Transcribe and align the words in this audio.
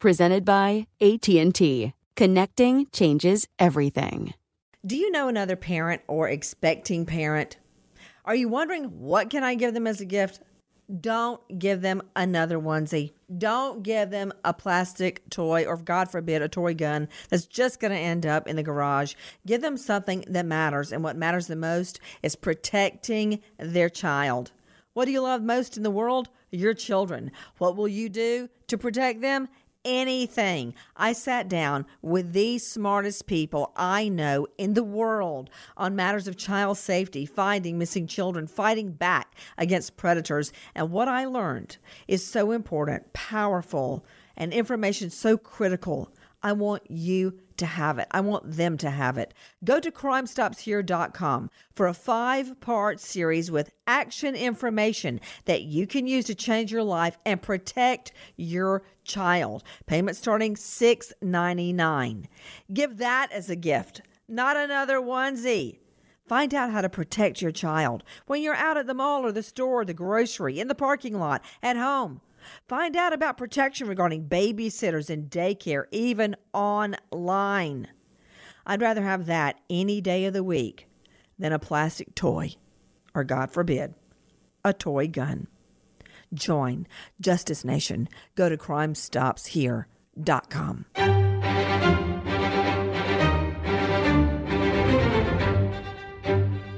presented 0.00 0.44
by 0.44 0.86
AT&T. 1.00 1.92
Connecting 2.16 2.86
changes 2.92 3.46
everything. 3.58 4.34
Do 4.84 4.96
you 4.96 5.10
know 5.10 5.28
another 5.28 5.56
parent 5.56 6.02
or 6.08 6.28
expecting 6.28 7.06
parent? 7.06 7.58
Are 8.24 8.34
you 8.34 8.48
wondering 8.48 8.84
what 9.00 9.30
can 9.30 9.44
I 9.44 9.54
give 9.54 9.74
them 9.74 9.86
as 9.86 10.00
a 10.00 10.06
gift? 10.06 10.40
Don't 11.00 11.40
give 11.58 11.82
them 11.82 12.02
another 12.16 12.58
onesie. 12.58 13.12
Don't 13.38 13.82
give 13.82 14.10
them 14.10 14.32
a 14.44 14.52
plastic 14.52 15.28
toy 15.30 15.64
or, 15.64 15.76
God 15.76 16.10
forbid, 16.10 16.42
a 16.42 16.48
toy 16.48 16.74
gun 16.74 17.08
that's 17.28 17.46
just 17.46 17.78
going 17.78 17.92
to 17.92 17.98
end 17.98 18.26
up 18.26 18.48
in 18.48 18.56
the 18.56 18.62
garage. 18.62 19.14
Give 19.46 19.60
them 19.60 19.76
something 19.76 20.24
that 20.26 20.46
matters. 20.46 20.92
And 20.92 21.04
what 21.04 21.16
matters 21.16 21.46
the 21.46 21.54
most 21.54 22.00
is 22.22 22.34
protecting 22.34 23.40
their 23.58 23.88
child. 23.88 24.50
What 24.94 25.04
do 25.04 25.12
you 25.12 25.20
love 25.20 25.42
most 25.42 25.76
in 25.76 25.84
the 25.84 25.90
world? 25.90 26.28
Your 26.50 26.74
children. 26.74 27.30
What 27.58 27.76
will 27.76 27.86
you 27.86 28.08
do 28.08 28.48
to 28.66 28.76
protect 28.76 29.20
them? 29.20 29.48
Anything. 29.84 30.74
I 30.96 31.12
sat 31.12 31.48
down 31.48 31.86
with 32.02 32.32
the 32.32 32.58
smartest 32.58 33.26
people 33.26 33.72
I 33.76 34.08
know 34.08 34.46
in 34.58 34.74
the 34.74 34.84
world 34.84 35.50
on 35.76 35.96
matters 35.96 36.28
of 36.28 36.36
child 36.36 36.78
safety, 36.78 37.26
finding 37.26 37.78
missing 37.78 38.06
children, 38.06 38.46
fighting 38.46 38.92
back 38.92 39.34
against 39.56 39.96
predators. 39.96 40.52
And 40.74 40.90
what 40.90 41.08
I 41.08 41.24
learned 41.24 41.78
is 42.08 42.26
so 42.26 42.52
important, 42.52 43.12
powerful, 43.12 44.04
and 44.36 44.52
information 44.52 45.10
so 45.10 45.36
critical. 45.36 46.12
I 46.42 46.52
want 46.52 46.90
you 46.90 47.38
to 47.58 47.66
have 47.66 47.98
it. 47.98 48.08
I 48.10 48.20
want 48.20 48.50
them 48.56 48.78
to 48.78 48.90
have 48.90 49.18
it. 49.18 49.34
Go 49.62 49.80
to 49.80 49.90
crimestopshere.com 49.90 51.50
for 51.74 51.86
a 51.86 51.94
five 51.94 52.58
part 52.60 53.00
series 53.00 53.50
with 53.50 53.70
action 53.86 54.34
information 54.34 55.20
that 55.44 55.62
you 55.62 55.86
can 55.86 56.06
use 56.06 56.24
to 56.26 56.34
change 56.34 56.72
your 56.72 56.82
life 56.82 57.18
and 57.26 57.42
protect 57.42 58.12
your 58.36 58.82
child. 59.04 59.62
Payment 59.86 60.16
starting 60.16 60.54
$6.99. 60.54 62.24
Give 62.72 62.96
that 62.96 63.30
as 63.30 63.50
a 63.50 63.56
gift, 63.56 64.00
not 64.26 64.56
another 64.56 64.98
onesie. 64.98 65.78
Find 66.26 66.54
out 66.54 66.70
how 66.70 66.80
to 66.80 66.88
protect 66.88 67.42
your 67.42 67.50
child 67.50 68.04
when 68.26 68.40
you're 68.40 68.54
out 68.54 68.76
at 68.76 68.86
the 68.86 68.94
mall 68.94 69.26
or 69.26 69.32
the 69.32 69.42
store, 69.42 69.84
the 69.84 69.92
grocery, 69.92 70.60
in 70.60 70.68
the 70.68 70.76
parking 70.76 71.18
lot, 71.18 71.42
at 71.60 71.76
home. 71.76 72.20
Find 72.68 72.94
out 72.96 73.12
about 73.12 73.36
protection 73.36 73.88
regarding 73.88 74.28
babysitters 74.28 75.10
and 75.10 75.28
daycare, 75.30 75.86
even 75.90 76.36
online. 76.52 77.88
I'd 78.66 78.80
rather 78.80 79.02
have 79.02 79.26
that 79.26 79.60
any 79.68 80.00
day 80.00 80.24
of 80.26 80.32
the 80.32 80.44
week 80.44 80.86
than 81.38 81.52
a 81.52 81.58
plastic 81.58 82.14
toy, 82.14 82.54
or 83.14 83.24
God 83.24 83.50
forbid, 83.50 83.94
a 84.64 84.72
toy 84.72 85.08
gun. 85.08 85.48
Join 86.32 86.86
Justice 87.20 87.64
Nation. 87.64 88.08
Go 88.36 88.48
to 88.48 88.56
crimestopshere.com. 88.56 90.84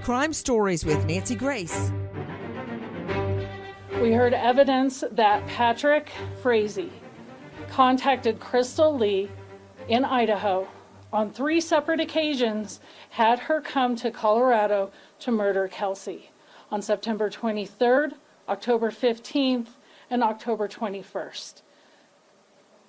Crime 0.03 0.33
Stories 0.33 0.85
with 0.85 1.07
Nancy 1.07 1.37
Grace. 1.37 1.93
We 4.03 4.15
heard 4.15 4.35
evidence 4.35 5.05
that 5.13 5.47
Patrick 5.47 6.11
Frazee 6.43 6.91
contacted 7.71 8.41
Crystal 8.41 8.93
Lee 8.93 9.31
in 9.87 10.05
Idaho 10.05 10.67
on 11.13 11.31
three 11.31 11.61
separate 11.61 12.01
occasions, 12.01 12.81
had 13.11 13.39
her 13.39 13.61
come 13.61 13.95
to 13.95 14.11
Colorado 14.11 14.91
to 15.21 15.31
murder 15.31 15.69
Kelsey 15.69 16.33
on 16.73 16.83
September 16.83 17.31
23rd, 17.31 18.15
October 18.49 18.91
15th, 18.91 19.69
and 20.11 20.25
October 20.25 20.67
21st. 20.67 21.63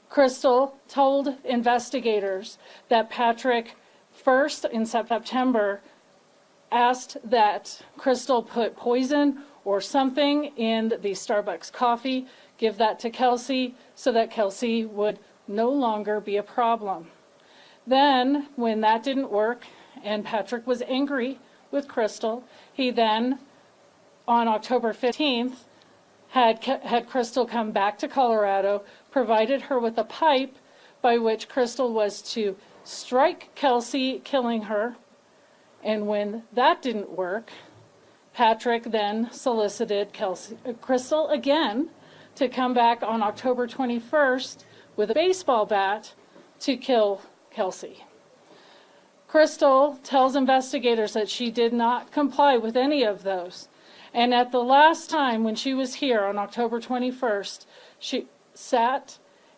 Crystal 0.09 0.75
told 0.87 1.35
investigators 1.45 2.57
that 2.89 3.11
Patrick 3.11 3.75
first 4.11 4.65
in 4.65 4.83
September 4.83 5.79
asked 6.73 7.17
that 7.23 7.81
Crystal 7.97 8.41
put 8.41 8.75
poison 8.75 9.43
or 9.63 9.79
something 9.79 10.45
in 10.57 10.89
the 10.89 11.11
Starbucks 11.11 11.71
coffee, 11.71 12.27
give 12.57 12.77
that 12.77 12.99
to 12.99 13.09
Kelsey 13.09 13.75
so 13.95 14.11
that 14.11 14.31
Kelsey 14.31 14.85
would 14.85 15.19
no 15.47 15.69
longer 15.69 16.19
be 16.19 16.37
a 16.37 16.43
problem. 16.43 17.07
Then, 17.85 18.47
when 18.55 18.81
that 18.81 19.03
didn't 19.03 19.31
work 19.31 19.65
and 20.03 20.25
Patrick 20.25 20.65
was 20.65 20.81
angry 20.83 21.39
with 21.71 21.87
Crystal, 21.87 22.43
he 22.71 22.91
then, 22.91 23.39
on 24.27 24.47
October 24.47 24.93
15th, 24.93 25.55
had, 26.29 26.63
had 26.63 27.07
Crystal 27.07 27.45
come 27.45 27.71
back 27.71 27.97
to 27.99 28.07
Colorado, 28.07 28.83
provided 29.11 29.61
her 29.63 29.79
with 29.79 29.97
a 29.97 30.03
pipe 30.03 30.55
by 31.01 31.17
which 31.17 31.47
Crystal 31.47 31.93
was 31.93 32.21
to 32.33 32.55
strike 32.83 33.49
Kelsey, 33.55 34.19
killing 34.23 34.63
her. 34.63 34.95
And 35.83 36.07
when 36.07 36.43
that 36.53 36.81
didn't 36.81 37.11
work, 37.11 37.51
Patrick 38.33 38.83
then 38.83 39.29
solicited 39.31 40.13
Kelsey, 40.13 40.57
uh, 40.65 40.73
Crystal 40.73 41.27
again 41.29 41.89
to 42.35 42.47
come 42.47 42.73
back 42.73 43.03
on 43.03 43.21
October 43.21 43.67
21st 43.67 44.63
with 44.95 45.11
a 45.11 45.13
baseball 45.13 45.65
bat 45.65 46.13
to 46.61 46.77
kill 46.77 47.21
Kelsey. 47.51 48.05
Crystal 49.27 49.99
tells 50.03 50.35
investigators 50.35 51.13
that 51.13 51.29
she 51.29 51.51
did 51.51 51.73
not 51.73 52.11
comply 52.11 52.57
with 52.57 52.77
any 52.77 53.03
of 53.03 53.23
those. 53.23 53.67
And 54.13 54.33
at 54.33 54.51
the 54.51 54.63
last 54.63 55.09
time 55.09 55.43
when 55.43 55.55
she 55.55 55.73
was 55.73 55.95
here 55.95 56.23
on 56.23 56.37
October 56.37 56.79
21st, 56.79 57.65
she 57.99 58.27
sat 58.53 59.17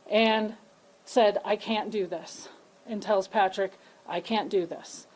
and 0.09 0.55
said, 1.03 1.39
I 1.43 1.55
can't 1.55 1.91
do 1.91 2.07
this, 2.07 2.47
and 2.87 3.01
tells 3.01 3.27
Patrick, 3.27 3.73
I 4.07 4.21
can't 4.21 4.49
do 4.49 4.65
this. 4.65 5.07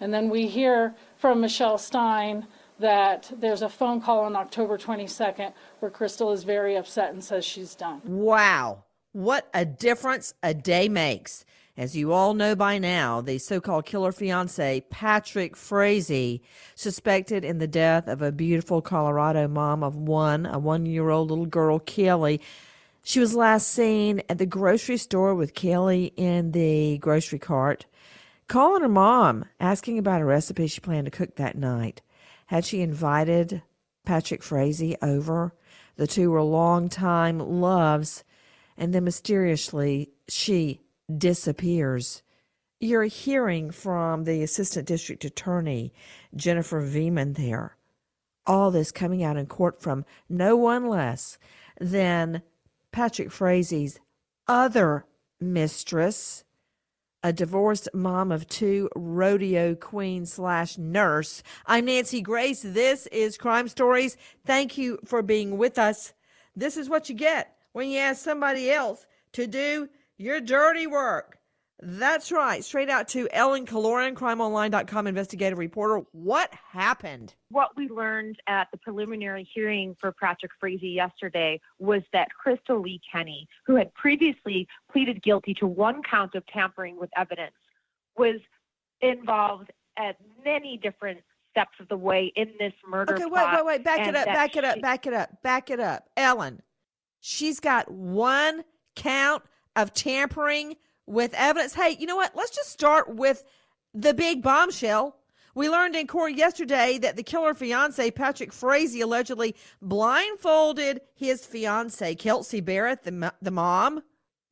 And 0.00 0.12
then 0.12 0.30
we 0.30 0.46
hear 0.46 0.94
from 1.16 1.40
Michelle 1.40 1.78
Stein 1.78 2.46
that 2.78 3.30
there's 3.38 3.62
a 3.62 3.68
phone 3.68 4.00
call 4.00 4.20
on 4.20 4.36
October 4.36 4.76
22nd 4.76 5.52
where 5.80 5.90
Crystal 5.90 6.32
is 6.32 6.44
very 6.44 6.76
upset 6.76 7.12
and 7.12 7.22
says 7.22 7.44
she's 7.44 7.74
done. 7.74 8.00
Wow. 8.04 8.84
What 9.12 9.48
a 9.54 9.64
difference 9.64 10.34
a 10.42 10.52
day 10.52 10.88
makes. 10.88 11.44
As 11.78 11.94
you 11.94 12.12
all 12.12 12.32
know 12.32 12.56
by 12.56 12.78
now, 12.78 13.20
the 13.20 13.36
so 13.36 13.60
called 13.60 13.84
killer 13.84 14.10
fiance, 14.10 14.82
Patrick 14.88 15.54
Frazee, 15.54 16.40
suspected 16.74 17.44
in 17.44 17.58
the 17.58 17.66
death 17.66 18.08
of 18.08 18.22
a 18.22 18.32
beautiful 18.32 18.80
Colorado 18.80 19.46
mom 19.46 19.82
of 19.82 19.94
one, 19.94 20.46
a 20.46 20.58
one 20.58 20.86
year 20.86 21.10
old 21.10 21.28
little 21.28 21.44
girl, 21.44 21.78
Kelly. 21.78 22.40
She 23.02 23.20
was 23.20 23.34
last 23.34 23.68
seen 23.68 24.22
at 24.30 24.38
the 24.38 24.46
grocery 24.46 24.96
store 24.96 25.34
with 25.34 25.54
Kelly 25.54 26.14
in 26.16 26.52
the 26.52 26.96
grocery 26.98 27.38
cart, 27.38 27.84
calling 28.48 28.82
her 28.82 28.88
mom, 28.88 29.44
asking 29.60 29.98
about 29.98 30.20
a 30.20 30.24
recipe 30.24 30.66
she 30.66 30.80
planned 30.80 31.06
to 31.06 31.10
cook 31.10 31.36
that 31.36 31.56
night. 31.56 32.02
Had 32.46 32.64
she 32.64 32.80
invited 32.80 33.62
Patrick 34.04 34.42
Frazee 34.42 34.96
over? 35.02 35.52
The 35.96 36.06
two 36.06 36.30
were 36.30 36.42
longtime 36.42 37.38
loves, 37.38 38.22
and 38.76 38.94
then 38.94 39.04
mysteriously 39.04 40.10
she 40.28 40.80
disappears. 41.14 42.22
You're 42.78 43.04
hearing 43.04 43.70
from 43.70 44.24
the 44.24 44.42
Assistant 44.42 44.86
District 44.86 45.24
Attorney, 45.24 45.92
Jennifer 46.34 46.82
Viehman, 46.82 47.34
there. 47.36 47.76
All 48.46 48.70
this 48.70 48.92
coming 48.92 49.24
out 49.24 49.38
in 49.38 49.46
court 49.46 49.80
from 49.80 50.04
no 50.28 50.56
one 50.56 50.88
less 50.88 51.38
than 51.80 52.42
Patrick 52.92 53.30
Frazee's 53.30 53.98
other 54.46 55.06
mistress, 55.40 56.44
a 57.26 57.32
divorced 57.32 57.88
mom 57.92 58.30
of 58.30 58.46
two, 58.46 58.88
rodeo 58.94 59.74
queen 59.74 60.24
slash 60.24 60.78
nurse. 60.78 61.42
I'm 61.66 61.86
Nancy 61.86 62.20
Grace. 62.20 62.62
This 62.62 63.08
is 63.08 63.36
Crime 63.36 63.66
Stories. 63.66 64.16
Thank 64.44 64.78
you 64.78 65.00
for 65.04 65.22
being 65.22 65.58
with 65.58 65.76
us. 65.76 66.12
This 66.54 66.76
is 66.76 66.88
what 66.88 67.08
you 67.08 67.16
get 67.16 67.56
when 67.72 67.88
you 67.90 67.98
ask 67.98 68.22
somebody 68.22 68.70
else 68.70 69.06
to 69.32 69.48
do 69.48 69.88
your 70.16 70.40
dirty 70.40 70.86
work. 70.86 71.40
That's 71.80 72.32
right. 72.32 72.64
Straight 72.64 72.88
out 72.88 73.06
to 73.08 73.28
Ellen 73.32 73.66
Killoran, 73.66 74.14
crimeonline.com 74.14 75.06
investigative 75.06 75.58
reporter. 75.58 76.02
What 76.12 76.52
happened? 76.72 77.34
What 77.50 77.76
we 77.76 77.88
learned 77.88 78.40
at 78.46 78.68
the 78.72 78.78
preliminary 78.78 79.46
hearing 79.54 79.94
for 80.00 80.12
Patrick 80.12 80.52
Frazee 80.58 80.88
yesterday 80.88 81.60
was 81.78 82.02
that 82.14 82.28
Crystal 82.30 82.80
Lee 82.80 83.00
Kenny, 83.10 83.46
who 83.66 83.76
had 83.76 83.92
previously 83.92 84.66
pleaded 84.90 85.22
guilty 85.22 85.52
to 85.54 85.66
one 85.66 86.02
count 86.02 86.34
of 86.34 86.46
tampering 86.46 86.98
with 86.98 87.10
evidence, 87.14 87.54
was 88.16 88.40
involved 89.02 89.70
at 89.98 90.16
many 90.42 90.78
different 90.82 91.20
steps 91.50 91.78
of 91.78 91.88
the 91.88 91.96
way 91.96 92.32
in 92.36 92.52
this 92.58 92.72
murder 92.88 93.14
Okay, 93.14 93.26
wait, 93.26 93.46
wait, 93.52 93.64
wait. 93.66 93.84
Back 93.84 94.06
it 94.08 94.16
up, 94.16 94.26
back 94.26 94.56
it 94.56 94.64
up, 94.64 94.80
back 94.80 95.06
it 95.06 95.12
up, 95.12 95.42
back 95.42 95.70
it 95.70 95.80
up. 95.80 96.08
Ellen, 96.16 96.62
she's 97.20 97.60
got 97.60 97.90
one 97.90 98.64
count 98.94 99.42
of 99.74 99.92
tampering 99.92 100.76
with 101.06 101.34
evidence. 101.34 101.74
Hey, 101.74 101.96
you 101.98 102.06
know 102.06 102.16
what? 102.16 102.34
Let's 102.34 102.54
just 102.54 102.70
start 102.70 103.14
with 103.14 103.44
the 103.94 104.14
big 104.14 104.42
bombshell. 104.42 105.16
We 105.54 105.70
learned 105.70 105.96
in 105.96 106.06
court 106.06 106.34
yesterday 106.34 106.98
that 106.98 107.16
the 107.16 107.22
killer 107.22 107.54
fiance, 107.54 108.10
Patrick 108.10 108.52
Frazee, 108.52 109.00
allegedly 109.00 109.56
blindfolded 109.80 111.00
his 111.14 111.46
fiance, 111.46 112.14
Kelsey 112.16 112.60
Berreth, 112.60 113.04
the, 113.04 113.32
the 113.40 113.50
mom, 113.50 114.02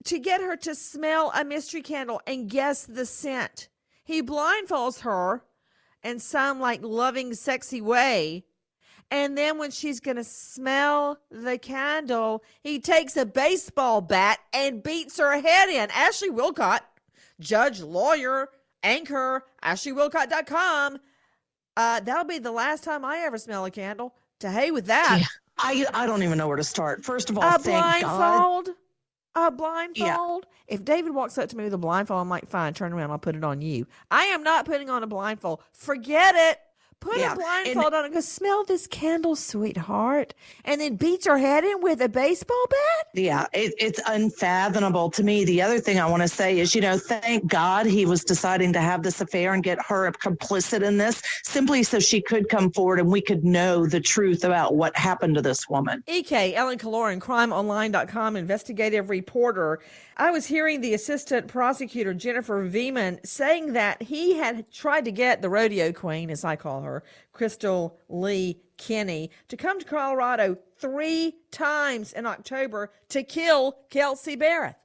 to 0.05 0.19
get 0.19 0.41
her 0.41 0.57
to 0.57 0.75
smell 0.75 1.31
a 1.35 1.45
mystery 1.45 1.83
candle 1.83 2.23
and 2.27 2.49
guess 2.49 2.87
the 2.87 3.05
scent. 3.05 3.69
He 4.03 4.23
blindfolds 4.23 5.01
her 5.01 5.43
in 6.03 6.21
some 6.21 6.61
like 6.61 6.83
loving, 6.83 7.35
sexy 7.35 7.83
way. 7.83 8.45
And 9.15 9.39
then 9.39 9.59
when 9.59 9.71
she's 9.71 10.01
going 10.01 10.17
to 10.17 10.25
smell 10.25 11.21
the 11.31 11.57
candle, 11.57 12.43
he 12.65 12.81
takes 12.81 13.17
a 13.17 13.25
baseball 13.25 14.01
bat 14.01 14.41
and 14.53 14.83
beats 14.83 15.19
her 15.21 15.41
head 15.41 15.69
in. 15.69 15.89
Ashley 15.93 16.31
Willcott, 16.31 16.81
judge, 17.39 17.81
lawyer, 17.81 18.49
anchor, 18.83 19.45
AshleyWillcott.com. 19.63 20.99
Uh, 21.77 22.01
that'll 22.01 22.25
be 22.25 22.41
the 22.41 22.51
last 22.51 22.83
time 22.83 23.05
I 23.05 23.19
ever 23.19 23.39
smell 23.39 23.65
a 23.65 23.71
candle. 23.71 24.17
To 24.41 24.51
hey 24.51 24.73
with 24.73 24.87
that. 24.87 25.19
Yeah. 25.21 25.27
I 25.59 25.87
I 25.95 26.07
don't 26.07 26.25
even 26.25 26.37
know 26.37 26.49
where 26.49 26.57
to 26.57 26.65
start. 26.65 27.05
First 27.05 27.31
of 27.31 27.39
all, 27.39 27.45
a 27.45 27.57
thank 27.61 28.03
God. 28.03 28.19
blindfold. 28.19 28.77
A 29.37 29.51
blindfold. 29.53 30.47
If 30.67 30.85
David 30.85 31.15
walks 31.15 31.39
up 31.39 31.49
to 31.51 31.57
me 31.57 31.63
with 31.63 31.75
a 31.75 31.79
blindfold, 31.79 32.21
I'm 32.21 32.29
like, 32.29 32.49
fine, 32.49 32.75
turn 32.75 32.93
around. 32.93 33.13
I'll 33.13 33.19
put 33.19 33.37
it 33.37 33.45
on 33.45 33.63
you. 33.63 33.87
I 34.11 34.25
am 34.25 34.43
not 34.43 34.67
putting 34.67 34.91
on 34.91 35.05
a 35.05 35.07
blindfold. 35.07 35.61
Forget 35.73 36.35
it. 36.35 36.59
Put 37.05 37.19
Yeah, 37.19 37.27
a 37.27 37.31
and- 37.33 37.39
blindfold 37.75 37.93
on 37.93 38.05
and 38.07 38.15
go, 38.15 38.21
smell 38.21 38.65
this 38.65 38.87
candle, 38.87 39.37
sweetheart. 39.37 40.33
And 40.65 40.81
then 40.81 40.97
beats 40.97 41.27
her 41.27 41.37
head 41.37 41.63
in 41.63 41.83
with 41.83 42.01
a 42.01 42.09
baseball 42.09 42.65
bat? 42.71 43.09
Yeah, 43.13 43.47
it, 43.53 43.75
it's 43.79 44.01
unfathomable 44.07 45.11
to 45.11 45.23
me. 45.23 45.45
The 45.45 45.61
other 45.61 45.81
thing 45.81 46.01
I 46.01 46.07
want 46.07 46.23
to 46.23 46.29
say 46.29 46.59
is, 46.59 46.75
you 46.75 46.81
know, 46.81 46.97
thank 46.97 47.47
God 47.47 47.85
he 47.85 48.07
was 48.07 48.25
deciding 48.25 48.73
to 48.73 48.81
have 48.81 49.03
this 49.03 49.21
affair 49.21 49.53
and 49.53 49.63
get 49.63 49.79
her 49.87 50.11
complicit 50.13 50.83
in 50.83 50.97
this 50.97 51.21
simply 51.43 51.83
so 51.83 51.99
she 52.01 52.23
could 52.23 52.49
come 52.49 52.73
forward 52.73 53.01
and 53.01 53.13
we 53.13 53.21
could 53.21 53.45
know 53.45 53.87
the 53.87 54.01
truth 54.01 54.43
about 54.43 54.75
what 54.75 54.97
happened 54.97 55.35
to 55.35 55.43
this 55.43 55.69
woman. 55.69 56.03
EK, 56.07 56.55
Ellen 56.55 56.79
Killoran, 56.79 57.19
crimeonline.com 57.21 58.37
investigative 58.37 59.11
reporter. 59.11 59.81
I 60.17 60.31
was 60.31 60.47
hearing 60.47 60.81
the 60.81 60.95
assistant 60.95 61.49
prosecutor, 61.49 62.15
Jennifer 62.15 62.69
Viehman, 62.69 63.25
saying 63.27 63.73
that 63.73 64.03
he 64.03 64.37
had 64.37 64.71
tried 64.71 65.05
to 65.07 65.13
get 65.13 65.43
the 65.43 65.49
rodeo 65.49 65.93
queen, 65.93 66.31
as 66.31 66.45
I 66.45 66.55
call 66.55 66.83
her, 66.83 67.03
Crystal 67.33 67.99
Lee 68.09 68.61
Kenny, 68.77 69.31
to 69.49 69.57
come 69.57 69.81
to 69.81 69.87
Colorado 69.87 70.57
three 70.79 71.37
times 71.51 72.13
in 72.13 72.27
October 72.27 72.93
to 73.09 73.25
kill 73.25 73.79
Kelsey 73.91 74.37
Berreth. 74.37 74.77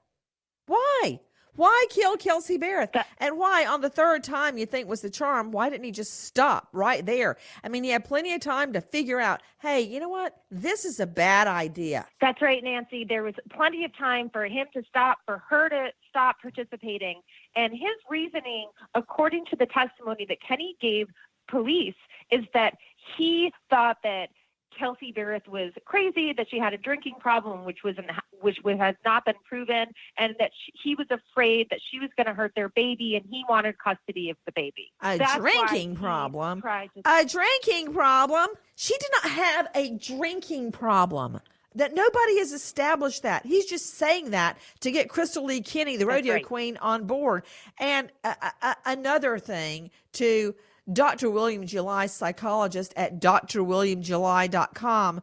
Why? 0.65 1.19
Why 1.55 1.85
kill 1.89 2.17
Kelsey 2.17 2.57
Berreth? 2.57 2.95
And 3.17 3.37
why 3.37 3.65
on 3.65 3.81
the 3.81 3.89
third 3.89 4.23
time 4.23 4.57
you 4.57 4.65
think 4.65 4.87
was 4.87 5.01
the 5.01 5.09
charm, 5.09 5.51
why 5.51 5.69
didn't 5.69 5.83
he 5.83 5.91
just 5.91 6.23
stop 6.23 6.67
right 6.71 7.05
there? 7.05 7.37
I 7.63 7.69
mean, 7.69 7.83
he 7.83 7.89
had 7.89 8.05
plenty 8.05 8.33
of 8.33 8.41
time 8.41 8.73
to 8.73 8.81
figure 8.81 9.19
out, 9.19 9.41
hey, 9.59 9.81
you 9.81 9.99
know 9.99 10.09
what? 10.09 10.41
This 10.49 10.85
is 10.85 10.99
a 10.99 11.07
bad 11.07 11.47
idea. 11.47 12.05
That's 12.21 12.41
right, 12.41 12.63
Nancy. 12.63 13.03
There 13.03 13.23
was 13.23 13.35
plenty 13.51 13.83
of 13.85 13.95
time 13.97 14.29
for 14.31 14.45
him 14.45 14.67
to 14.73 14.83
stop, 14.87 15.19
for 15.25 15.43
her 15.49 15.69
to 15.69 15.89
stop 16.09 16.37
participating. 16.41 17.21
And 17.55 17.73
his 17.73 17.97
reasoning, 18.09 18.69
according 18.95 19.45
to 19.47 19.55
the 19.55 19.65
testimony 19.65 20.25
that 20.29 20.37
Kenny 20.41 20.75
gave 20.81 21.07
police, 21.47 21.95
is 22.31 22.45
that 22.53 22.77
he 23.17 23.51
thought 23.69 23.97
that 24.03 24.29
Kelsey 24.77 25.11
Berreth 25.11 25.47
was 25.47 25.71
crazy, 25.85 26.33
that 26.33 26.47
she 26.49 26.59
had 26.59 26.73
a 26.73 26.77
drinking 26.77 27.15
problem, 27.19 27.65
which 27.65 27.79
was 27.83 27.95
which 28.41 28.57
was, 28.63 28.77
has 28.77 28.95
not 29.03 29.25
been 29.25 29.35
proven, 29.47 29.87
and 30.17 30.35
that 30.39 30.51
she, 30.65 30.73
he 30.83 30.95
was 30.95 31.07
afraid 31.09 31.67
that 31.69 31.79
she 31.91 31.99
was 31.99 32.09
going 32.15 32.27
to 32.27 32.33
hurt 32.33 32.53
their 32.55 32.69
baby, 32.69 33.15
and 33.15 33.25
he 33.29 33.43
wanted 33.49 33.77
custody 33.77 34.29
of 34.29 34.37
the 34.45 34.51
baby. 34.53 34.91
A 35.01 35.17
That's 35.17 35.35
drinking 35.35 35.95
problem? 35.95 36.63
A 37.05 37.25
drinking 37.25 37.93
problem? 37.93 38.49
She 38.75 38.97
did 38.97 39.09
not 39.23 39.31
have 39.31 39.67
a 39.75 39.97
drinking 39.97 40.71
problem. 40.71 41.39
That 41.75 41.93
nobody 41.93 42.39
has 42.39 42.51
established 42.51 43.23
that. 43.23 43.45
He's 43.45 43.65
just 43.65 43.95
saying 43.95 44.31
that 44.31 44.57
to 44.79 44.91
get 44.91 45.07
Crystal 45.07 45.45
Lee 45.45 45.61
Kenny, 45.61 45.97
the 45.97 46.05
That's 46.05 46.15
rodeo 46.15 46.33
right. 46.33 46.45
queen, 46.45 46.77
on 46.77 47.05
board. 47.05 47.43
And 47.79 48.11
uh, 48.23 48.33
uh, 48.61 48.73
another 48.85 49.37
thing 49.37 49.91
to 50.13 50.55
Dr. 50.91 51.29
William 51.29 51.65
July, 51.65 52.07
psychologist 52.07 52.93
at 52.95 53.21
drwilliamjuly.com. 53.21 55.21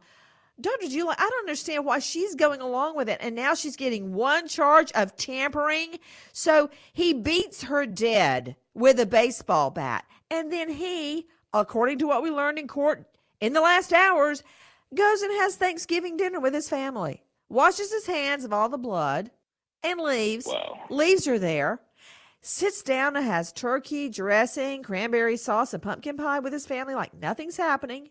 Dr. 0.59 0.87
July, 0.87 1.15
I 1.17 1.29
don't 1.29 1.39
understand 1.39 1.85
why 1.85 1.99
she's 1.99 2.33
going 2.33 2.61
along 2.61 2.95
with 2.95 3.09
it. 3.09 3.19
And 3.21 3.35
now 3.35 3.53
she's 3.53 3.75
getting 3.75 4.13
one 4.13 4.47
charge 4.47 4.91
of 4.93 5.15
tampering. 5.15 5.99
So 6.33 6.71
he 6.93 7.13
beats 7.13 7.63
her 7.63 7.85
dead 7.85 8.55
with 8.73 8.99
a 8.99 9.05
baseball 9.05 9.69
bat. 9.69 10.05
And 10.31 10.51
then 10.51 10.69
he, 10.69 11.27
according 11.53 11.99
to 11.99 12.07
what 12.07 12.23
we 12.23 12.31
learned 12.31 12.57
in 12.57 12.67
court 12.67 13.05
in 13.39 13.53
the 13.53 13.61
last 13.61 13.93
hours, 13.93 14.43
goes 14.95 15.21
and 15.21 15.31
has 15.33 15.55
Thanksgiving 15.55 16.17
dinner 16.17 16.39
with 16.39 16.55
his 16.55 16.69
family, 16.69 17.23
washes 17.49 17.91
his 17.91 18.07
hands 18.07 18.43
of 18.43 18.51
all 18.51 18.69
the 18.69 18.79
blood, 18.79 19.29
and 19.83 19.99
leaves. 19.99 20.47
Wow. 20.47 20.79
Leaves 20.89 21.25
her 21.25 21.37
there. 21.37 21.81
Sits 22.41 22.81
down 22.81 23.15
and 23.15 23.25
has 23.25 23.51
turkey, 23.51 24.09
dressing, 24.09 24.83
cranberry 24.83 25.37
sauce, 25.37 25.73
and 25.73 25.83
pumpkin 25.83 26.17
pie 26.17 26.39
with 26.39 26.53
his 26.53 26.65
family 26.65 26.95
like 26.95 27.13
nothing's 27.13 27.57
happening. 27.57 28.09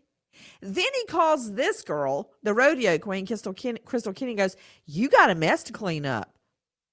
Then 0.60 0.84
he 0.94 1.04
calls 1.06 1.54
this 1.54 1.82
girl, 1.82 2.30
the 2.42 2.54
rodeo 2.54 2.98
queen, 2.98 3.26
Crystal 3.26 3.54
Ken- 3.54 3.78
Crystal 3.84 4.12
Kenny, 4.12 4.32
and 4.32 4.38
goes, 4.38 4.56
You 4.84 5.08
got 5.08 5.30
a 5.30 5.34
mess 5.34 5.62
to 5.64 5.72
clean 5.72 6.04
up. 6.04 6.34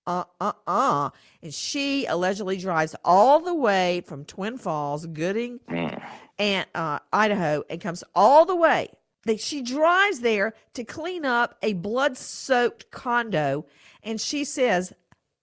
Uh 0.05 0.23
uh 0.39 0.53
uh. 0.67 1.09
And 1.41 1.53
she 1.53 2.05
allegedly 2.05 2.57
drives 2.57 2.95
all 3.03 3.39
the 3.39 3.53
way 3.53 4.01
from 4.05 4.25
Twin 4.25 4.57
Falls, 4.57 5.05
Gooding, 5.05 5.59
and 6.39 6.65
uh, 6.75 6.99
Idaho, 7.11 7.63
and 7.69 7.81
comes 7.81 8.03
all 8.15 8.45
the 8.45 8.55
way. 8.55 8.89
That 9.25 9.39
she 9.39 9.61
drives 9.61 10.19
there 10.19 10.53
to 10.73 10.83
clean 10.83 11.23
up 11.23 11.57
a 11.63 11.73
blood 11.73 12.17
soaked 12.17 12.91
condo. 12.91 13.65
And 14.03 14.19
she 14.19 14.43
says, 14.43 14.91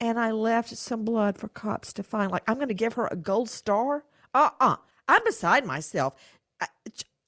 And 0.00 0.18
I 0.18 0.30
left 0.30 0.76
some 0.76 1.04
blood 1.04 1.36
for 1.36 1.48
cops 1.48 1.92
to 1.94 2.02
find. 2.02 2.30
Like, 2.32 2.44
I'm 2.48 2.56
going 2.56 2.68
to 2.68 2.74
give 2.74 2.94
her 2.94 3.08
a 3.10 3.16
gold 3.16 3.50
star? 3.50 4.04
Uh 4.32 4.50
uh. 4.60 4.76
I'm 5.08 5.24
beside 5.24 5.66
myself. 5.66 6.14
I- 6.60 6.68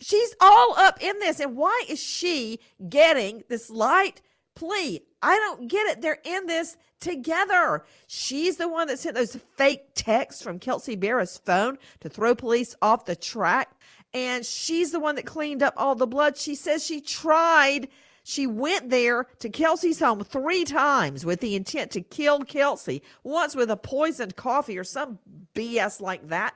She's 0.01 0.35
all 0.41 0.75
up 0.79 1.01
in 1.01 1.17
this. 1.21 1.39
And 1.39 1.57
why 1.57 1.85
is 1.89 2.01
she 2.03 2.59
getting 2.89 3.45
this 3.49 3.71
light 3.71 4.21
plea? 4.57 5.03
I 5.23 5.37
don't 5.37 5.69
get 5.69 5.87
it. 5.87 6.03
They're 6.03 6.19
in 6.25 6.47
this 6.47 6.77
together. 6.99 7.85
She's 8.09 8.57
the 8.57 8.69
one 8.69 8.89
that 8.89 8.99
sent 8.99 9.15
those 9.15 9.39
fake 9.57 9.91
texts 9.95 10.43
from 10.43 10.59
Kelsey 10.59 10.97
Berreth's 10.97 11.39
phone 11.39 11.79
to 12.01 12.09
throw 12.09 12.35
police 12.35 12.75
off 12.83 13.05
the 13.05 13.15
track. 13.15 13.71
And 14.13 14.45
she's 14.45 14.91
the 14.91 14.99
one 15.01 15.15
that 15.15 15.25
cleaned 15.25 15.63
up 15.63 15.75
all 15.77 15.95
the 15.95 16.07
blood. 16.07 16.37
She 16.37 16.57
says 16.57 16.85
she 16.85 17.01
tried. 17.01 17.89
She 18.23 18.47
went 18.47 18.91
there 18.91 19.27
to 19.41 19.49
Kelsey's 19.49 19.99
home 19.99 20.23
three 20.23 20.65
times 20.65 21.25
with 21.25 21.41
the 21.41 21.57
intent 21.57 21.91
to 21.93 22.01
kill 22.01 22.41
Kelsey, 22.41 23.03
once 23.25 23.57
with 23.57 23.71
a 23.71 23.77
poisoned 23.77 24.37
coffee 24.37 24.79
or 24.79 24.85
some 24.85 25.19
BS 25.55 26.01
like 26.01 26.29
that. 26.29 26.55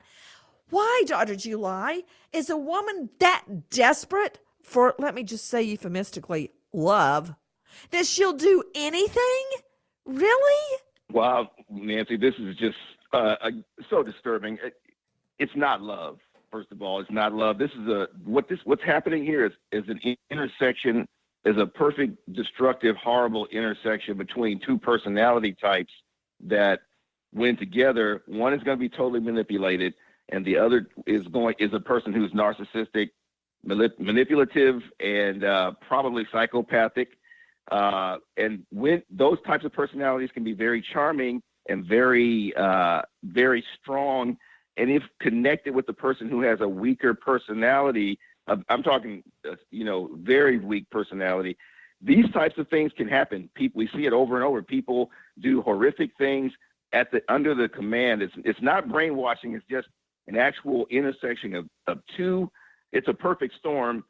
Why, 0.69 1.03
Dr. 1.05 1.35
July, 1.35 2.03
is 2.31 2.49
a 2.49 2.57
woman 2.57 3.09
that 3.19 3.69
desperate 3.69 4.39
for, 4.63 4.95
let 4.99 5.15
me 5.15 5.23
just 5.23 5.47
say 5.47 5.61
euphemistically, 5.61 6.51
love, 6.73 7.33
that 7.91 8.05
she'll 8.05 8.33
do 8.33 8.63
anything? 8.75 9.45
Really? 10.05 10.77
Wow, 11.11 11.51
Nancy, 11.69 12.17
this 12.17 12.33
is 12.39 12.55
just 12.57 12.77
uh, 13.13 13.35
uh, 13.41 13.51
so 13.89 14.03
disturbing. 14.03 14.57
It, 14.63 14.73
it's 15.39 15.55
not 15.55 15.81
love. 15.81 16.19
First 16.51 16.71
of 16.71 16.81
all, 16.81 16.99
it's 16.99 17.11
not 17.11 17.33
love. 17.33 17.57
This 17.57 17.71
is 17.71 17.87
a 17.87 18.07
what 18.23 18.47
this 18.47 18.59
what's 18.63 18.83
happening 18.83 19.23
here 19.23 19.45
is 19.45 19.51
is 19.71 19.83
an 19.89 19.99
intersection 20.31 21.07
is 21.45 21.57
a 21.57 21.65
perfect 21.65 22.17
destructive, 22.33 22.95
horrible 22.97 23.47
intersection 23.47 24.17
between 24.17 24.59
two 24.59 24.77
personality 24.77 25.55
types 25.59 25.93
that, 26.45 26.81
when 27.31 27.57
together, 27.57 28.23
one 28.25 28.53
is 28.53 28.63
going 28.63 28.77
to 28.77 28.79
be 28.79 28.89
totally 28.89 29.19
manipulated, 29.19 29.93
and 30.29 30.45
the 30.45 30.57
other 30.57 30.87
is 31.05 31.25
going 31.27 31.55
is 31.59 31.73
a 31.73 31.79
person 31.79 32.13
who's 32.13 32.31
narcissistic, 32.31 33.09
manipulative, 33.63 34.81
and 34.99 35.43
uh, 35.43 35.71
probably 35.87 36.25
psychopathic. 36.31 37.09
Uh, 37.71 38.17
and 38.37 38.63
when 38.71 39.03
those 39.09 39.37
types 39.45 39.65
of 39.65 39.73
personalities 39.73 40.29
can 40.33 40.43
be 40.43 40.53
very 40.53 40.81
charming 40.81 41.41
and 41.67 41.85
very, 41.85 42.53
uh, 42.55 43.01
very 43.23 43.63
strong, 43.79 44.37
and 44.77 44.89
if 44.89 45.03
connected 45.19 45.75
with 45.75 45.85
the 45.85 45.93
person 45.93 46.29
who 46.29 46.41
has 46.41 46.61
a 46.61 46.67
weaker 46.67 47.13
personality, 47.13 48.17
I'm 48.47 48.83
talking, 48.83 49.23
uh, 49.49 49.55
you 49.71 49.83
know, 49.83 50.09
very 50.13 50.57
weak 50.57 50.89
personality. 50.89 51.57
These 52.01 52.29
types 52.31 52.57
of 52.57 52.67
things 52.69 52.91
can 52.95 53.07
happen. 53.07 53.49
People, 53.55 53.79
we 53.79 53.87
see 53.87 54.05
it 54.05 54.13
over 54.13 54.35
and 54.35 54.45
over. 54.45 54.61
People 54.61 55.09
do 55.39 55.61
horrific 55.61 56.11
things 56.17 56.51
at 56.93 57.11
the 57.11 57.21
under 57.27 57.53
the 57.55 57.67
command. 57.67 58.21
It's 58.21 58.33
it's 58.45 58.61
not 58.61 58.87
brainwashing. 58.87 59.53
It's 59.53 59.65
just 59.69 59.87
an 60.27 60.37
actual 60.37 60.85
intersection 60.89 61.55
of, 61.55 61.67
of 61.87 61.99
two. 62.15 62.51
It's 62.93 63.07
a 63.07 63.13
perfect 63.13 63.55
storm. 63.55 64.03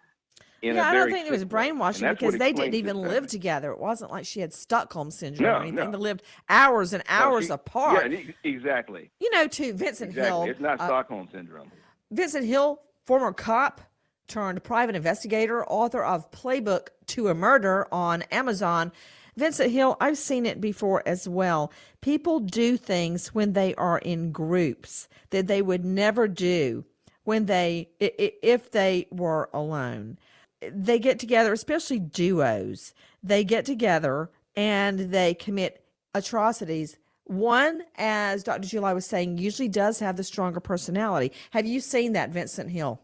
yeah, 0.61 0.87
I 0.87 0.93
don't 0.93 1.11
think 1.11 1.27
it 1.27 1.31
was 1.31 1.45
brainwashing 1.45 2.07
because 2.09 2.37
they 2.37 2.53
didn't 2.53 2.75
even 2.75 2.97
live 2.97 3.27
together. 3.27 3.71
It 3.71 3.79
wasn't 3.79 4.11
like 4.11 4.25
she 4.25 4.39
had 4.39 4.53
Stockholm 4.53 5.09
syndrome 5.11 5.49
no, 5.49 5.57
or 5.57 5.61
anything. 5.61 5.91
No. 5.91 5.91
They 5.91 5.97
lived 5.97 6.23
hours 6.49 6.93
and 6.93 7.03
hours 7.07 7.49
no, 7.49 7.55
she, 7.55 7.61
apart. 7.61 8.11
Yeah, 8.11 8.19
exactly. 8.43 9.09
You 9.19 9.31
know, 9.31 9.47
too, 9.47 9.73
Vincent 9.73 10.11
exactly. 10.11 10.29
Hill. 10.29 10.43
It's 10.43 10.59
not 10.59 10.79
uh, 10.79 10.87
Stockholm 10.87 11.29
syndrome. 11.31 11.71
Vincent 12.11 12.45
Hill, 12.45 12.81
former 13.05 13.33
cop, 13.33 13.81
turned 14.27 14.63
private 14.63 14.95
investigator, 14.95 15.65
author 15.65 16.03
of 16.03 16.31
Playbook 16.31 16.89
to 17.07 17.29
a 17.29 17.33
Murder 17.33 17.87
on 17.91 18.23
Amazon. 18.23 18.91
Vincent 19.35 19.71
Hill, 19.71 19.97
I've 20.01 20.17
seen 20.17 20.45
it 20.45 20.59
before 20.59 21.03
as 21.05 21.27
well. 21.27 21.71
People 22.01 22.39
do 22.39 22.75
things 22.75 23.35
when 23.35 23.53
they 23.53 23.75
are 23.75 23.99
in 23.99 24.31
groups 24.31 25.07
that 25.29 25.47
they 25.47 25.61
would 25.61 25.85
never 25.85 26.27
do 26.27 26.85
when 27.23 27.45
they 27.45 27.89
if 27.99 28.71
they 28.71 29.05
were 29.11 29.49
alone. 29.53 30.17
They 30.61 30.97
get 30.97 31.19
together, 31.19 31.53
especially 31.53 31.99
duos. 31.99 32.93
They 33.21 33.43
get 33.43 33.65
together 33.65 34.31
and 34.55 34.99
they 35.11 35.33
commit 35.35 35.83
atrocities. 36.15 36.97
One, 37.25 37.83
as 37.95 38.43
Dr. 38.43 38.67
July 38.67 38.93
was 38.93 39.05
saying, 39.05 39.37
usually 39.37 39.67
does 39.67 39.99
have 39.99 40.15
the 40.15 40.23
stronger 40.23 40.61
personality. 40.61 41.33
Have 41.51 41.65
you 41.65 41.81
seen 41.81 42.13
that, 42.13 42.31
Vincent 42.31 42.71
Hill? 42.71 43.01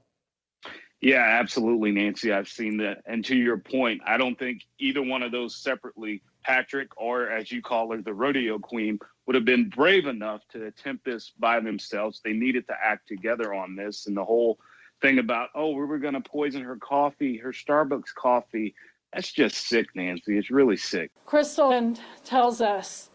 Yeah, 1.04 1.38
absolutely, 1.38 1.92
Nancy. 1.92 2.32
I've 2.32 2.48
seen 2.48 2.78
that. 2.78 3.00
And 3.06 3.26
to 3.26 3.36
your 3.36 3.58
point, 3.58 4.02
I 4.08 4.16
don't 4.16 4.40
think 4.40 4.62
either 4.80 5.02
one 5.02 5.22
of 5.22 5.34
those 5.34 5.58
separately, 5.58 6.22
Patrick 6.46 6.90
or 6.96 7.30
as 7.30 7.52
you 7.52 7.62
call 7.62 7.92
her, 7.92 8.02
the 8.02 8.14
rodeo 8.14 8.58
queen, 8.58 8.98
would 9.26 9.36
have 9.36 9.44
been 9.44 9.68
brave 9.68 10.06
enough 10.06 10.44
to 10.54 10.66
attempt 10.66 11.04
this 11.04 11.34
by 11.38 11.60
themselves. 11.60 12.22
They 12.24 12.32
needed 12.32 12.68
to 12.68 12.76
act 12.82 13.10
together 13.10 13.54
on 13.54 13.76
this. 13.76 14.08
And 14.08 14.16
the 14.16 14.24
whole 14.24 14.60
thing 15.02 15.20
about, 15.20 15.50
oh, 15.56 15.72
we 15.72 15.84
were 15.84 15.98
going 15.98 16.14
to 16.14 16.22
poison 16.22 16.64
her 16.64 16.78
coffee, 16.78 17.36
her 17.36 17.52
Starbucks 17.52 18.16
coffee, 18.16 18.74
that's 19.12 19.30
just 19.30 19.68
sick, 19.68 19.88
Nancy. 19.96 20.38
It's 20.38 20.52
really 20.52 20.78
sick. 20.78 21.12
Crystal 21.26 21.96
tells 22.24 22.62
us 22.62 23.10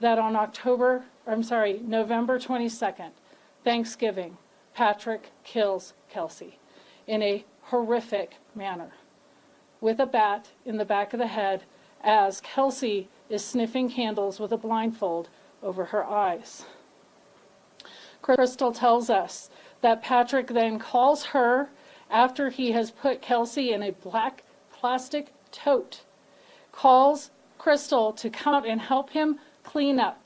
that 0.00 0.18
on 0.18 0.34
October, 0.34 1.04
I'm 1.28 1.44
sorry, 1.44 1.78
November 1.84 2.40
22nd, 2.40 3.12
Thanksgiving, 3.62 4.36
Patrick 4.74 5.30
kills 5.44 5.94
Kelsey 6.08 6.59
in 7.10 7.22
a 7.22 7.44
horrific 7.62 8.36
manner 8.54 8.92
with 9.80 9.98
a 9.98 10.06
bat 10.06 10.48
in 10.64 10.76
the 10.76 10.84
back 10.84 11.12
of 11.12 11.18
the 11.18 11.26
head 11.26 11.64
as 12.04 12.40
Kelsey 12.40 13.08
is 13.28 13.44
sniffing 13.44 13.90
candles 13.90 14.38
with 14.38 14.52
a 14.52 14.56
blindfold 14.56 15.28
over 15.60 15.86
her 15.86 16.04
eyes. 16.04 16.64
Crystal 18.22 18.70
tells 18.70 19.10
us 19.10 19.50
that 19.80 20.02
Patrick 20.02 20.46
then 20.46 20.78
calls 20.78 21.24
her 21.26 21.70
after 22.08 22.48
he 22.48 22.70
has 22.70 22.92
put 22.92 23.20
Kelsey 23.20 23.72
in 23.72 23.82
a 23.82 23.90
black 23.90 24.44
plastic 24.72 25.32
tote, 25.50 26.02
calls 26.70 27.32
Crystal 27.58 28.12
to 28.12 28.30
come 28.30 28.54
out 28.54 28.66
and 28.66 28.80
help 28.80 29.10
him 29.10 29.40
clean 29.64 29.98
up. 29.98 30.24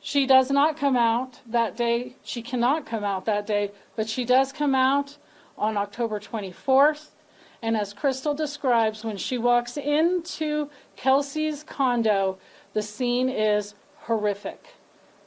She 0.00 0.24
does 0.24 0.52
not 0.52 0.76
come 0.76 0.96
out 0.96 1.40
that 1.48 1.76
day. 1.76 2.14
She 2.22 2.42
cannot 2.42 2.86
come 2.86 3.02
out 3.02 3.24
that 3.24 3.44
day, 3.44 3.72
but 3.96 4.08
she 4.08 4.24
does 4.24 4.52
come 4.52 4.76
out 4.76 5.18
on 5.58 5.76
October 5.76 6.20
24th. 6.20 7.08
And 7.60 7.76
as 7.76 7.92
Crystal 7.92 8.34
describes, 8.34 9.04
when 9.04 9.16
she 9.16 9.36
walks 9.36 9.76
into 9.76 10.70
Kelsey's 10.96 11.64
condo, 11.64 12.38
the 12.72 12.82
scene 12.82 13.28
is 13.28 13.74
horrific. 13.96 14.74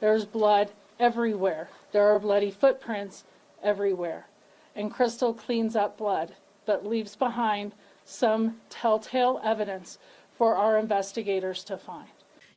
There's 0.00 0.24
blood 0.24 0.72
everywhere, 0.98 1.68
there 1.92 2.08
are 2.08 2.18
bloody 2.18 2.50
footprints 2.50 3.24
everywhere. 3.62 4.26
And 4.74 4.90
Crystal 4.90 5.34
cleans 5.34 5.76
up 5.76 5.98
blood, 5.98 6.34
but 6.64 6.86
leaves 6.86 7.14
behind 7.14 7.74
some 8.04 8.56
telltale 8.70 9.40
evidence 9.44 9.98
for 10.36 10.56
our 10.56 10.78
investigators 10.78 11.62
to 11.64 11.76
find. 11.76 12.08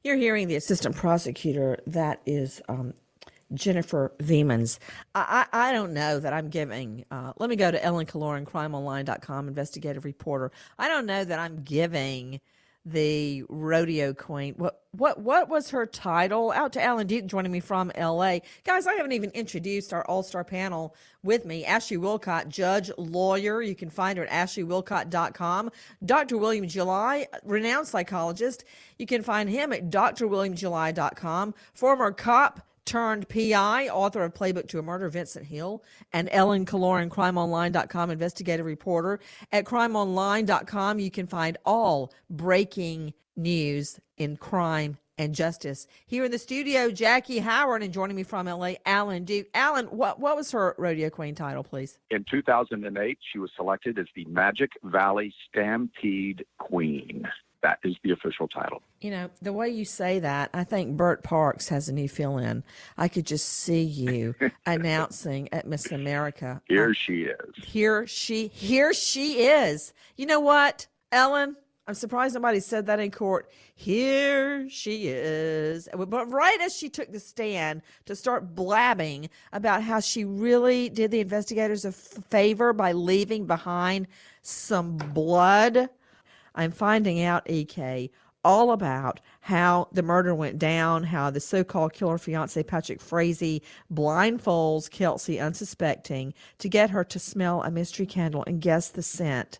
You're 0.04 0.16
hearing 0.16 0.48
the 0.48 0.56
assistant 0.56 0.96
prosecutor 0.96 1.80
that 1.88 2.22
is 2.26 2.62
um, 2.70 2.94
Jennifer 3.54 4.14
Viemans. 4.20 4.80
I, 5.14 5.48
I, 5.52 5.70
I, 5.70 5.72
don't 5.72 5.94
know 5.94 6.20
that 6.20 6.34
I'm 6.34 6.50
giving, 6.50 7.06
uh, 7.12 7.34
let 7.38 7.50
me 7.50 7.56
go 7.56 7.72
to 7.72 7.84
Ellen 7.84 8.06
Killoran, 8.06 8.44
crimeonline.com, 8.46 9.48
investigative 9.48 10.06
reporter. 10.06 10.52
I 10.80 10.88
don't 10.88 11.06
know 11.06 11.24
that 11.24 11.40
I'm 11.40 11.64
giving 11.64 12.42
the 12.86 13.44
rodeo 13.50 14.14
queen. 14.14 14.54
What 14.58 14.84
what 14.92 15.20
what 15.20 15.50
was 15.50 15.72
her 15.72 15.86
title? 15.88 16.52
Out 16.52 16.74
to 16.74 16.84
Alan 16.84 17.08
Duke 17.08 17.26
joining 17.26 17.52
me 17.52 17.60
from 17.60 17.92
LA. 17.98 18.40
Guys, 18.64 18.86
I 18.86 18.94
haven't 18.94 19.12
even 19.12 19.32
introduced 19.32 19.92
our 19.92 20.06
all-star 20.06 20.44
panel 20.44 20.96
with 21.24 21.46
me. 21.46 21.66
Ashley 21.66 21.98
Willcott, 21.98 22.48
judge, 22.48 22.92
lawyer. 22.98 23.62
You 23.62 23.76
can 23.76 23.90
find 23.90 24.20
her 24.20 24.26
at 24.26 24.48
ashleywillcott.com. 24.48 25.72
Dr. 26.06 26.38
William 26.38 26.68
July, 26.68 27.28
renowned 27.44 27.88
psychologist. 27.88 28.66
You 29.00 29.08
can 29.08 29.24
find 29.24 29.50
him 29.50 29.74
at 29.74 29.90
drwilliamjuly.com. 29.90 31.56
Former 31.74 32.12
cop, 32.12 32.62
turned 32.86 33.28
PI, 33.30 33.90
author 33.90 34.24
of 34.24 34.34
Playbook 34.34 34.68
to 34.70 34.80
a 34.80 34.84
Murder, 34.84 35.10
Vincent 35.10 35.46
Hill, 35.46 35.84
and 36.14 36.30
Ellen 36.32 36.66
Killoran, 36.66 37.10
crimeonline.com 37.10 38.10
investigative 38.10 38.66
reporter. 38.66 39.20
At 39.52 39.66
crimeonline.com, 39.66 41.00
you 41.00 41.12
can 41.12 41.28
find 41.28 41.58
all 41.66 42.14
breaking 42.30 43.14
news 43.36 44.00
in 44.18 44.38
crime 44.38 44.98
and 45.18 45.34
justice. 45.34 45.88
Here 46.06 46.26
in 46.26 46.32
the 46.32 46.38
studio, 46.38 46.92
Jackie 46.92 47.40
Howard, 47.40 47.84
and 47.84 47.94
joining 47.94 48.16
me 48.16 48.24
from 48.24 48.48
LA, 48.48 48.74
Alan 48.86 49.24
Duke. 49.24 49.48
Alan, 49.54 49.86
what, 49.86 50.20
what 50.20 50.36
was 50.36 50.52
her 50.52 50.76
rodeo 50.78 51.10
queen 51.10 51.36
title, 51.36 51.64
please? 51.64 51.98
In 52.12 52.26
2008, 52.30 53.18
she 53.32 53.40
was 53.40 53.50
selected 53.56 53.98
as 53.98 54.08
the 54.16 54.26
Magic 54.26 54.72
Valley 54.84 55.34
Stampede 55.48 56.46
Queen. 56.58 57.28
That 57.66 57.80
is 57.84 57.96
the 58.04 58.12
official 58.12 58.48
title. 58.48 58.84
You 59.02 59.10
know, 59.10 59.30
the 59.42 59.52
way 59.52 59.70
you 59.70 59.86
say 59.86 60.20
that, 60.20 60.52
I 60.54 60.64
think 60.64 60.96
Bert 60.96 61.24
Parks 61.24 61.68
has 61.70 61.90
a 61.90 61.94
new 61.94 62.08
fill 62.08 62.38
in. 62.38 62.64
I 62.96 63.08
could 63.08 63.26
just 63.26 63.48
see 63.48 63.82
you 63.82 64.36
announcing 64.68 65.50
at 65.52 65.66
Miss 65.66 65.92
America. 65.92 66.62
Here 66.68 66.86
um, 66.86 66.94
she 66.94 67.24
is. 67.24 67.56
Here 67.56 68.06
she 68.06 68.50
here 68.50 68.94
she 68.94 69.48
is. 69.48 69.94
You 70.16 70.28
know 70.28 70.40
what, 70.40 70.86
Ellen? 71.12 71.56
I'm 71.88 71.96
surprised 71.96 72.36
nobody 72.36 72.60
said 72.60 72.86
that 72.86 73.00
in 73.00 73.10
court. 73.10 73.50
Here 73.74 74.70
she 74.70 75.08
is. 75.08 75.90
But 75.92 76.32
right 76.32 76.62
as 76.62 76.78
she 76.78 76.90
took 76.90 77.12
the 77.12 77.20
stand 77.20 77.82
to 78.06 78.16
start 78.16 78.54
blabbing 78.54 79.28
about 79.54 79.82
how 79.82 80.02
she 80.02 80.24
really 80.24 80.90
did 80.90 81.10
the 81.10 81.20
investigators 81.20 81.84
a 81.84 81.92
favor 81.92 82.74
by 82.74 82.92
leaving 82.92 83.48
behind 83.48 84.06
some 84.44 84.98
blood 84.98 85.90
I'm 86.56 86.72
finding 86.72 87.22
out, 87.22 87.50
EK, 87.50 88.10
all 88.46 88.72
about 88.72 89.20
how 89.42 89.88
the 89.92 90.04
murder 90.04 90.34
went 90.36 90.60
down, 90.60 91.04
how 91.04 91.32
the 91.32 91.40
so 91.40 91.64
called 91.64 91.94
killer 91.94 92.20
fiance, 92.20 92.62
Patrick 92.64 93.02
Frazee, 93.02 93.62
blindfolds 93.92 94.90
Kelsey 94.90 95.40
unsuspecting 95.40 96.34
to 96.60 96.70
get 96.70 96.92
her 96.92 97.04
to 97.04 97.20
smell 97.20 97.64
a 97.64 97.72
mystery 97.72 98.06
candle 98.06 98.44
and 98.46 98.62
guess 98.62 98.90
the 98.90 99.02
scent. 99.02 99.60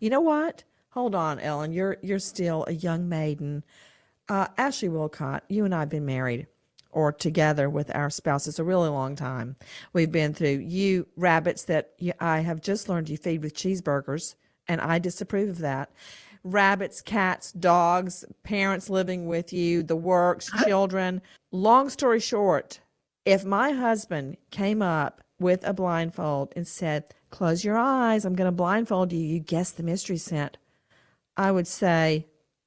You 0.00 0.08
know 0.10 0.22
what? 0.22 0.64
Hold 0.90 1.14
on, 1.14 1.38
Ellen. 1.38 1.72
You're 1.72 1.98
you're 2.02 2.18
still 2.18 2.64
a 2.66 2.72
young 2.72 3.08
maiden. 3.08 3.62
Uh, 4.28 4.46
Ashley 4.56 4.88
Willcott, 4.88 5.42
you 5.48 5.66
and 5.66 5.74
I 5.74 5.80
have 5.80 5.90
been 5.90 6.06
married 6.06 6.46
or 6.90 7.12
together 7.12 7.68
with 7.68 7.94
our 7.94 8.08
spouses 8.08 8.58
a 8.58 8.64
really 8.64 8.88
long 8.88 9.16
time. 9.16 9.56
We've 9.92 10.12
been 10.12 10.32
through 10.32 10.60
you 10.60 11.08
rabbits 11.16 11.64
that 11.64 11.90
you, 11.98 12.12
I 12.20 12.40
have 12.40 12.62
just 12.62 12.88
learned 12.88 13.10
you 13.10 13.18
feed 13.18 13.42
with 13.42 13.54
cheeseburgers, 13.54 14.36
and 14.66 14.80
I 14.80 14.98
disapprove 14.98 15.50
of 15.50 15.58
that 15.58 15.90
rabbits, 16.44 17.00
cats, 17.00 17.52
dogs, 17.52 18.24
parents 18.42 18.90
living 18.90 19.26
with 19.26 19.52
you, 19.52 19.82
the 19.82 19.96
works, 19.96 20.50
children. 20.64 21.20
Long 21.50 21.88
story 21.88 22.20
short, 22.20 22.80
if 23.24 23.44
my 23.44 23.72
husband 23.72 24.36
came 24.50 24.82
up 24.82 25.22
with 25.40 25.66
a 25.66 25.72
blindfold 25.72 26.52
and 26.54 26.66
said, 26.68 27.04
Close 27.30 27.64
your 27.64 27.76
eyes, 27.76 28.24
I'm 28.24 28.36
going 28.36 28.46
to 28.46 28.52
blindfold 28.52 29.12
you, 29.12 29.18
you 29.18 29.40
guess 29.40 29.72
the 29.72 29.82
mystery 29.82 30.18
scent. 30.18 30.56
I 31.36 31.50
would 31.50 31.66
say, 31.66 32.26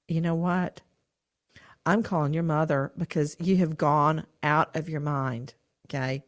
you 0.10 0.19
know 0.19 0.36
what? 0.36 0.81
I'm 1.86 2.03
calling 2.03 2.34
your 2.34 2.43
mother 2.43 2.91
because 2.98 3.38
you 3.39 3.55
have 3.57 3.77
gone 3.77 4.25
out 4.43 4.75
of 4.75 4.89
your 4.89 5.00
mind. 5.00 5.53
Okay. 5.88 6.25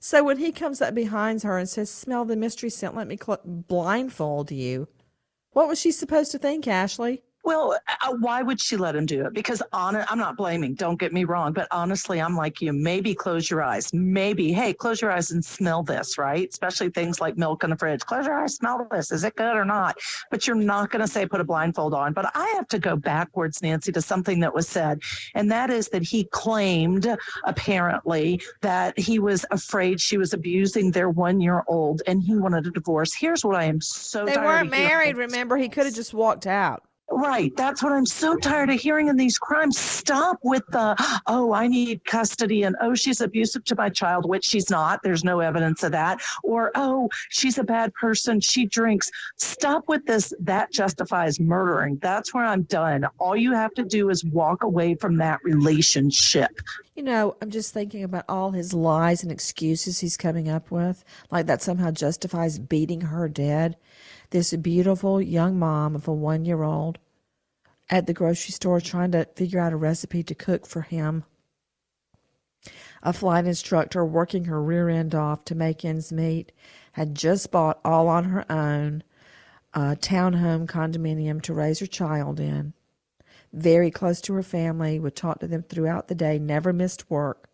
So 0.00 0.24
when 0.24 0.38
he 0.38 0.50
comes 0.50 0.82
up 0.82 0.94
behind 0.94 1.42
her 1.42 1.58
and 1.58 1.68
says, 1.68 1.90
Smell 1.90 2.24
the 2.24 2.34
mystery 2.34 2.70
scent, 2.70 2.96
let 2.96 3.06
me 3.06 3.16
cl- 3.16 3.40
blindfold 3.44 4.50
you, 4.50 4.88
what 5.56 5.68
was 5.68 5.80
she 5.80 5.90
supposed 5.90 6.32
to 6.32 6.38
think, 6.38 6.68
Ashley? 6.68 7.22
Well, 7.46 7.78
uh, 8.04 8.12
why 8.18 8.42
would 8.42 8.60
she 8.60 8.76
let 8.76 8.96
him 8.96 9.06
do 9.06 9.24
it? 9.24 9.32
Because 9.32 9.62
on 9.72 9.94
I'm 9.94 10.18
not 10.18 10.36
blaming. 10.36 10.74
Don't 10.74 10.98
get 10.98 11.12
me 11.12 11.22
wrong, 11.22 11.52
but 11.52 11.68
honestly, 11.70 12.20
I'm 12.20 12.34
like 12.34 12.60
you. 12.60 12.72
Maybe 12.72 13.14
close 13.14 13.48
your 13.48 13.62
eyes. 13.62 13.94
Maybe, 13.94 14.52
hey, 14.52 14.74
close 14.74 15.00
your 15.00 15.12
eyes 15.12 15.30
and 15.30 15.44
smell 15.44 15.84
this, 15.84 16.18
right? 16.18 16.48
Especially 16.48 16.90
things 16.90 17.20
like 17.20 17.38
milk 17.38 17.62
in 17.62 17.70
the 17.70 17.76
fridge. 17.76 18.00
Close 18.00 18.26
your 18.26 18.34
eyes, 18.34 18.56
smell 18.56 18.84
this. 18.90 19.12
Is 19.12 19.22
it 19.22 19.36
good 19.36 19.56
or 19.56 19.64
not? 19.64 19.96
But 20.28 20.48
you're 20.48 20.56
not 20.56 20.90
going 20.90 21.02
to 21.02 21.06
say 21.06 21.24
put 21.24 21.40
a 21.40 21.44
blindfold 21.44 21.94
on. 21.94 22.14
But 22.14 22.32
I 22.34 22.48
have 22.56 22.66
to 22.66 22.80
go 22.80 22.96
backwards, 22.96 23.62
Nancy, 23.62 23.92
to 23.92 24.02
something 24.02 24.40
that 24.40 24.52
was 24.52 24.68
said, 24.68 25.02
and 25.36 25.48
that 25.52 25.70
is 25.70 25.88
that 25.90 26.02
he 26.02 26.24
claimed 26.24 27.16
apparently 27.44 28.40
that 28.62 28.98
he 28.98 29.20
was 29.20 29.46
afraid 29.52 30.00
she 30.00 30.18
was 30.18 30.32
abusing 30.32 30.90
their 30.90 31.10
one 31.10 31.40
year 31.40 31.62
old, 31.68 32.02
and 32.08 32.24
he 32.24 32.34
wanted 32.34 32.66
a 32.66 32.72
divorce. 32.72 33.14
Here's 33.14 33.44
what 33.44 33.54
I 33.54 33.66
am 33.66 33.80
so. 33.80 34.24
They 34.26 34.36
weren't 34.36 34.70
married. 34.70 35.16
Remember, 35.16 35.56
he 35.56 35.68
could 35.68 35.86
have 35.86 35.94
just 35.94 36.12
walked 36.12 36.48
out. 36.48 36.82
Right. 37.10 37.54
That's 37.56 37.82
what 37.82 37.92
I'm 37.92 38.04
so 38.04 38.36
tired 38.36 38.68
of 38.68 38.80
hearing 38.80 39.08
in 39.08 39.16
these 39.16 39.38
crimes. 39.38 39.78
Stop 39.78 40.38
with 40.42 40.64
the, 40.68 40.96
oh, 41.26 41.52
I 41.52 41.68
need 41.68 42.04
custody 42.04 42.64
and 42.64 42.74
oh, 42.80 42.94
she's 42.94 43.20
abusive 43.20 43.64
to 43.66 43.76
my 43.76 43.88
child, 43.88 44.28
which 44.28 44.44
she's 44.44 44.70
not. 44.70 45.02
There's 45.02 45.22
no 45.22 45.38
evidence 45.40 45.84
of 45.84 45.92
that. 45.92 46.20
Or, 46.42 46.72
oh, 46.74 47.08
she's 47.28 47.58
a 47.58 47.64
bad 47.64 47.94
person. 47.94 48.40
She 48.40 48.66
drinks. 48.66 49.10
Stop 49.36 49.88
with 49.88 50.04
this. 50.04 50.32
That 50.40 50.72
justifies 50.72 51.38
murdering. 51.38 51.98
That's 52.02 52.34
where 52.34 52.44
I'm 52.44 52.62
done. 52.62 53.06
All 53.18 53.36
you 53.36 53.52
have 53.52 53.72
to 53.74 53.84
do 53.84 54.10
is 54.10 54.24
walk 54.24 54.64
away 54.64 54.96
from 54.96 55.16
that 55.18 55.38
relationship. 55.44 56.50
You 56.96 57.04
know, 57.04 57.36
I'm 57.40 57.50
just 57.50 57.72
thinking 57.72 58.02
about 58.02 58.24
all 58.28 58.50
his 58.50 58.72
lies 58.74 59.22
and 59.22 59.30
excuses 59.30 60.00
he's 60.00 60.16
coming 60.16 60.48
up 60.48 60.70
with, 60.70 61.04
like 61.30 61.46
that 61.46 61.62
somehow 61.62 61.92
justifies 61.92 62.58
beating 62.58 63.02
her 63.02 63.28
dead 63.28 63.76
this 64.30 64.54
beautiful 64.54 65.20
young 65.20 65.58
mom 65.58 65.94
of 65.94 66.08
a 66.08 66.12
one 66.12 66.44
year 66.44 66.62
old 66.62 66.98
at 67.88 68.06
the 68.06 68.14
grocery 68.14 68.52
store 68.52 68.80
trying 68.80 69.12
to 69.12 69.26
figure 69.36 69.60
out 69.60 69.72
a 69.72 69.76
recipe 69.76 70.22
to 70.22 70.34
cook 70.34 70.66
for 70.66 70.82
him. 70.82 71.24
A 73.02 73.12
flight 73.12 73.46
instructor 73.46 74.04
working 74.04 74.44
her 74.46 74.60
rear 74.60 74.88
end 74.88 75.14
off 75.14 75.44
to 75.44 75.54
make 75.54 75.84
ends 75.84 76.12
meet 76.12 76.50
had 76.92 77.14
just 77.14 77.50
bought 77.50 77.80
all 77.84 78.08
on 78.08 78.24
her 78.24 78.50
own 78.50 79.04
a 79.74 79.94
townhome 79.94 80.66
condominium 80.66 81.40
to 81.42 81.52
raise 81.52 81.80
her 81.80 81.86
child 81.86 82.40
in. 82.40 82.72
Very 83.52 83.90
close 83.90 84.20
to 84.22 84.32
her 84.32 84.42
family, 84.42 84.98
would 84.98 85.14
talk 85.14 85.40
to 85.40 85.46
them 85.46 85.62
throughout 85.62 86.08
the 86.08 86.14
day, 86.14 86.38
never 86.38 86.72
missed 86.72 87.10
work. 87.10 87.48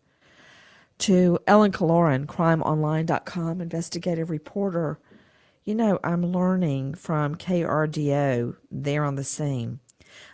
To 0.99 1.37
Ellen 1.45 1.71
Killoran, 1.71 2.25
crimeonline.com 2.25 3.61
investigative 3.61 4.29
reporter 4.29 4.99
you 5.63 5.75
know, 5.75 5.99
I'm 6.03 6.25
learning 6.25 6.95
from 6.95 7.35
KRDO 7.35 8.55
there 8.69 9.03
on 9.03 9.15
the 9.15 9.23
scene. 9.23 9.79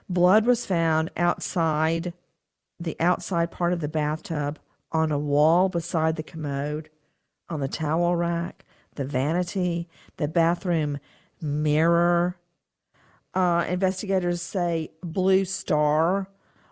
Blood 0.08 0.46
was 0.46 0.66
found 0.66 1.12
outside 1.16 2.14
the 2.80 2.96
outside 3.00 3.52
part 3.52 3.74
of 3.74 3.80
the 3.80 3.88
bathtub, 3.88 4.58
on 4.92 5.12
a 5.12 5.20
wall 5.20 5.70
beside 5.70 6.16
the 6.16 6.24
commode, 6.24 6.90
on 7.50 7.60
the 7.60 7.68
towel 7.68 8.16
rack, 8.16 8.66
the 8.96 9.06
vanity, 9.06 9.88
the 10.18 10.28
bathroom 10.28 10.98
mirror. 11.42 12.38
Uh, 13.34 13.66
investigators 13.68 14.42
say 14.42 14.90
blue 15.04 15.46
star, 15.46 16.28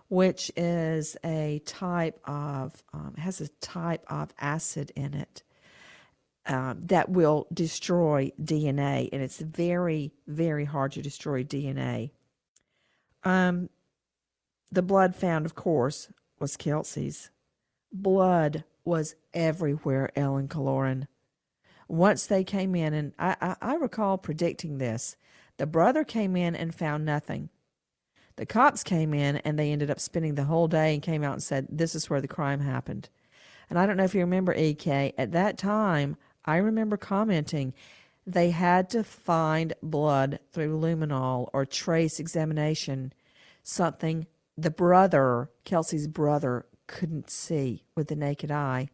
which 0.07 0.51
is 0.55 1.15
a 1.23 1.61
type 1.65 2.19
of 2.25 2.81
um, 2.93 3.13
has 3.17 3.39
a 3.41 3.49
type 3.61 4.03
of 4.07 4.33
acid 4.39 4.91
in 4.95 5.13
it 5.13 5.43
um, 6.47 6.79
that 6.85 7.09
will 7.09 7.47
destroy 7.53 8.31
DNA, 8.41 9.09
and 9.11 9.21
it's 9.21 9.39
very, 9.39 10.13
very 10.27 10.65
hard 10.65 10.93
to 10.93 11.01
destroy 11.01 11.43
DNA. 11.43 12.11
Um, 13.23 13.69
the 14.71 14.81
blood 14.81 15.15
found, 15.15 15.45
of 15.45 15.55
course, 15.55 16.09
was 16.39 16.57
Kelsey's. 16.57 17.29
Blood 17.91 18.63
was 18.85 19.15
everywhere, 19.33 20.11
Ellen 20.15 20.47
Killoran. 20.47 21.07
Once 21.89 22.25
they 22.25 22.43
came 22.43 22.75
in, 22.75 22.93
and 22.93 23.13
I, 23.19 23.35
I, 23.41 23.55
I 23.61 23.75
recall 23.75 24.17
predicting 24.17 24.77
this, 24.77 25.15
the 25.57 25.67
brother 25.67 26.03
came 26.03 26.35
in 26.35 26.55
and 26.55 26.73
found 26.73 27.05
nothing. 27.05 27.49
The 28.37 28.45
cops 28.45 28.83
came 28.83 29.13
in 29.13 29.37
and 29.37 29.57
they 29.57 29.71
ended 29.71 29.89
up 29.89 29.99
spending 29.99 30.35
the 30.35 30.43
whole 30.43 30.67
day 30.67 30.93
and 30.93 31.01
came 31.01 31.23
out 31.23 31.33
and 31.33 31.43
said, 31.43 31.67
This 31.69 31.95
is 31.95 32.09
where 32.09 32.21
the 32.21 32.27
crime 32.27 32.59
happened. 32.59 33.09
And 33.69 33.79
I 33.79 33.85
don't 33.85 33.97
know 33.97 34.03
if 34.03 34.13
you 34.13 34.21
remember, 34.21 34.53
EK, 34.53 35.13
at 35.17 35.31
that 35.31 35.57
time, 35.57 36.15
I 36.47 36.57
remember 36.57 36.95
commenting 36.95 37.73
they 38.25 38.49
had 38.51 38.89
to 38.91 39.03
find 39.03 39.73
blood 39.83 40.39
through 40.51 40.79
luminol 40.79 41.49
or 41.53 41.65
trace 41.65 42.19
examination, 42.19 43.13
something 43.63 44.27
the 44.57 44.71
brother, 44.71 45.49
Kelsey's 45.65 46.07
brother, 46.07 46.65
couldn't 46.87 47.29
see 47.29 47.83
with 47.95 48.07
the 48.07 48.15
naked 48.15 48.49
eye. 48.49 48.89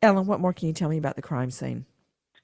Ellen, 0.00 0.26
what 0.26 0.40
more 0.40 0.52
can 0.52 0.68
you 0.68 0.74
tell 0.74 0.88
me 0.88 0.98
about 0.98 1.16
the 1.16 1.22
crime 1.22 1.50
scene? 1.50 1.84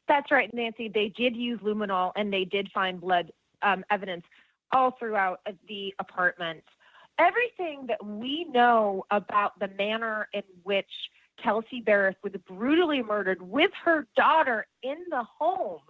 That's 0.07 0.31
right, 0.31 0.53
Nancy. 0.53 0.91
They 0.93 1.13
did 1.17 1.37
use 1.37 1.61
luminol 1.61 2.13
and 2.17 2.33
they 2.33 2.45
did 2.45 2.69
find 2.73 3.01
blood 3.01 3.33
um, 3.63 3.85
evidence 3.91 4.25
all 4.73 4.93
throughout 4.99 5.41
the 5.69 5.95
apartment. 5.99 6.63
Everything 7.19 7.87
that 7.89 8.05
we 8.05 8.47
know 8.51 9.05
about 9.11 9.59
the 9.59 9.69
manner 9.69 10.29
in 10.33 10.43
which 10.63 10.87
Kelsey 11.43 11.81
Berreth 11.81 12.17
was 12.23 12.33
brutally 12.47 13.03
murdered 13.03 13.41
with 13.43 13.71
her 13.85 14.07
daughter 14.17 14.67
in 14.83 14.97
the 15.11 15.23
home. 15.23 15.83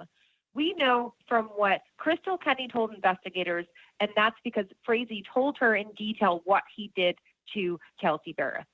We 0.55 0.75
know 0.75 1.15
from 1.29 1.47
what 1.47 1.83
Crystal 1.99 2.39
Kenny 2.39 2.69
told 2.69 2.93
investigators, 2.93 3.67
and 4.01 4.11
that's 4.17 4.37
because 4.45 4.67
Frazee 4.85 5.25
told 5.33 5.57
her 5.59 5.77
in 5.77 5.91
detail 5.97 6.43
what 6.45 6.65
he 6.75 6.91
did 6.97 7.17
to 7.55 7.79
Kelsey 8.01 8.35
Berreth. 8.35 8.67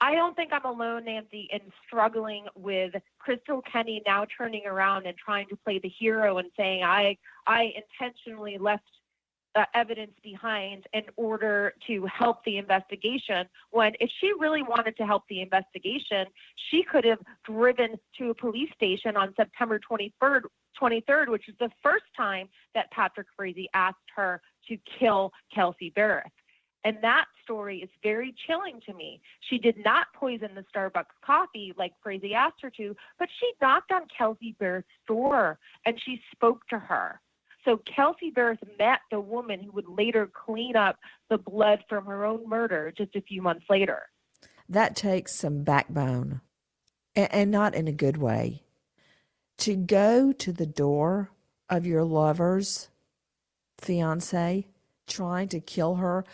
I 0.00 0.14
don't 0.14 0.36
think 0.36 0.52
I'm 0.52 0.64
alone, 0.64 1.06
Nancy, 1.06 1.48
in 1.52 1.60
struggling 1.86 2.46
with 2.54 2.94
Crystal 3.18 3.62
Kenny 3.62 4.00
now 4.06 4.26
turning 4.36 4.64
around 4.66 5.06
and 5.06 5.16
trying 5.16 5.48
to 5.48 5.56
play 5.56 5.80
the 5.80 5.88
hero 5.88 6.38
and 6.38 6.50
saying 6.56 6.84
I 6.84 7.16
I 7.46 7.72
intentionally 7.76 8.58
left 8.58 8.84
evidence 9.74 10.12
behind 10.22 10.86
in 10.92 11.02
order 11.16 11.74
to 11.86 12.06
help 12.06 12.44
the 12.44 12.58
investigation. 12.58 13.46
When 13.70 13.92
if 14.00 14.10
she 14.20 14.32
really 14.38 14.62
wanted 14.62 14.96
to 14.98 15.06
help 15.06 15.24
the 15.28 15.40
investigation, 15.40 16.26
she 16.70 16.82
could 16.82 17.04
have 17.04 17.18
driven 17.44 17.96
to 18.18 18.30
a 18.30 18.34
police 18.34 18.70
station 18.74 19.16
on 19.16 19.34
September 19.36 19.80
23rd, 19.90 20.42
23rd, 20.80 21.28
which 21.28 21.48
is 21.48 21.54
the 21.58 21.70
first 21.82 22.04
time 22.16 22.48
that 22.74 22.90
Patrick 22.90 23.26
Frazee 23.36 23.68
asked 23.74 23.96
her 24.14 24.40
to 24.68 24.76
kill 24.98 25.32
Kelsey 25.54 25.92
Berreth. 25.96 26.30
And 26.84 26.96
that 27.02 27.26
story 27.42 27.78
is 27.82 27.90
very 28.02 28.34
chilling 28.46 28.80
to 28.86 28.94
me. 28.94 29.20
She 29.40 29.58
did 29.58 29.76
not 29.84 30.06
poison 30.14 30.50
the 30.54 30.64
Starbucks 30.74 31.06
coffee 31.24 31.74
like 31.76 31.92
Frazee 32.02 32.34
asked 32.34 32.62
her 32.62 32.70
to, 32.78 32.94
but 33.18 33.28
she 33.40 33.52
knocked 33.60 33.90
on 33.92 34.02
Kelsey 34.16 34.54
Berreth's 34.60 34.86
door 35.06 35.58
and 35.84 36.00
she 36.04 36.20
spoke 36.32 36.66
to 36.68 36.78
her. 36.78 37.20
So 37.68 37.76
Kelsey 37.84 38.30
Berreth 38.30 38.62
met 38.78 39.00
the 39.10 39.20
woman 39.20 39.62
who 39.62 39.72
would 39.72 39.88
later 39.88 40.26
clean 40.26 40.74
up 40.74 40.96
the 41.28 41.36
blood 41.36 41.84
from 41.86 42.06
her 42.06 42.24
own 42.24 42.48
murder 42.48 42.94
just 42.96 43.14
a 43.14 43.20
few 43.20 43.42
months 43.42 43.66
later. 43.68 44.04
That 44.70 44.96
takes 44.96 45.34
some 45.34 45.64
backbone, 45.64 46.40
and, 47.14 47.50
not 47.50 47.74
in 47.74 47.86
a 47.86 47.92
good 47.92 48.16
way. 48.16 48.62
To 49.58 49.76
go 49.76 50.32
to 50.32 50.50
the 50.50 50.64
door 50.64 51.30
of 51.68 51.84
your 51.84 52.04
lover's 52.04 52.88
fiance, 53.76 54.66
trying 55.06 55.48
to 55.48 55.60
kill 55.60 55.96
her. 55.96 56.24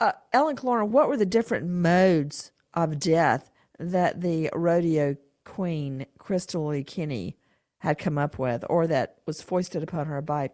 Uh, 0.00 0.12
Ellen 0.32 0.56
Killoran, 0.56 0.88
what 0.88 1.08
were 1.08 1.18
the 1.18 1.26
different 1.26 1.66
modes 1.66 2.50
of 2.72 2.98
death 2.98 3.50
that 3.78 4.22
the 4.22 4.48
rodeo 4.54 5.16
queen, 5.44 6.06
Crystal 6.18 6.68
Lee 6.68 6.82
Kenny, 6.82 7.36
had 7.80 7.98
come 7.98 8.16
up 8.16 8.38
with, 8.38 8.64
or 8.70 8.86
that 8.86 9.18
was 9.26 9.42
foisted 9.42 9.82
upon 9.82 10.06
her 10.06 10.22
by 10.22 10.50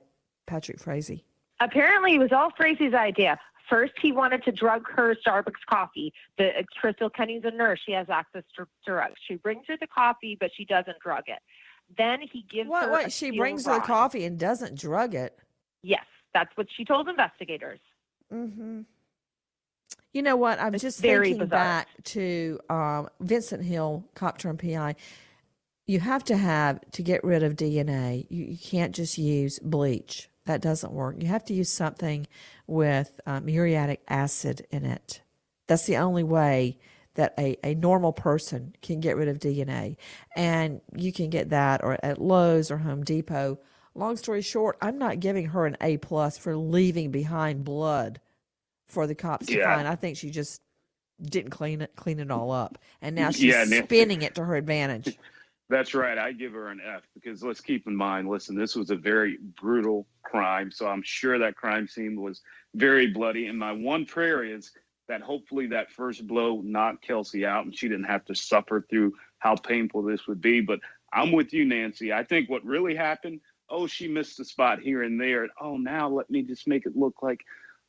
Patrick 0.47 0.81
Frazee? 0.81 1.25
Apparently, 1.61 2.15
it 2.15 2.19
was 2.19 2.33
all 2.33 2.51
Frazee's 2.57 2.95
idea. 2.95 3.39
First, 3.69 3.95
he 4.01 4.13
wanted 4.13 4.45
to 4.45 4.53
drug 4.53 4.87
her 4.91 5.17
Starbucks 5.27 5.65
coffee. 5.69 6.13
The 6.37 6.49
uh, 6.49 6.63
Crystal 6.81 7.09
Kenny's 7.09 7.43
a 7.45 7.51
nurse; 7.51 7.81
she 7.85 7.93
has 7.93 8.09
access 8.11 8.43
to 8.57 8.67
drugs. 8.87 9.15
She 9.27 9.37
brings 9.37 9.65
her 9.69 9.77
the 9.81 9.87
coffee, 9.87 10.37
but 10.39 10.51
she 10.55 10.65
doesn't 10.65 10.99
drug 11.01 11.25
it. 11.29 11.39
Then 11.97 12.21
he 12.21 12.45
gives 12.51 12.69
what, 12.69 12.85
her. 12.85 12.91
What? 12.91 13.13
She 13.13 13.31
brings 13.31 13.67
rod. 13.67 13.75
her 13.75 13.81
the 13.81 13.87
coffee 13.87 14.25
and 14.25 14.39
doesn't 14.39 14.79
drug 14.79 15.15
it. 15.15 15.39
Yes, 15.83 16.05
that's 16.35 16.55
what 16.57 16.67
she 16.77 16.85
told 16.85 17.09
investigators. 17.09 17.81
Mm-hmm. 18.33 18.81
You 20.13 20.23
know 20.23 20.37
what? 20.37 20.61
I'm 20.61 20.75
it's 20.75 20.83
just 20.83 21.01
thinking 21.01 21.39
bizarre. 21.39 21.49
back 21.49 21.89
to 22.05 22.59
um, 22.69 23.09
Vincent 23.21 23.65
Hill, 23.65 24.05
cop 24.15 24.39
turned 24.39 24.59
PI 24.59 24.97
you 25.87 26.01
have 26.01 26.25
to 26.25 26.37
have 26.37 26.81
to 26.93 27.03
get 27.03 27.23
rid 27.25 27.43
of 27.43 27.57
DNA. 27.57 28.27
You, 28.31 28.47
you 28.47 28.57
can't 28.57 28.95
just 28.95 29.19
use 29.19 29.59
bleach 29.59 30.29
That 30.47 30.61
doesn't 30.61 30.93
work. 30.93 31.17
You 31.21 31.29
have 31.29 31.45
to 31.47 31.55
use 31.55 31.71
something 31.71 32.27
with 32.67 33.21
um, 33.27 33.47
muriatic 33.47 34.03
acid 34.09 34.67
in 34.71 34.85
it. 34.85 35.23
That's 35.67 35.87
the 35.87 35.97
only 35.97 36.23
way 36.23 36.79
that 37.15 37.33
a, 37.39 37.57
a 37.65 37.75
normal 37.75 38.13
person 38.13 38.75
can 38.83 39.01
get 39.01 39.17
rid 39.17 39.29
of 39.29 39.39
DNA. 39.39 39.97
And 40.37 40.81
you 40.95 41.13
can 41.13 41.31
get 41.31 41.51
that 41.51 41.83
or 41.83 41.99
at 42.05 42.21
Lowe's 42.21 42.71
or 42.71 42.79
Home 42.79 43.05
Depot. 43.05 43.59
Long 43.95 44.17
story 44.17 44.43
short, 44.43 44.77
I'm 44.83 44.99
not 44.99 45.21
giving 45.21 45.47
her 45.47 45.65
an 45.67 45.77
A 45.81 45.97
plus 45.99 46.37
for 46.37 46.57
leaving 46.57 47.11
behind 47.11 47.65
blood 47.65 48.21
for 48.87 49.07
the 49.07 49.15
cops 49.15 49.47
to 49.47 49.63
find. 49.63 49.89
I 49.89 49.95
think 49.95 50.17
she 50.17 50.31
just 50.31 50.61
didn't 51.23 51.51
clean 51.53 51.81
it 51.81 51.93
clean 51.95 52.19
it 52.19 52.31
all 52.31 52.51
up. 52.51 52.77
And 53.01 53.15
now 53.15 53.31
she's 53.31 53.45
Yeah, 53.45 53.65
spinning 53.65 54.23
it 54.23 54.35
to 54.35 54.45
her 54.45 54.57
advantage. 54.57 55.17
That's 55.71 55.95
right. 55.95 56.19
I 56.19 56.33
give 56.33 56.53
her 56.53 56.69
an 56.69 56.81
F 56.87 57.03
because 57.15 57.43
let's 57.43 57.61
keep 57.61 57.87
in 57.87 57.97
mind, 57.97 58.29
listen, 58.29 58.55
this 58.55 58.77
was 58.77 58.91
a 58.91 58.97
very 58.97 59.39
brutal 59.61 60.07
crime. 60.23 60.71
So 60.71 60.87
I'm 60.87 61.03
sure 61.03 61.39
that 61.39 61.57
crime 61.57 61.89
scene 61.89 62.21
was 62.21 62.43
very 62.75 63.07
bloody. 63.07 63.47
And 63.47 63.59
my 63.59 63.73
one 63.73 64.05
prayer 64.05 64.45
is 64.45 64.73
that 65.09 65.23
hopefully 65.23 65.67
that 65.69 65.91
first 65.91 66.27
blow 66.27 66.61
knocked 66.63 67.07
Kelsey 67.07 67.47
out 67.47 67.65
and 67.65 67.75
she 67.75 67.89
didn't 67.89 68.05
have 68.05 68.25
to 68.27 68.35
suffer 68.35 68.87
through 68.89 69.15
how 69.39 69.57
painful 69.57 70.03
this 70.03 70.27
would 70.27 70.41
be. 70.41 70.61
But 70.61 70.81
I'm 71.13 71.33
with 71.33 71.53
you, 71.53 71.65
Nancy. 71.65 72.13
I 72.13 72.25
think 72.25 72.51
what 72.51 72.65
really 72.65 72.95
happened, 72.95 73.41
oh, 73.71 73.87
she 73.87 74.09
missed 74.09 74.41
a 74.41 74.45
spot 74.45 74.81
here 74.81 75.03
and 75.03 75.21
there. 75.21 75.49
Oh, 75.61 75.77
now 75.77 76.09
let 76.09 76.31
me 76.31 76.43
just 76.43 76.67
make 76.69 76.85
it 76.87 76.97
look 76.97 77.23
like, 77.23 77.41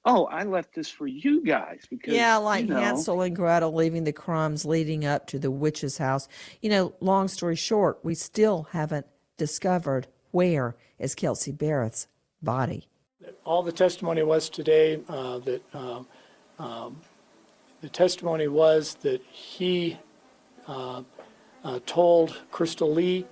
oh, 0.05 0.25
I 0.25 0.43
left 0.43 0.75
this 0.75 0.89
for 0.89 1.07
you 1.07 1.43
guys 1.43 1.81
because 1.89 2.13
Yeah, 2.13 2.37
like 2.37 2.67
you 2.67 2.73
know, 2.73 2.79
Hansel 2.79 3.21
and 3.21 3.35
Gretel 3.35 3.73
leaving 3.73 4.03
the 4.03 4.13
crumbs 4.13 4.65
leading 4.65 5.05
up 5.05 5.27
to 5.27 5.39
the 5.39 5.51
witch's 5.51 5.97
house. 5.97 6.27
You 6.61 6.69
know, 6.69 6.93
long 6.99 7.27
story 7.27 7.55
short, 7.55 7.99
we 8.03 8.15
still 8.15 8.67
haven't 8.71 9.07
discovered 9.37 10.07
where 10.31 10.75
is 10.99 11.15
Kelsey 11.15 11.51
Berreth's 11.51 12.07
body. 12.41 12.87
all 13.43 13.63
the 13.63 13.71
testimony 13.71 14.23
was 14.23 14.49
today 14.49 14.99
uh, 15.09 15.39
that 15.39 15.61
um, 15.75 16.07
um, 16.59 17.01
the 17.81 17.89
testimony 17.89 18.47
was 18.47 18.95
that 19.01 19.21
he 19.31 19.97
uh, 20.67 21.01
uh, 21.63 21.79
told 21.85 22.41
Crystal 22.51 22.91
Lee 22.91 23.25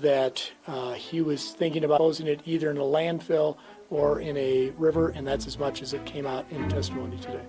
that 0.00 0.50
uh, 0.66 0.92
he 0.92 1.20
was 1.22 1.52
thinking 1.52 1.84
about 1.84 1.98
posing 1.98 2.26
it 2.26 2.40
either 2.44 2.70
in 2.70 2.76
a 2.76 2.82
landfill 2.82 3.56
or 3.90 4.20
in 4.20 4.36
a 4.36 4.70
river, 4.70 5.08
and 5.10 5.26
that's 5.26 5.46
as 5.46 5.58
much 5.58 5.82
as 5.82 5.92
it 5.92 6.04
came 6.04 6.26
out 6.26 6.46
in 6.50 6.68
testimony 6.68 7.18
today. 7.18 7.44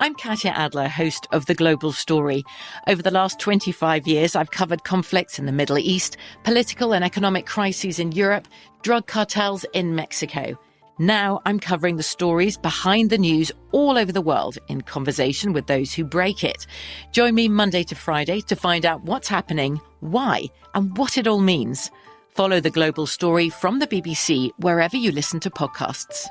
I'm 0.00 0.14
Katya 0.16 0.50
Adler, 0.50 0.88
host 0.88 1.26
of 1.32 1.46
The 1.46 1.54
Global 1.54 1.90
Story. 1.90 2.44
Over 2.86 3.00
the 3.00 3.10
last 3.10 3.40
25 3.40 4.06
years, 4.06 4.36
I've 4.36 4.50
covered 4.50 4.84
conflicts 4.84 5.38
in 5.38 5.46
the 5.46 5.52
Middle 5.52 5.78
East, 5.78 6.18
political 6.42 6.92
and 6.92 7.02
economic 7.02 7.46
crises 7.46 7.98
in 7.98 8.12
Europe, 8.12 8.46
drug 8.82 9.06
cartels 9.06 9.64
in 9.72 9.94
Mexico. 9.94 10.58
Now 10.98 11.40
I'm 11.44 11.58
covering 11.58 11.96
the 11.96 12.04
stories 12.04 12.56
behind 12.56 13.10
the 13.10 13.18
news 13.18 13.50
all 13.72 13.98
over 13.98 14.12
the 14.12 14.20
world 14.20 14.58
in 14.68 14.82
conversation 14.82 15.52
with 15.52 15.66
those 15.66 15.92
who 15.92 16.04
break 16.04 16.44
it. 16.44 16.68
Join 17.10 17.34
me 17.34 17.48
Monday 17.48 17.82
to 17.84 17.96
Friday 17.96 18.40
to 18.42 18.54
find 18.54 18.86
out 18.86 19.02
what's 19.02 19.26
happening, 19.26 19.80
why, 19.98 20.44
and 20.72 20.96
what 20.96 21.18
it 21.18 21.26
all 21.26 21.40
means. 21.40 21.90
Follow 22.28 22.60
The 22.60 22.70
Global 22.70 23.06
Story 23.06 23.50
from 23.50 23.80
the 23.80 23.88
BBC 23.88 24.50
wherever 24.58 24.96
you 24.96 25.10
listen 25.10 25.40
to 25.40 25.50
podcasts. 25.50 26.26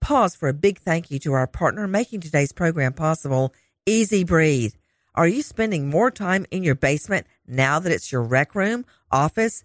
Pause 0.00 0.34
for 0.34 0.48
a 0.48 0.54
big 0.54 0.78
thank 0.80 1.12
you 1.12 1.20
to 1.20 1.32
our 1.34 1.46
partner 1.46 1.86
making 1.86 2.22
today's 2.22 2.50
program 2.50 2.92
possible, 2.92 3.54
EZ 3.86 4.24
Breathe. 4.24 4.72
Are 5.14 5.26
you 5.28 5.42
spending 5.42 5.90
more 5.90 6.10
time 6.10 6.46
in 6.50 6.62
your 6.62 6.76
basement 6.76 7.26
now 7.46 7.80
that 7.80 7.90
it's 7.90 8.12
your 8.12 8.22
rec 8.22 8.54
room, 8.54 8.84
office, 9.10 9.64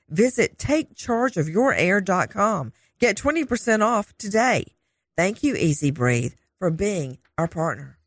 visit 0.11 0.57
takechargeofyourair.com. 0.57 2.73
Get 2.99 3.17
20% 3.17 3.81
off 3.81 4.15
today. 4.17 4.65
Thank 5.17 5.41
you, 5.41 5.55
EZ 5.55 5.89
Breathe, 5.91 6.33
for 6.59 6.69
being 6.69 7.17
our 7.37 7.47
partner. 7.47 7.97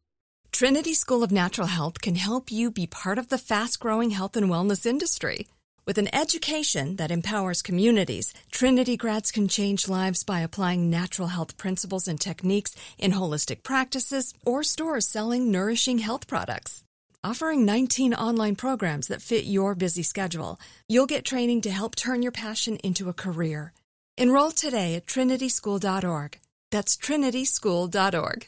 Trinity 0.53 0.93
School 0.95 1.25
of 1.25 1.33
Natural 1.33 1.67
Health 1.67 2.01
can 2.01 2.15
help 2.15 2.53
you 2.53 2.71
be 2.71 2.87
part 2.87 3.19
of 3.19 3.29
the 3.29 3.39
fast 3.39 3.81
growing 3.81 4.11
health 4.11 4.37
and 4.37 4.49
wellness 4.49 4.87
industry. 4.87 5.49
With 5.85 5.99
an 5.99 6.15
education 6.15 6.95
that 6.97 7.11
empowers 7.11 7.61
communities, 7.61 8.33
Trinity 8.53 8.97
grads 8.97 9.33
can 9.33 9.49
change 9.49 9.89
lives 9.89 10.23
by 10.23 10.41
applying 10.41 10.89
natural 10.89 11.29
health 11.29 11.57
principles 11.57 12.07
and 12.07 12.21
techniques 12.21 12.77
in 12.99 13.11
holistic 13.11 13.65
practices 13.65 14.33
or 14.47 14.63
stores 14.63 15.09
selling 15.09 15.51
nourishing 15.51 15.99
health 15.99 16.29
products. 16.29 16.84
Offering 17.25 17.65
19 17.65 18.13
online 18.13 18.55
programs 18.55 19.09
that 19.09 19.23
fit 19.23 19.47
your 19.47 19.75
busy 19.75 20.03
schedule, 20.03 20.61
you'll 20.91 21.07
get 21.07 21.25
training 21.25 21.63
to 21.63 21.71
help 21.71 21.97
turn 21.97 22.21
your 22.21 22.31
passion 22.31 22.77
into 22.85 23.09
a 23.09 23.15
career. 23.15 23.73
Enroll 24.19 24.51
today 24.51 24.95
at 24.95 25.07
trinityschool.org. 25.07 26.39
That's 26.71 26.99
trinityschool.org. 26.99 28.47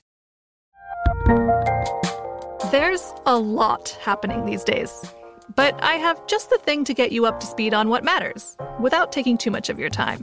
There's 2.70 3.12
a 3.24 3.38
lot 3.38 3.96
happening 4.02 4.44
these 4.44 4.62
days, 4.62 5.10
but 5.54 5.82
I 5.82 5.94
have 5.94 6.26
just 6.26 6.50
the 6.50 6.58
thing 6.58 6.84
to 6.84 6.92
get 6.92 7.12
you 7.12 7.24
up 7.24 7.40
to 7.40 7.46
speed 7.46 7.72
on 7.72 7.88
what 7.88 8.04
matters 8.04 8.58
without 8.78 9.10
taking 9.10 9.38
too 9.38 9.50
much 9.50 9.70
of 9.70 9.78
your 9.78 9.88
time. 9.88 10.22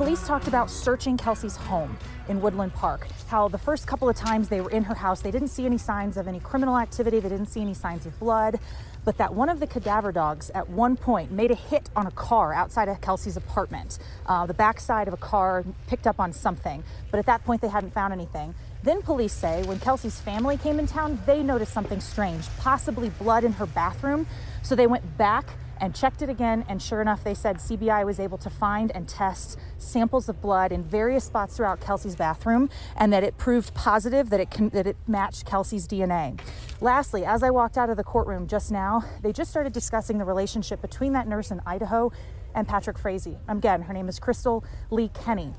Police 0.00 0.26
talked 0.26 0.48
about 0.48 0.70
searching 0.70 1.18
Kelsey's 1.18 1.56
home 1.56 1.94
in 2.30 2.40
Woodland 2.40 2.72
Park. 2.72 3.06
How 3.28 3.48
the 3.48 3.58
first 3.58 3.86
couple 3.86 4.08
of 4.08 4.16
times 4.16 4.48
they 4.48 4.62
were 4.62 4.70
in 4.70 4.82
her 4.84 4.94
house, 4.94 5.20
they 5.20 5.30
didn't 5.30 5.48
see 5.48 5.66
any 5.66 5.76
signs 5.76 6.16
of 6.16 6.26
any 6.26 6.40
criminal 6.40 6.78
activity, 6.78 7.20
they 7.20 7.28
didn't 7.28 7.50
see 7.50 7.60
any 7.60 7.74
signs 7.74 8.06
of 8.06 8.18
blood, 8.18 8.58
but 9.04 9.18
that 9.18 9.34
one 9.34 9.50
of 9.50 9.60
the 9.60 9.66
cadaver 9.66 10.10
dogs 10.10 10.48
at 10.54 10.70
one 10.70 10.96
point 10.96 11.30
made 11.30 11.50
a 11.50 11.54
hit 11.54 11.90
on 11.94 12.06
a 12.06 12.10
car 12.12 12.54
outside 12.54 12.88
of 12.88 12.98
Kelsey's 13.02 13.36
apartment. 13.36 13.98
Uh, 14.24 14.46
the 14.46 14.54
backside 14.54 15.06
of 15.06 15.12
a 15.12 15.18
car 15.18 15.66
picked 15.86 16.06
up 16.06 16.18
on 16.18 16.32
something, 16.32 16.82
but 17.10 17.18
at 17.18 17.26
that 17.26 17.44
point 17.44 17.60
they 17.60 17.68
hadn't 17.68 17.92
found 17.92 18.14
anything. 18.14 18.54
Then 18.82 19.02
police 19.02 19.34
say 19.34 19.62
when 19.64 19.80
Kelsey's 19.80 20.18
family 20.18 20.56
came 20.56 20.78
in 20.78 20.86
town, 20.86 21.20
they 21.26 21.42
noticed 21.42 21.74
something 21.74 22.00
strange, 22.00 22.46
possibly 22.56 23.10
blood 23.10 23.44
in 23.44 23.52
her 23.52 23.66
bathroom. 23.66 24.26
So 24.62 24.74
they 24.74 24.86
went 24.86 25.18
back 25.18 25.44
and 25.80 25.94
checked 25.94 26.22
it 26.22 26.28
again, 26.28 26.64
and 26.68 26.80
sure 26.80 27.00
enough, 27.00 27.24
they 27.24 27.34
said 27.34 27.56
CBI 27.56 28.04
was 28.04 28.20
able 28.20 28.38
to 28.38 28.50
find 28.50 28.92
and 28.94 29.08
test 29.08 29.58
samples 29.78 30.28
of 30.28 30.40
blood 30.40 30.72
in 30.72 30.82
various 30.82 31.24
spots 31.24 31.56
throughout 31.56 31.80
Kelsey's 31.80 32.16
bathroom, 32.16 32.68
and 32.96 33.12
that 33.12 33.24
it 33.24 33.38
proved 33.38 33.74
positive 33.74 34.30
that 34.30 34.40
it 34.40 34.50
can, 34.50 34.68
that 34.70 34.86
it 34.86 34.96
matched 35.06 35.46
Kelsey's 35.46 35.88
DNA. 35.88 36.38
Lastly, 36.80 37.24
as 37.24 37.42
I 37.42 37.50
walked 37.50 37.78
out 37.78 37.90
of 37.90 37.96
the 37.96 38.04
courtroom 38.04 38.46
just 38.46 38.70
now, 38.70 39.04
they 39.22 39.32
just 39.32 39.50
started 39.50 39.72
discussing 39.72 40.18
the 40.18 40.24
relationship 40.24 40.80
between 40.80 41.12
that 41.14 41.26
nurse 41.26 41.50
in 41.50 41.60
Idaho 41.66 42.12
and 42.54 42.66
Patrick 42.66 42.98
Frazee. 42.98 43.38
Again, 43.48 43.82
her 43.82 43.92
name 43.94 44.08
is 44.08 44.18
Crystal 44.18 44.64
Lee 44.90 45.08
Kenny. 45.08 45.54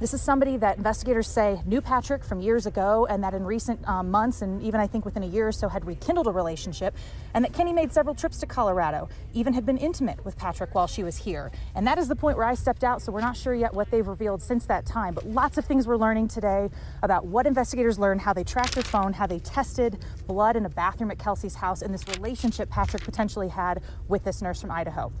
This 0.00 0.14
is 0.14 0.22
somebody 0.22 0.56
that 0.56 0.78
investigators 0.78 1.28
say 1.28 1.60
knew 1.66 1.82
Patrick 1.82 2.24
from 2.24 2.40
years 2.40 2.64
ago 2.64 3.06
and 3.10 3.22
that 3.22 3.34
in 3.34 3.44
recent 3.44 3.86
um, 3.86 4.10
months 4.10 4.40
and 4.40 4.62
even 4.62 4.80
I 4.80 4.86
think 4.86 5.04
within 5.04 5.22
a 5.22 5.26
year 5.26 5.48
or 5.48 5.52
so 5.52 5.68
had 5.68 5.86
rekindled 5.86 6.26
a 6.26 6.30
relationship 6.30 6.96
and 7.34 7.44
that 7.44 7.52
Kenny 7.52 7.74
made 7.74 7.92
several 7.92 8.14
trips 8.14 8.40
to 8.40 8.46
Colorado, 8.46 9.10
even 9.34 9.52
had 9.52 9.66
been 9.66 9.76
intimate 9.76 10.24
with 10.24 10.38
Patrick 10.38 10.74
while 10.74 10.86
she 10.86 11.02
was 11.02 11.18
here. 11.18 11.52
And 11.74 11.86
that 11.86 11.98
is 11.98 12.08
the 12.08 12.16
point 12.16 12.38
where 12.38 12.46
I 12.46 12.54
stepped 12.54 12.82
out, 12.82 13.02
so 13.02 13.12
we're 13.12 13.20
not 13.20 13.36
sure 13.36 13.54
yet 13.54 13.74
what 13.74 13.90
they've 13.90 14.08
revealed 14.08 14.40
since 14.40 14.64
that 14.66 14.86
time. 14.86 15.12
But 15.12 15.26
lots 15.26 15.58
of 15.58 15.66
things 15.66 15.86
we're 15.86 15.98
learning 15.98 16.28
today 16.28 16.70
about 17.02 17.26
what 17.26 17.46
investigators 17.46 17.98
learned, 17.98 18.22
how 18.22 18.32
they 18.32 18.42
tracked 18.42 18.76
her 18.76 18.82
phone, 18.82 19.12
how 19.12 19.26
they 19.26 19.40
tested 19.40 20.02
blood 20.26 20.56
in 20.56 20.64
a 20.64 20.70
bathroom 20.70 21.10
at 21.10 21.18
Kelsey's 21.18 21.56
house, 21.56 21.82
and 21.82 21.92
this 21.92 22.08
relationship 22.16 22.70
Patrick 22.70 23.04
potentially 23.04 23.48
had 23.48 23.82
with 24.08 24.24
this 24.24 24.40
nurse 24.40 24.62
from 24.62 24.70
Idaho. 24.70 25.12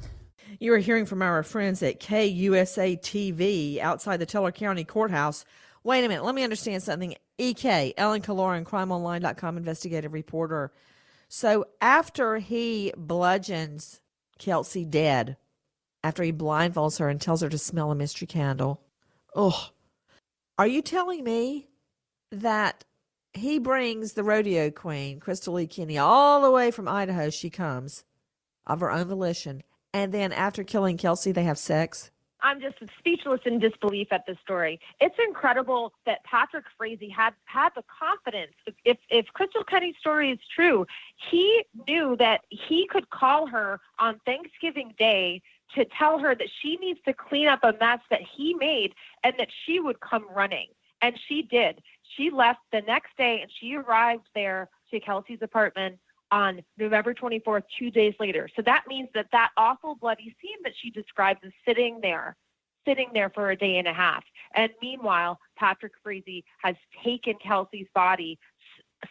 You 0.58 0.74
are 0.74 0.78
hearing 0.78 1.06
from 1.06 1.22
our 1.22 1.42
friends 1.42 1.82
at 1.82 2.00
KUSA 2.00 3.00
TV 3.00 3.78
outside 3.78 4.16
the 4.16 4.26
Teller 4.26 4.50
County 4.50 4.84
Courthouse. 4.84 5.44
Wait 5.84 6.04
a 6.04 6.08
minute, 6.08 6.24
let 6.24 6.34
me 6.34 6.42
understand 6.42 6.82
something. 6.82 7.14
EK, 7.38 7.94
Ellen 7.96 8.20
Killoran, 8.20 8.64
crimeonline.com 8.64 9.56
investigative 9.56 10.12
reporter. 10.12 10.72
So 11.28 11.66
after 11.80 12.38
he 12.38 12.92
bludgeons 12.96 14.00
Kelsey 14.38 14.84
dead, 14.84 15.36
after 16.02 16.22
he 16.22 16.32
blindfolds 16.32 16.98
her 16.98 17.08
and 17.08 17.20
tells 17.20 17.40
her 17.40 17.48
to 17.48 17.58
smell 17.58 17.90
a 17.90 17.94
mystery 17.94 18.26
candle, 18.26 18.82
oh, 19.34 19.70
are 20.58 20.66
you 20.66 20.82
telling 20.82 21.24
me 21.24 21.68
that 22.30 22.84
he 23.32 23.58
brings 23.58 24.14
the 24.14 24.24
rodeo 24.24 24.70
queen, 24.70 25.20
Crystal 25.20 25.54
Lee 25.54 25.66
Kenny, 25.66 25.96
all 25.96 26.42
the 26.42 26.50
way 26.50 26.70
from 26.70 26.88
Idaho? 26.88 27.30
She 27.30 27.48
comes 27.48 28.04
of 28.66 28.80
her 28.80 28.90
own 28.90 29.06
volition 29.06 29.62
and 29.92 30.12
then 30.12 30.32
after 30.32 30.64
killing 30.64 30.96
Kelsey, 30.96 31.32
they 31.32 31.44
have 31.44 31.58
sex? 31.58 32.10
I'm 32.42 32.60
just 32.60 32.76
speechless 32.98 33.40
in 33.44 33.58
disbelief 33.58 34.08
at 34.12 34.24
this 34.26 34.38
story. 34.42 34.80
It's 35.00 35.16
incredible 35.26 35.92
that 36.06 36.24
Patrick 36.24 36.64
Frazee 36.76 37.10
had 37.10 37.34
had 37.44 37.70
the 37.74 37.82
confidence. 37.98 38.52
If 38.84 38.98
if 39.10 39.26
Crystal 39.34 39.64
Kenny's 39.64 39.96
story 40.00 40.30
is 40.30 40.38
true, 40.54 40.86
he 41.30 41.64
knew 41.86 42.16
that 42.16 42.42
he 42.48 42.86
could 42.86 43.10
call 43.10 43.46
her 43.46 43.80
on 43.98 44.20
Thanksgiving 44.24 44.94
Day 44.98 45.42
to 45.74 45.84
tell 45.84 46.18
her 46.18 46.34
that 46.34 46.48
she 46.62 46.76
needs 46.76 47.00
to 47.04 47.12
clean 47.12 47.46
up 47.46 47.60
a 47.62 47.74
mess 47.78 48.00
that 48.10 48.22
he 48.22 48.54
made 48.54 48.94
and 49.22 49.34
that 49.38 49.48
she 49.64 49.78
would 49.78 50.00
come 50.00 50.26
running. 50.34 50.68
And 51.02 51.18
she 51.28 51.42
did. 51.42 51.82
She 52.16 52.30
left 52.30 52.60
the 52.72 52.80
next 52.82 53.16
day 53.16 53.40
and 53.40 53.50
she 53.60 53.76
arrived 53.76 54.26
there 54.34 54.68
to 54.90 55.00
Kelsey's 55.00 55.42
apartment 55.42 55.98
on 56.30 56.62
November 56.78 57.14
24th, 57.14 57.62
two 57.78 57.90
days 57.90 58.14
later. 58.20 58.48
So 58.54 58.62
that 58.62 58.84
means 58.88 59.08
that 59.14 59.26
that 59.32 59.50
awful 59.56 59.96
bloody 59.96 60.34
scene 60.40 60.58
that 60.64 60.72
she 60.80 60.90
describes 60.90 61.40
is 61.42 61.52
sitting 61.66 62.00
there, 62.00 62.36
sitting 62.86 63.10
there 63.12 63.30
for 63.30 63.50
a 63.50 63.56
day 63.56 63.78
and 63.78 63.88
a 63.88 63.92
half. 63.92 64.24
And 64.54 64.70
meanwhile, 64.80 65.38
Patrick 65.56 65.92
Frazee 66.02 66.44
has 66.62 66.76
taken 67.04 67.34
Kelsey's 67.42 67.88
body, 67.94 68.38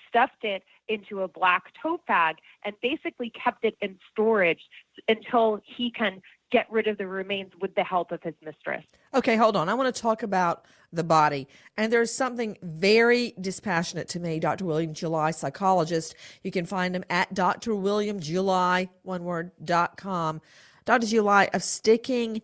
stuffed 0.07 0.43
it 0.43 0.63
into 0.87 1.21
a 1.21 1.27
black 1.27 1.71
tote 1.81 2.05
bag, 2.07 2.37
and 2.65 2.75
basically 2.81 3.29
kept 3.31 3.63
it 3.63 3.75
in 3.81 3.97
storage 4.11 4.61
until 5.07 5.61
he 5.63 5.91
can 5.91 6.21
get 6.51 6.65
rid 6.71 6.87
of 6.87 6.97
the 6.97 7.05
remains 7.05 7.51
with 7.61 7.75
the 7.75 7.83
help 7.83 8.11
of 8.11 8.23
his 8.23 8.33
mistress. 8.43 8.83
Okay, 9.13 9.35
hold 9.35 9.55
on. 9.55 9.69
I 9.69 9.75
want 9.75 9.93
to 9.93 10.01
talk 10.01 10.23
about 10.23 10.65
the 10.91 11.03
body. 11.03 11.47
And 11.77 11.93
there's 11.93 12.11
something 12.11 12.57
very 12.63 13.35
dispassionate 13.39 14.07
to 14.09 14.19
me, 14.19 14.39
Dr. 14.39 14.65
William 14.65 14.93
July, 14.95 15.29
psychologist. 15.29 16.15
You 16.43 16.49
can 16.49 16.65
find 16.65 16.95
him 16.95 17.03
at 17.09 17.31
Dr. 17.35 17.75
William 17.75 18.19
July, 18.19 18.89
one 19.03 19.23
word, 19.23 19.51
dot 19.63 19.97
com. 19.97 20.41
Dr. 20.85 21.05
July, 21.05 21.49
of 21.53 21.61
sticking 21.61 22.41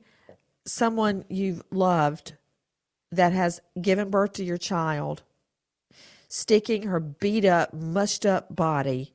someone 0.67 1.25
you've 1.29 1.63
loved 1.71 2.33
that 3.11 3.33
has 3.33 3.59
given 3.81 4.11
birth 4.11 4.33
to 4.33 4.43
your 4.43 4.57
child, 4.57 5.23
sticking 6.35 6.83
her 6.83 6.99
beat 6.99 7.45
up, 7.45 7.73
mushed 7.73 8.25
up 8.25 8.53
body 8.53 9.13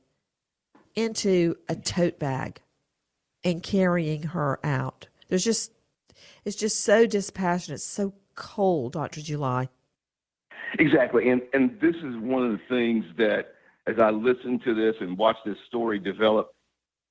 into 0.94 1.54
a 1.68 1.76
tote 1.76 2.18
bag 2.18 2.62
and 3.44 3.62
carrying 3.62 4.22
her 4.22 4.58
out. 4.64 5.06
There's 5.28 5.44
just, 5.44 5.70
it's 6.46 6.56
just 6.56 6.80
so 6.80 7.06
dispassionate, 7.06 7.82
so 7.82 8.14
cold, 8.36 8.94
Dr. 8.94 9.20
July. 9.20 9.68
Exactly. 10.78 11.28
And, 11.28 11.42
and 11.52 11.78
this 11.78 11.94
is 11.96 12.16
one 12.16 12.46
of 12.46 12.52
the 12.52 12.60
things 12.70 13.04
that, 13.18 13.54
as 13.86 13.96
I 13.98 14.08
listen 14.08 14.58
to 14.60 14.74
this 14.74 14.94
and 15.00 15.18
watch 15.18 15.36
this 15.44 15.58
story 15.68 15.98
develop, 15.98 16.54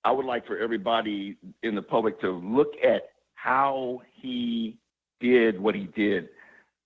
I 0.03 0.11
would 0.11 0.25
like 0.25 0.47
for 0.47 0.57
everybody 0.57 1.37
in 1.61 1.75
the 1.75 1.83
public 1.83 2.19
to 2.21 2.31
look 2.31 2.73
at 2.83 3.09
how 3.35 4.01
he 4.15 4.79
did 5.19 5.59
what 5.59 5.75
he 5.75 5.83
did. 5.95 6.29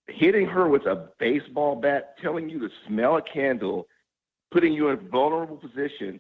Hitting 0.08 0.46
her 0.48 0.68
with 0.68 0.86
a 0.86 1.10
baseball 1.20 1.76
bat, 1.76 2.16
telling 2.22 2.50
you 2.50 2.60
to 2.60 2.70
smell 2.88 3.18
a 3.18 3.22
candle, 3.22 3.88
putting 4.52 4.74
you 4.74 4.89
in 4.89 4.98
a 4.98 5.10
vulnerable 5.10 5.58
position, 5.58 6.20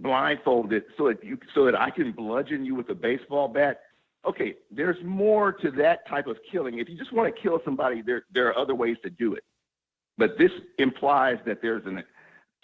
blindfolded 0.00 0.84
so 0.96 1.08
that 1.08 1.24
you 1.24 1.38
so 1.54 1.64
that 1.64 1.78
I 1.78 1.90
can 1.90 2.12
bludgeon 2.12 2.64
you 2.64 2.74
with 2.74 2.88
a 2.90 2.94
baseball 2.94 3.48
bat. 3.48 3.80
Okay, 4.26 4.54
there's 4.70 4.96
more 5.04 5.52
to 5.52 5.70
that 5.72 6.06
type 6.08 6.26
of 6.26 6.36
killing. 6.50 6.78
If 6.78 6.88
you 6.88 6.96
just 6.96 7.12
want 7.12 7.34
to 7.34 7.40
kill 7.40 7.60
somebody, 7.64 8.02
there 8.02 8.24
there 8.32 8.46
are 8.48 8.58
other 8.58 8.74
ways 8.74 8.96
to 9.02 9.10
do 9.10 9.34
it. 9.34 9.44
But 10.16 10.38
this 10.38 10.50
implies 10.78 11.38
that 11.46 11.60
there's 11.62 11.86
an 11.86 12.02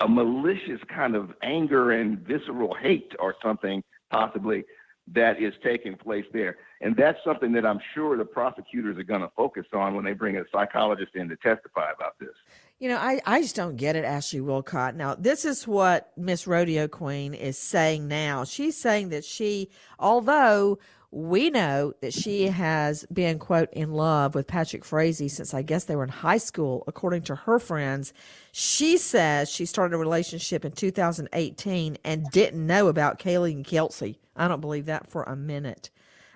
a 0.00 0.08
malicious 0.08 0.80
kind 0.88 1.14
of 1.14 1.32
anger 1.42 1.92
and 1.92 2.18
visceral 2.18 2.74
hate 2.74 3.12
or 3.18 3.34
something 3.42 3.82
possibly 4.10 4.64
that 5.12 5.40
is 5.40 5.52
taking 5.62 5.96
place 5.96 6.24
there. 6.32 6.56
And 6.80 6.96
that's 6.96 7.18
something 7.24 7.52
that 7.52 7.66
I'm 7.66 7.80
sure 7.94 8.16
the 8.16 8.24
prosecutors 8.24 8.98
are 8.98 9.04
going 9.04 9.20
to 9.20 9.30
focus 9.36 9.66
on 9.72 9.94
when 9.94 10.04
they 10.04 10.12
bring 10.12 10.36
a 10.36 10.44
psychologist 10.50 11.14
in 11.14 11.28
to 11.28 11.36
testify 11.36 11.90
about 11.92 12.18
this. 12.18 12.30
You 12.78 12.88
know, 12.88 12.96
I, 12.96 13.20
I 13.24 13.42
just 13.42 13.54
don't 13.54 13.76
get 13.76 13.96
it, 13.96 14.04
Ashley 14.04 14.40
Willcott. 14.40 14.94
Now, 14.94 15.14
this 15.14 15.44
is 15.44 15.66
what 15.66 16.12
Miss 16.16 16.46
Rodeo 16.46 16.88
Queen 16.88 17.34
is 17.34 17.58
saying 17.58 18.08
now. 18.08 18.44
She's 18.44 18.76
saying 18.76 19.10
that 19.10 19.24
she, 19.24 19.70
although 19.98 20.78
we 21.14 21.48
know 21.48 21.92
that 22.00 22.12
she 22.12 22.48
has 22.48 23.06
been, 23.12 23.38
quote, 23.38 23.72
in 23.72 23.92
love 23.92 24.34
with 24.34 24.48
Patrick 24.48 24.84
Frazee 24.84 25.28
since 25.28 25.54
I 25.54 25.62
guess 25.62 25.84
they 25.84 25.94
were 25.94 26.02
in 26.02 26.10
high 26.10 26.38
school, 26.38 26.82
according 26.88 27.22
to 27.22 27.36
her 27.36 27.60
friends. 27.60 28.12
She 28.50 28.98
says 28.98 29.48
she 29.48 29.64
started 29.64 29.94
a 29.94 29.98
relationship 29.98 30.64
in 30.64 30.72
2018 30.72 31.98
and 32.04 32.30
didn't 32.32 32.66
know 32.66 32.88
about 32.88 33.20
Kaylee 33.20 33.52
and 33.52 33.64
Kelsey. 33.64 34.18
I 34.34 34.48
don't 34.48 34.60
believe 34.60 34.86
that 34.86 35.08
for 35.08 35.22
a 35.22 35.36
minute. 35.36 35.90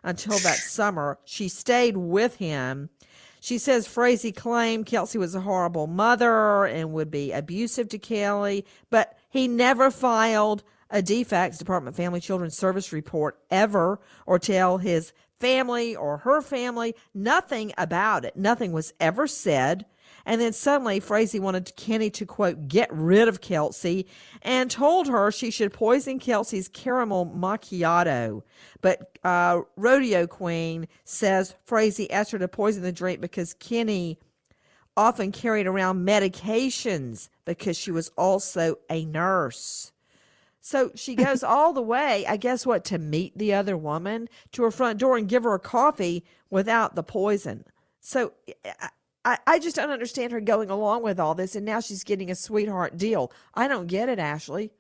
Until 0.05 0.39
that 0.39 0.59
summer, 0.59 1.19
she 1.25 1.49
stayed 1.49 1.97
with 1.97 2.37
him 2.37 2.89
she 3.41 3.59
says 3.59 3.87
Frazee 3.87 4.33
claimed 4.33 4.87
Kelsey 4.87 5.19
was 5.19 5.35
a 5.35 5.41
horrible 5.41 5.87
mother 5.87 6.65
and 6.67 6.93
would 6.93 7.11
be 7.11 7.33
abusive 7.33 7.89
to 7.91 7.99
Kelly, 7.99 8.65
but 8.91 9.17
he 9.31 9.47
never 9.47 9.91
filed 9.91 10.65
a 10.91 11.03
DFACS 11.03 11.59
Department 11.59 11.95
of 11.95 11.97
Family 11.97 12.21
Children 12.21 12.51
Service 12.51 12.93
report 12.93 13.39
ever 13.51 14.01
or 14.27 14.39
tell 14.39 14.79
his 14.79 15.13
family 15.39 15.95
or 15.95 16.19
her 16.19 16.41
family 16.41 16.95
nothing 17.15 17.73
about 17.79 18.25
it. 18.25 18.37
Nothing 18.37 18.73
was 18.73 18.93
ever 19.01 19.27
said. 19.27 19.87
And 20.25 20.41
then 20.41 20.53
suddenly 20.53 21.01
Frazee 21.01 21.39
wanted 21.39 21.75
Kenny 21.77 22.11
to 22.11 22.27
quote, 22.27 22.69
get 22.69 22.93
rid 22.93 23.29
of 23.29 23.41
Kelsey 23.41 24.07
and 24.43 24.71
told 24.71 25.07
her 25.07 25.31
she 25.31 25.51
should 25.51 25.73
poison 25.73 26.19
Kelsey's 26.19 26.69
caramel 26.69 27.27
macchiato. 27.27 28.43
But 28.81 29.19
uh, 29.25 29.63
Rodeo 29.77 30.27
Queen 30.27 30.89
says 31.05 31.55
Frazee 31.65 32.11
asked 32.11 32.33
her 32.33 32.39
to 32.39 32.49
poison 32.49 32.83
the 32.83 32.93
drink 32.93 33.21
because 33.21 33.55
Kenny 33.55 34.19
often 34.97 35.33
carried 35.33 35.67
around 35.67 36.07
medications 36.07 37.29
because 37.45 37.79
she 37.79 37.91
was 37.91 38.11
also 38.17 38.77
a 38.91 39.05
nurse. 39.05 39.93
So 40.69 40.91
she 40.95 41.15
goes 41.15 41.43
all 41.43 41.73
the 41.73 41.81
way, 41.81 42.27
I 42.27 42.37
guess 42.37 42.67
what, 42.67 42.85
to 42.87 42.99
meet 42.99 43.39
the 43.39 43.55
other 43.55 43.75
woman 43.75 44.29
to 44.53 44.65
her 44.65 44.71
front 44.71 44.99
door 44.99 45.17
and 45.17 45.27
give 45.27 45.45
her 45.45 45.55
a 45.55 45.59
coffee 45.59 46.27
without 46.51 46.95
the 46.95 47.03
poison. 47.03 47.65
So 48.01 48.35
I, 49.25 49.39
I 49.47 49.61
just 49.61 49.77
don't 49.77 49.89
understand 49.89 50.31
her 50.31 50.43
going 50.43 50.69
along 50.69 51.05
with 51.05 51.19
all 51.19 51.35
this, 51.35 51.57
and 51.57 51.65
now 51.65 51.81
she's 51.81 52.05
getting 52.05 52.31
a 52.31 52.35
sweetheart 52.35 52.99
deal. 52.99 53.33
I 53.55 53.67
don't 53.67 53.87
get 53.87 54.11
it, 54.11 54.19
Ashley. 54.19 54.71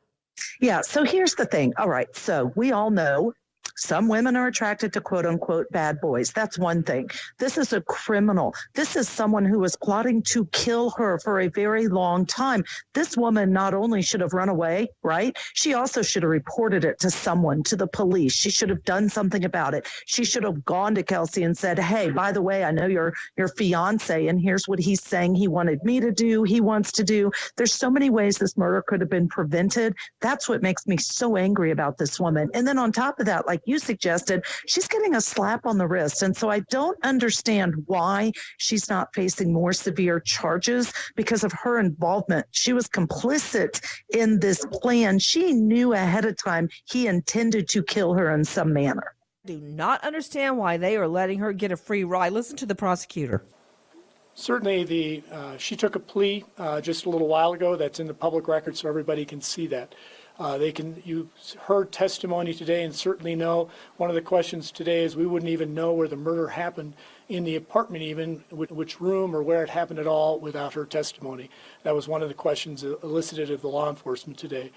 Yeah. 0.60 0.82
So 0.82 1.04
here's 1.04 1.36
the 1.36 1.46
thing. 1.46 1.72
All 1.78 1.88
right. 1.88 2.14
So 2.14 2.52
we 2.54 2.70
all 2.70 2.90
know 2.90 3.32
some 3.76 4.08
women 4.08 4.36
are 4.36 4.46
attracted 4.46 4.92
to 4.92 5.00
quote 5.00 5.26
unquote 5.26 5.70
bad 5.70 6.00
boys. 6.00 6.32
That's 6.32 6.58
one 6.58 6.82
thing. 6.82 7.08
This 7.38 7.58
is 7.58 7.72
a 7.72 7.80
criminal. 7.80 8.54
This 8.74 8.96
is 8.96 9.08
someone 9.08 9.44
who 9.44 9.58
was 9.58 9.76
plotting 9.76 10.22
to 10.24 10.46
kill 10.46 10.90
her 10.90 11.18
for 11.18 11.40
a 11.40 11.48
very 11.48 11.88
long 11.88 12.26
time. 12.26 12.64
This 12.94 13.16
woman 13.16 13.52
not 13.52 13.74
only 13.74 14.02
should 14.02 14.20
have 14.20 14.32
run 14.32 14.48
away, 14.48 14.88
right? 15.02 15.36
She 15.54 15.74
also 15.74 16.02
should 16.02 16.22
have 16.22 16.30
reported 16.30 16.84
it 16.84 16.98
to 17.00 17.10
someone, 17.10 17.62
to 17.64 17.76
the 17.76 17.86
police. 17.86 18.32
She 18.32 18.50
should 18.50 18.68
have 18.70 18.84
done 18.84 19.08
something 19.08 19.44
about 19.44 19.74
it. 19.74 19.86
She 20.06 20.24
should 20.24 20.44
have 20.44 20.64
gone 20.64 20.94
to 20.94 21.02
Kelsey 21.02 21.42
and 21.42 21.56
said, 21.56 21.78
Hey, 21.78 22.10
by 22.10 22.32
the 22.32 22.42
way, 22.42 22.64
I 22.64 22.70
know 22.70 22.86
your 22.86 23.14
your 23.36 23.48
fiance, 23.48 24.26
and 24.26 24.40
here's 24.40 24.66
what 24.66 24.78
he's 24.78 25.02
saying 25.02 25.34
he 25.34 25.48
wanted 25.48 25.82
me 25.84 26.00
to 26.00 26.12
do, 26.12 26.42
he 26.42 26.60
wants 26.60 26.92
to 26.92 27.04
do. 27.04 27.30
There's 27.56 27.74
so 27.74 27.90
many 27.90 28.10
ways 28.10 28.38
this 28.38 28.56
murder 28.56 28.82
could 28.86 29.00
have 29.00 29.10
been 29.10 29.28
prevented. 29.28 29.94
That's 30.20 30.48
what 30.48 30.62
makes 30.62 30.86
me 30.86 30.96
so 30.96 31.36
angry 31.36 31.70
about 31.70 31.98
this 31.98 32.18
woman. 32.18 32.50
And 32.54 32.66
then 32.66 32.78
on 32.78 32.92
top 32.92 33.20
of 33.20 33.26
that, 33.26 33.46
like 33.46 33.57
like 33.58 33.66
you 33.66 33.80
suggested, 33.80 34.44
she's 34.66 34.86
getting 34.86 35.16
a 35.16 35.20
slap 35.20 35.66
on 35.66 35.78
the 35.78 35.86
wrist. 35.86 36.22
And 36.22 36.36
so 36.36 36.48
I 36.48 36.60
don't 36.70 36.96
understand 37.02 37.74
why 37.86 38.30
she's 38.58 38.88
not 38.88 39.12
facing 39.14 39.52
more 39.52 39.72
severe 39.72 40.20
charges 40.20 40.92
because 41.16 41.42
of 41.42 41.52
her 41.52 41.80
involvement. 41.80 42.46
She 42.52 42.72
was 42.72 42.86
complicit 42.86 43.80
in 44.10 44.38
this 44.38 44.64
plan. 44.70 45.18
She 45.18 45.52
knew 45.52 45.92
ahead 45.92 46.24
of 46.24 46.36
time 46.36 46.68
he 46.84 47.08
intended 47.08 47.68
to 47.70 47.82
kill 47.82 48.14
her 48.14 48.32
in 48.32 48.44
some 48.44 48.72
manner. 48.72 49.14
Do 49.44 49.58
not 49.58 50.04
understand 50.04 50.56
why 50.56 50.76
they 50.76 50.96
are 50.96 51.08
letting 51.08 51.40
her 51.40 51.52
get 51.52 51.72
a 51.72 51.76
free 51.76 52.04
ride. 52.04 52.32
Listen 52.32 52.56
to 52.58 52.66
the 52.66 52.76
prosecutor. 52.76 53.42
Certainly, 54.34 54.84
the 54.84 55.22
uh, 55.32 55.56
she 55.56 55.74
took 55.74 55.96
a 55.96 55.98
plea 55.98 56.44
uh, 56.58 56.80
just 56.80 57.06
a 57.06 57.10
little 57.10 57.26
while 57.26 57.54
ago. 57.54 57.74
That's 57.74 57.98
in 57.98 58.06
the 58.06 58.14
public 58.14 58.46
record, 58.46 58.76
so 58.76 58.88
everybody 58.88 59.24
can 59.24 59.40
see 59.40 59.66
that. 59.68 59.96
Uh, 60.38 60.56
they 60.56 60.70
can. 60.70 61.02
You 61.04 61.28
heard 61.62 61.90
testimony 61.90 62.54
today, 62.54 62.84
and 62.84 62.94
certainly 62.94 63.34
know. 63.34 63.70
One 63.96 64.08
of 64.08 64.14
the 64.14 64.22
questions 64.22 64.70
today 64.70 65.02
is 65.02 65.16
we 65.16 65.26
wouldn't 65.26 65.50
even 65.50 65.74
know 65.74 65.92
where 65.92 66.06
the 66.06 66.16
murder 66.16 66.46
happened 66.46 66.94
in 67.28 67.42
the 67.42 67.56
apartment, 67.56 68.04
even 68.04 68.44
which 68.50 69.00
room 69.00 69.34
or 69.34 69.42
where 69.42 69.64
it 69.64 69.70
happened 69.70 69.98
at 69.98 70.06
all, 70.06 70.38
without 70.38 70.74
her 70.74 70.84
testimony. 70.84 71.50
That 71.82 71.94
was 71.94 72.06
one 72.06 72.22
of 72.22 72.28
the 72.28 72.34
questions 72.34 72.84
elicited 72.84 73.50
of 73.50 73.62
the 73.62 73.68
law 73.68 73.90
enforcement 73.90 74.38
today. 74.38 74.70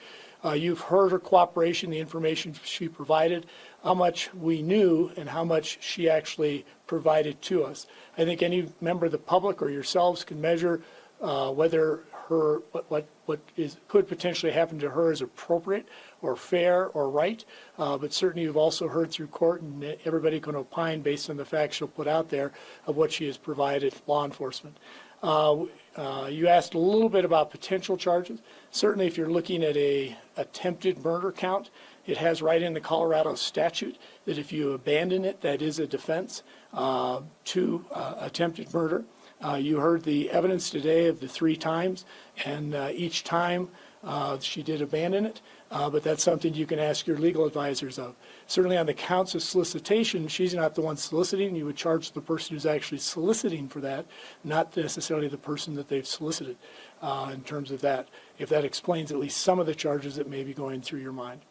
Uh, 0.44 0.54
you've 0.54 0.82
heard 0.82 1.12
her 1.12 1.20
cooperation, 1.20 1.92
the 1.92 2.00
information 2.00 2.56
she 2.64 2.90
provided, 2.90 3.46
how 3.84 3.94
much 3.94 4.34
we 4.34 4.64
knew, 4.64 5.12
and 5.16 5.30
how 5.30 5.44
much 5.44 5.78
she 5.82 6.10
actually 6.10 6.66
provided 6.88 7.40
to 7.44 7.64
us. 7.64 7.86
I 8.18 8.26
think 8.26 8.42
any 8.42 8.68
member 8.82 9.06
of 9.06 9.12
the 9.12 9.20
public 9.20 9.62
or 9.62 9.70
yourselves 9.70 10.24
can 10.24 10.42
measure 10.42 10.82
uh, 11.22 11.52
whether 11.52 12.00
her 12.28 12.62
what, 12.72 12.90
what 12.90 13.06
what 13.26 13.40
is 13.58 13.78
could 13.88 14.08
potentially 14.08 14.52
happen 14.52 14.80
to 14.80 14.90
her 14.90 15.12
is 15.12 15.22
appropriate 15.22 15.88
or 16.22 16.36
fair 16.36 16.88
or 16.88 17.10
right. 17.10 17.44
Uh, 17.78 17.98
but 17.98 18.14
certainly, 18.14 18.44
you've 18.44 18.58
also 18.58 18.88
heard 18.88 19.12
through 19.12 19.28
court, 19.28 19.62
and 19.62 19.84
everybody 20.06 20.40
can 20.40 20.56
opine 20.56 21.02
based 21.02 21.30
on 21.30 21.38
the 21.38 21.46
facts 21.46 21.78
she'll 21.78 21.88
put 21.88 22.08
out 22.08 22.30
there 22.30 22.52
of 22.86 22.96
what 22.98 23.12
she 23.12 23.26
has 23.26 23.38
provided 23.38 23.94
law 24.08 24.26
enforcement. 24.26 24.78
Uh, 25.24 25.66
uh, 25.96 26.28
you 26.32 26.48
asked 26.48 26.74
a 26.74 26.80
little 26.80 27.10
bit 27.10 27.26
about 27.26 27.52
potential 27.52 27.98
charges. 27.98 28.40
Certainly, 28.72 29.08
if 29.08 29.18
you're 29.18 29.30
looking 29.30 29.64
at 29.64 29.78
a 29.78 30.16
attempted 30.38 31.04
murder 31.04 31.32
count, 31.32 31.70
it 32.06 32.18
has 32.18 32.42
right 32.42 32.62
in 32.62 32.74
the 32.74 32.80
Colorado 32.80 33.36
statute 33.36 33.98
that 34.26 34.38
if 34.38 34.52
you 34.52 34.72
abandon 34.72 35.26
it, 35.26 35.42
that 35.42 35.62
is 35.62 35.80
a 35.80 35.86
defense 35.86 36.44
uh, 36.74 37.22
to 37.46 37.86
uh, 37.92 38.16
attempted 38.20 38.74
murder. 38.74 39.04
Uh, 39.44 39.56
you 39.56 39.80
heard 39.80 40.04
the 40.04 40.30
evidence 40.30 40.70
today 40.70 41.08
of 41.08 41.20
the 41.20 41.28
three 41.28 41.56
times, 41.56 42.06
and 42.46 42.76
uh, 42.76 42.90
each 42.94 43.24
time 43.24 43.68
uh, 44.04 44.38
she 44.40 44.62
did 44.62 44.82
abandon 44.82 45.26
it, 45.26 45.42
uh, 45.72 45.90
but 45.90 46.04
that's 46.04 46.24
something 46.24 46.54
you 46.54 46.66
can 46.66 46.80
ask 46.80 47.08
your 47.08 47.18
legal 47.18 47.46
advisors 47.46 47.98
of. 47.98 48.16
Certainly 48.48 48.78
on 48.78 48.86
the 48.86 48.94
counts 48.94 49.36
of 49.36 49.42
solicitation, 49.42 50.28
she's 50.28 50.54
not 50.54 50.76
the 50.76 50.82
one 50.82 50.98
soliciting. 50.98 51.56
You 51.56 51.66
would 51.66 51.76
charge 51.76 52.12
the 52.12 52.22
person 52.22 52.56
who's 52.56 52.66
actually 52.66 52.98
soliciting 52.98 53.68
for 53.68 53.80
that, 53.82 54.06
not 54.44 54.76
necessarily 54.76 55.28
the 55.28 55.38
person 55.38 55.76
that 55.76 55.88
they've 55.88 56.06
solicited 56.06 56.58
uh, 57.02 57.32
in 57.34 57.42
terms 57.42 57.72
of 57.72 57.82
that. 57.82 58.10
If 58.38 58.50
that 58.50 58.66
explains 58.66 59.12
at 59.12 59.20
least 59.20 59.38
some 59.38 59.60
of 59.60 59.66
the 59.66 59.76
charges 59.76 60.16
that 60.16 60.30
may 60.30 60.44
be 60.44 60.54
going 60.54 60.82
through 60.82 61.00
your 61.00 61.14
mind. 61.14 61.42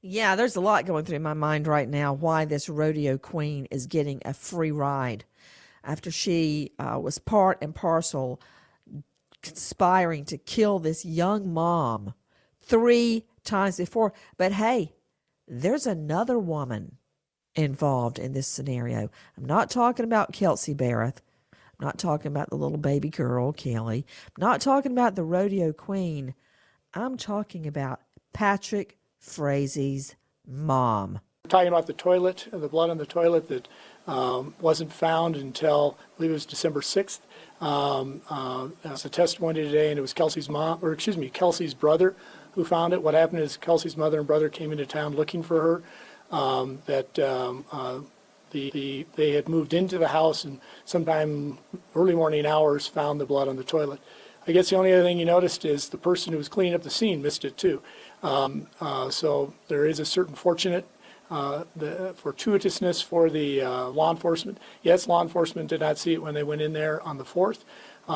Yeah, 0.00 0.36
there's 0.36 0.56
a 0.56 0.60
lot 0.60 0.86
going 0.86 1.04
through 1.04 1.18
my 1.20 1.34
mind 1.34 1.66
right 1.66 1.88
now 1.88 2.12
why 2.12 2.44
this 2.44 2.68
rodeo 2.68 3.18
queen 3.18 3.66
is 3.70 3.86
getting 3.86 4.22
a 4.24 4.32
free 4.32 4.70
ride 4.70 5.24
after 5.88 6.10
she 6.10 6.70
uh, 6.78 7.00
was 7.00 7.18
part 7.18 7.58
and 7.62 7.74
parcel 7.74 8.40
conspiring 9.42 10.24
to 10.26 10.36
kill 10.36 10.78
this 10.78 11.04
young 11.04 11.52
mom 11.52 12.12
three 12.60 13.24
times 13.42 13.78
before. 13.78 14.12
But 14.36 14.52
hey, 14.52 14.92
there's 15.48 15.86
another 15.86 16.38
woman 16.38 16.98
involved 17.54 18.18
in 18.18 18.34
this 18.34 18.46
scenario. 18.46 19.10
I'm 19.36 19.46
not 19.46 19.70
talking 19.70 20.04
about 20.04 20.34
Kelsey 20.34 20.74
Berreth. 20.74 21.22
I'm 21.52 21.86
not 21.86 21.98
talking 21.98 22.30
about 22.30 22.50
the 22.50 22.56
little 22.56 22.76
baby 22.76 23.08
girl, 23.08 23.52
Kelly. 23.52 24.04
I'm 24.26 24.46
not 24.46 24.60
talking 24.60 24.92
about 24.92 25.14
the 25.14 25.24
rodeo 25.24 25.72
queen. 25.72 26.34
I'm 26.92 27.16
talking 27.16 27.66
about 27.66 28.00
Patrick 28.34 28.98
Frazee's 29.18 30.16
mom. 30.46 31.20
Talking 31.48 31.68
about 31.68 31.86
the 31.86 31.94
toilet, 31.94 32.46
and 32.52 32.62
the 32.62 32.68
blood 32.68 32.90
on 32.90 32.98
the 32.98 33.06
toilet 33.06 33.48
that 33.48 33.68
um, 34.08 34.54
wasn't 34.60 34.92
found 34.92 35.36
until 35.36 35.96
I 36.00 36.16
believe 36.16 36.30
it 36.30 36.34
was 36.34 36.46
December 36.46 36.80
6th. 36.80 37.20
Um, 37.60 38.22
uh, 38.30 38.68
was 38.84 39.04
a 39.04 39.08
testimony 39.08 39.62
today, 39.62 39.90
and 39.90 39.98
it 39.98 40.02
was 40.02 40.12
Kelsey's 40.12 40.48
mom, 40.48 40.78
or 40.82 40.92
excuse 40.92 41.16
me, 41.16 41.28
Kelsey's 41.28 41.74
brother 41.74 42.16
who 42.52 42.64
found 42.64 42.92
it. 42.92 43.02
What 43.02 43.14
happened 43.14 43.40
is 43.40 43.56
Kelsey's 43.56 43.96
mother 43.96 44.18
and 44.18 44.26
brother 44.26 44.48
came 44.48 44.72
into 44.72 44.86
town 44.86 45.14
looking 45.14 45.42
for 45.42 45.60
her. 45.60 45.82
Um, 46.30 46.82
that 46.86 47.18
um, 47.18 47.64
uh, 47.72 48.00
the, 48.50 48.70
the 48.70 49.06
they 49.14 49.32
had 49.32 49.48
moved 49.48 49.72
into 49.72 49.96
the 49.98 50.08
house 50.08 50.44
and 50.44 50.60
sometime 50.84 51.58
early 51.94 52.14
morning 52.14 52.44
hours 52.44 52.86
found 52.86 53.20
the 53.20 53.26
blood 53.26 53.48
on 53.48 53.56
the 53.56 53.64
toilet. 53.64 54.00
I 54.46 54.52
guess 54.52 54.70
the 54.70 54.76
only 54.76 54.92
other 54.92 55.02
thing 55.02 55.18
you 55.18 55.26
noticed 55.26 55.64
is 55.64 55.88
the 55.88 55.98
person 55.98 56.32
who 56.32 56.38
was 56.38 56.48
cleaning 56.48 56.74
up 56.74 56.82
the 56.82 56.90
scene 56.90 57.22
missed 57.22 57.44
it 57.44 57.56
too. 57.56 57.82
Um, 58.22 58.66
uh, 58.80 59.10
so 59.10 59.54
there 59.68 59.86
is 59.86 60.00
a 60.00 60.04
certain 60.04 60.34
fortunate 60.34 60.86
uh, 61.30 61.64
the 61.76 62.14
fortuitousness 62.22 63.04
for 63.04 63.28
the 63.28 63.62
uh, 63.62 63.88
law 63.88 64.10
enforcement. 64.10 64.58
Yes, 64.82 65.06
law 65.06 65.22
enforcement 65.22 65.68
did 65.68 65.80
not 65.80 65.98
see 65.98 66.14
it 66.14 66.22
when 66.22 66.34
they 66.34 66.42
went 66.42 66.62
in 66.62 66.72
there 66.72 67.02
on 67.02 67.18
the 67.18 67.24
4th, 67.24 67.64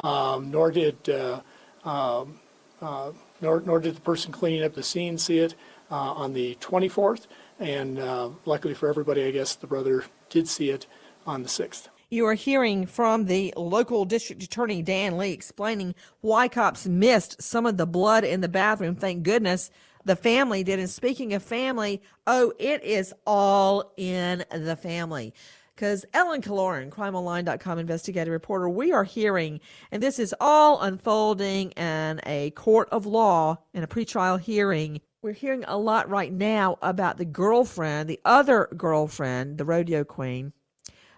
um, 0.05 0.51
nor 0.51 0.71
did 0.71 0.97
uh, 1.09 1.41
um, 1.85 2.41
uh, 2.81 3.13
nor, 3.41 3.61
nor 3.61 3.81
did 3.81 3.97
the 3.97 4.01
person 4.01 4.33
cleaning 4.33 4.65
up 4.65 4.75
the 4.75 4.83
scene 4.83 5.19
see 5.19 5.39
it 5.39 5.55
uh, 5.91 5.95
on 5.95 6.33
the 6.33 6.57
24th. 6.61 7.27
And 7.61 7.99
luckily 8.45 8.75
for 8.75 8.89
everybody, 8.89 9.25
I 9.25 9.31
guess 9.31 9.55
the 9.55 9.67
brother 9.67 10.05
did 10.31 10.49
see 10.49 10.71
it 10.71 10.87
on 11.27 11.43
the 11.43 11.49
6th. 11.49 11.89
You 12.13 12.27
are 12.27 12.35
hearing 12.35 12.85
from 12.85 13.25
the 13.25 13.55
local 13.57 14.05
district 14.05 14.43
attorney, 14.43 14.83
Dan 14.83 15.17
Lee, 15.17 15.33
explaining 15.33 15.95
why 16.21 16.47
cops 16.47 16.87
missed 16.87 17.41
some 17.41 17.65
of 17.65 17.79
the 17.79 17.87
blood 17.87 18.23
in 18.23 18.43
the 18.43 18.49
bathroom. 18.49 18.97
Thank 18.97 19.23
goodness 19.23 19.71
the 20.05 20.17
family 20.17 20.63
did. 20.65 20.79
And 20.79 20.91
speaking 20.91 21.35
of 21.35 21.43
family, 21.43 22.03
oh, 22.27 22.53
it 22.59 22.83
is 22.83 23.15
all 23.27 23.93
in 23.97 24.45
the 24.51 24.77
family. 24.77 25.35
Because 25.75 26.05
Ellen 26.13 26.43
Killoran, 26.43 26.91
crimeonline.com 26.91 27.79
investigative 27.79 28.31
reporter, 28.31 28.69
we 28.69 28.93
are 28.93 29.05
hearing, 29.05 29.61
and 29.91 30.03
this 30.03 30.19
is 30.19 30.35
all 30.39 30.81
unfolding 30.81 31.71
in 31.73 32.21
a 32.27 32.51
court 32.51 32.89
of 32.91 33.07
law 33.07 33.59
in 33.73 33.83
a 33.83 33.87
pretrial 33.87 34.39
hearing. 34.39 35.01
We're 35.23 35.33
hearing 35.33 35.65
a 35.67 35.79
lot 35.79 36.11
right 36.11 36.33
now 36.33 36.79
about 36.83 37.17
the 37.17 37.25
girlfriend, 37.25 38.09
the 38.09 38.21
other 38.25 38.69
girlfriend, 38.77 39.57
the 39.57 39.65
rodeo 39.65 40.05
queen. 40.05 40.53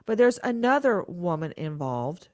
But 0.06 0.18
there's 0.18 0.38
another 0.44 1.02
woman 1.02 1.52
involved 1.56 2.28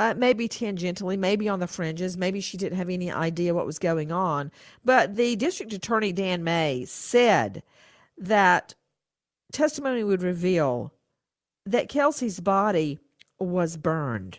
uh, 0.00 0.14
maybe 0.16 0.48
tangentially, 0.48 1.18
maybe 1.18 1.46
on 1.46 1.60
the 1.60 1.66
fringes, 1.66 2.16
maybe 2.16 2.40
she 2.40 2.56
didn't 2.56 2.78
have 2.78 2.88
any 2.88 3.12
idea 3.12 3.52
what 3.52 3.66
was 3.66 3.78
going 3.78 4.10
on. 4.10 4.50
But 4.82 5.16
the 5.16 5.36
district 5.36 5.74
attorney, 5.74 6.10
Dan 6.10 6.42
May, 6.42 6.86
said 6.86 7.62
that 8.16 8.74
testimony 9.52 10.02
would 10.02 10.22
reveal 10.22 10.94
that 11.66 11.90
Kelsey's 11.90 12.40
body 12.40 12.98
was 13.38 13.76
burned. 13.76 14.38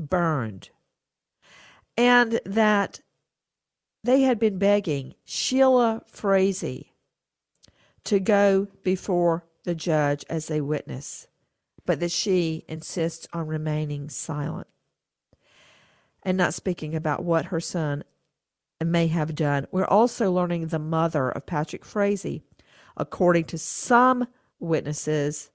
Burned. 0.00 0.70
And 1.96 2.40
that 2.44 3.00
they 4.02 4.22
had 4.22 4.40
been 4.40 4.58
begging 4.58 5.14
Sheila 5.24 6.02
Frazee 6.08 6.90
to 8.02 8.18
go 8.18 8.66
before 8.82 9.44
the 9.62 9.76
judge 9.76 10.24
as 10.28 10.50
a 10.50 10.62
witness 10.62 11.28
but 11.88 12.00
that 12.00 12.10
she 12.10 12.66
insists 12.68 13.26
on 13.32 13.46
remaining 13.46 14.10
silent 14.10 14.66
and 16.22 16.36
not 16.36 16.52
speaking 16.52 16.94
about 16.94 17.24
what 17.24 17.46
her 17.46 17.60
son 17.60 18.04
may 18.84 19.06
have 19.06 19.34
done. 19.34 19.66
We're 19.72 19.86
also 19.86 20.30
learning 20.30 20.66
the 20.66 20.78
mother 20.78 21.30
of 21.30 21.46
Patrick 21.46 21.86
Frazee, 21.86 22.42
according 22.94 23.44
to 23.44 23.56
some 23.56 24.28
witnesses, 24.60 25.50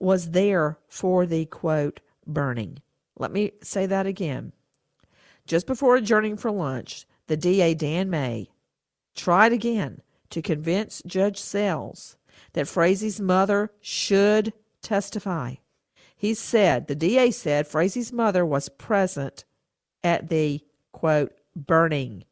was 0.00 0.30
there 0.30 0.78
for 0.88 1.26
the 1.26 1.44
quote 1.44 2.00
burning. 2.26 2.78
Let 3.18 3.30
me 3.30 3.52
say 3.62 3.84
that 3.84 4.06
again. 4.06 4.54
Just 5.46 5.66
before 5.66 5.96
adjourning 5.96 6.38
for 6.38 6.50
lunch, 6.50 7.06
the 7.26 7.36
DA 7.36 7.74
Dan 7.74 8.08
May 8.08 8.48
tried 9.14 9.52
again 9.52 10.00
to 10.30 10.40
convince 10.40 11.02
Judge 11.04 11.38
Sells 11.38 12.16
that 12.54 12.68
Frazee's 12.68 13.20
mother 13.20 13.70
should 13.82 14.54
testify. 14.84 15.56
He 16.16 16.34
said, 16.34 16.86
the 16.86 16.94
DA 16.94 17.30
said 17.30 17.66
Frazee's 17.66 18.12
mother 18.12 18.46
was 18.46 18.68
present 18.68 19.44
at 20.02 20.28
the, 20.28 20.64
quote, 20.92 21.32
burning 21.56 22.24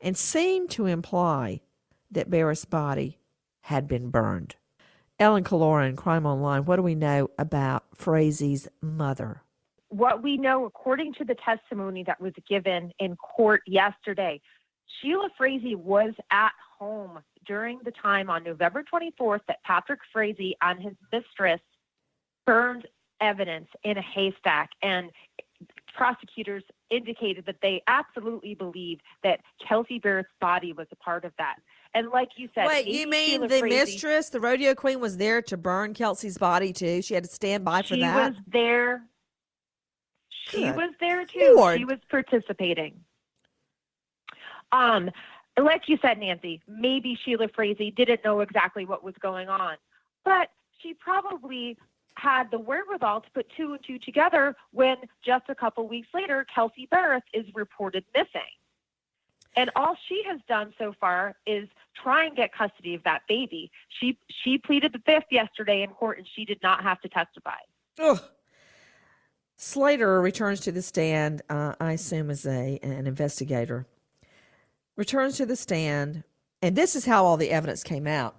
and 0.00 0.16
seemed 0.16 0.70
to 0.70 0.86
imply 0.86 1.60
that 2.10 2.30
Berreth's 2.30 2.64
body 2.64 3.18
had 3.62 3.86
been 3.86 4.10
burned. 4.10 4.56
Ellen 5.18 5.44
Killoran, 5.44 5.96
Crime 5.96 6.24
Online, 6.24 6.64
what 6.64 6.76
do 6.76 6.82
we 6.82 6.94
know 6.94 7.28
about 7.38 7.84
Frazee's 7.94 8.66
mother? 8.80 9.42
What 9.90 10.22
we 10.22 10.36
know, 10.36 10.64
according 10.64 11.14
to 11.14 11.24
the 11.24 11.34
testimony 11.34 12.04
that 12.04 12.20
was 12.20 12.32
given 12.48 12.92
in 12.98 13.16
court 13.16 13.62
yesterday, 13.66 14.40
Sheila 15.00 15.28
Frazee 15.36 15.74
was 15.74 16.12
at 16.30 16.52
home 16.78 17.18
during 17.46 17.80
the 17.84 17.90
time 17.90 18.30
on 18.30 18.44
November 18.44 18.82
24th 18.82 19.40
that 19.46 19.62
Patrick 19.62 20.00
Frazee 20.12 20.56
and 20.62 20.80
his 20.80 20.94
mistress 21.12 21.60
burned 22.46 22.86
evidence 23.20 23.68
in 23.84 23.96
a 23.96 24.02
haystack. 24.02 24.70
And 24.82 25.10
prosecutors 25.94 26.62
indicated 26.90 27.44
that 27.46 27.56
they 27.62 27.82
absolutely 27.86 28.54
believe 28.54 29.00
that 29.22 29.40
Kelsey 29.66 30.00
Berreth's 30.00 30.28
body 30.40 30.72
was 30.72 30.86
a 30.92 30.96
part 30.96 31.24
of 31.24 31.32
that. 31.38 31.56
And 31.94 32.10
like 32.10 32.30
you 32.36 32.48
said, 32.54 32.66
Wait, 32.66 32.86
you 32.86 33.08
mean 33.08 33.42
the 33.42 33.58
Frazee- 33.58 33.68
mistress, 33.68 34.28
the 34.30 34.40
rodeo 34.40 34.74
queen, 34.74 35.00
was 35.00 35.16
there 35.16 35.42
to 35.42 35.56
burn 35.56 35.92
Kelsey's 35.92 36.38
body 36.38 36.72
too? 36.72 37.02
She 37.02 37.14
had 37.14 37.24
to 37.24 37.30
stand 37.30 37.64
by 37.64 37.82
for 37.82 37.94
she 37.94 38.00
that. 38.00 38.14
She 38.14 38.30
was 38.30 38.44
there. 38.52 39.02
She 40.48 40.60
Good 40.62 40.76
was 40.76 40.90
there 41.00 41.24
too. 41.26 41.54
Lord. 41.56 41.78
She 41.78 41.84
was 41.84 41.98
participating. 42.08 42.94
Um, 44.72 45.10
like 45.60 45.82
you 45.88 45.98
said, 46.00 46.18
Nancy, 46.18 46.62
maybe 46.68 47.18
Sheila 47.24 47.48
Frazee 47.54 47.90
didn't 47.90 48.24
know 48.24 48.40
exactly 48.40 48.84
what 48.84 49.02
was 49.02 49.14
going 49.20 49.48
on, 49.48 49.76
but 50.24 50.50
she 50.80 50.94
probably 50.94 51.76
had 52.16 52.50
the 52.50 52.58
wherewithal 52.58 53.22
to 53.22 53.30
put 53.30 53.46
two 53.56 53.72
and 53.72 53.84
two 53.84 53.98
together 53.98 54.54
when 54.72 54.96
just 55.24 55.44
a 55.48 55.54
couple 55.54 55.86
weeks 55.88 56.08
later, 56.12 56.46
Kelsey 56.52 56.88
Berreth 56.90 57.22
is 57.32 57.46
reported 57.54 58.04
missing. 58.14 58.40
And 59.56 59.70
all 59.74 59.96
she 60.08 60.22
has 60.26 60.38
done 60.48 60.72
so 60.78 60.94
far 61.00 61.34
is 61.46 61.68
try 62.00 62.26
and 62.26 62.36
get 62.36 62.52
custody 62.52 62.94
of 62.94 63.02
that 63.04 63.22
baby. 63.28 63.70
She 63.88 64.16
she 64.28 64.58
pleaded 64.58 64.92
the 64.92 65.00
fifth 65.00 65.26
yesterday 65.30 65.82
in 65.82 65.90
court, 65.90 66.18
and 66.18 66.26
she 66.36 66.44
did 66.44 66.62
not 66.62 66.82
have 66.82 67.00
to 67.00 67.08
testify. 67.08 67.56
Ugh. 67.98 68.20
Slater 69.56 70.22
returns 70.22 70.60
to 70.60 70.72
the 70.72 70.80
stand, 70.80 71.42
uh, 71.50 71.74
I 71.80 71.92
assume 71.92 72.30
as 72.30 72.46
a 72.46 72.78
an 72.82 73.06
investigator. 73.06 73.86
Returns 74.96 75.36
to 75.38 75.46
the 75.46 75.56
stand, 75.56 76.22
and 76.62 76.76
this 76.76 76.94
is 76.94 77.04
how 77.04 77.24
all 77.24 77.36
the 77.36 77.50
evidence 77.50 77.82
came 77.82 78.06
out 78.06 78.36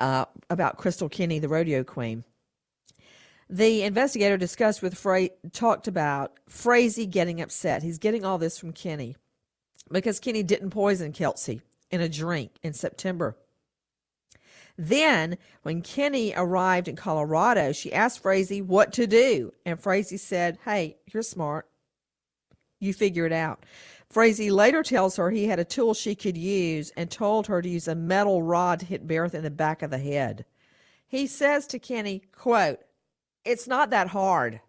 uh, 0.00 0.24
about 0.50 0.78
Krystal 0.78 1.10
Kenney, 1.10 1.38
the 1.38 1.48
rodeo 1.48 1.84
queen. 1.84 2.24
The 3.50 3.82
investigator 3.82 4.36
discussed 4.36 4.82
with 4.82 4.98
Fra- 4.98 5.30
talked 5.52 5.88
about 5.88 6.38
Frazee 6.48 7.06
getting 7.06 7.40
upset. 7.40 7.82
He's 7.82 7.98
getting 7.98 8.24
all 8.24 8.38
this 8.38 8.58
from 8.58 8.72
Kenney 8.72 9.16
because 9.90 10.20
Kenney 10.20 10.42
didn't 10.42 10.70
poison 10.70 11.12
Kelsey 11.12 11.62
in 11.90 12.00
a 12.00 12.08
drink 12.08 12.52
in 12.62 12.74
September. 12.74 13.36
Then, 14.76 15.38
when 15.62 15.82
Kenney 15.82 16.32
arrived 16.36 16.86
in 16.86 16.94
Colorado, 16.94 17.72
she 17.72 17.92
asked 17.92 18.22
Frazee 18.22 18.62
what 18.62 18.92
to 18.92 19.06
do. 19.06 19.52
And 19.64 19.80
Frazee 19.80 20.18
said, 20.18 20.58
Hey, 20.64 20.98
you're 21.12 21.22
smart. 21.22 21.66
You 22.78 22.94
figure 22.94 23.26
it 23.26 23.32
out. 23.32 23.64
Frazee 24.08 24.50
later 24.50 24.82
tells 24.82 25.16
her 25.16 25.30
he 25.30 25.46
had 25.46 25.58
a 25.58 25.64
tool 25.64 25.94
she 25.94 26.14
could 26.14 26.36
use 26.36 26.92
and 26.96 27.10
told 27.10 27.46
her 27.46 27.60
to 27.60 27.68
use 27.68 27.88
a 27.88 27.94
metal 27.94 28.42
rod 28.42 28.80
to 28.80 28.86
hit 28.86 29.06
Berreth 29.06 29.34
in 29.34 29.42
the 29.42 29.50
back 29.50 29.82
of 29.82 29.90
the 29.90 29.98
head. 29.98 30.44
He 31.06 31.26
says 31.26 31.66
to 31.68 31.78
Kenney, 31.78 32.22
quote, 32.32 32.80
It's 33.44 33.66
not 33.66 33.90
that 33.90 34.08
hard. 34.08 34.60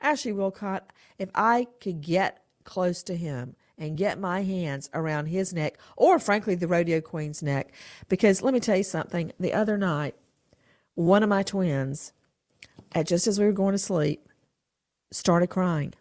Ashley 0.00 0.32
Willcott, 0.32 0.82
if 1.18 1.28
I 1.34 1.66
could 1.80 2.00
get 2.00 2.42
close 2.64 3.02
to 3.04 3.16
him 3.16 3.56
and 3.76 3.96
get 3.96 4.18
my 4.18 4.42
hands 4.42 4.90
around 4.94 5.26
his 5.26 5.52
neck, 5.52 5.78
or 5.96 6.18
frankly, 6.18 6.54
the 6.54 6.68
rodeo 6.68 7.00
queen's 7.00 7.42
neck, 7.42 7.72
because 8.08 8.42
let 8.42 8.54
me 8.54 8.60
tell 8.60 8.76
you 8.76 8.82
something. 8.82 9.32
The 9.40 9.52
other 9.52 9.78
night, 9.78 10.14
one 10.94 11.22
of 11.22 11.28
my 11.28 11.42
twins, 11.42 12.12
at 12.92 13.06
just 13.06 13.26
as 13.26 13.38
we 13.38 13.46
were 13.46 13.52
going 13.52 13.72
to 13.72 13.78
sleep, 13.78 14.28
started 15.10 15.48
crying. 15.48 15.94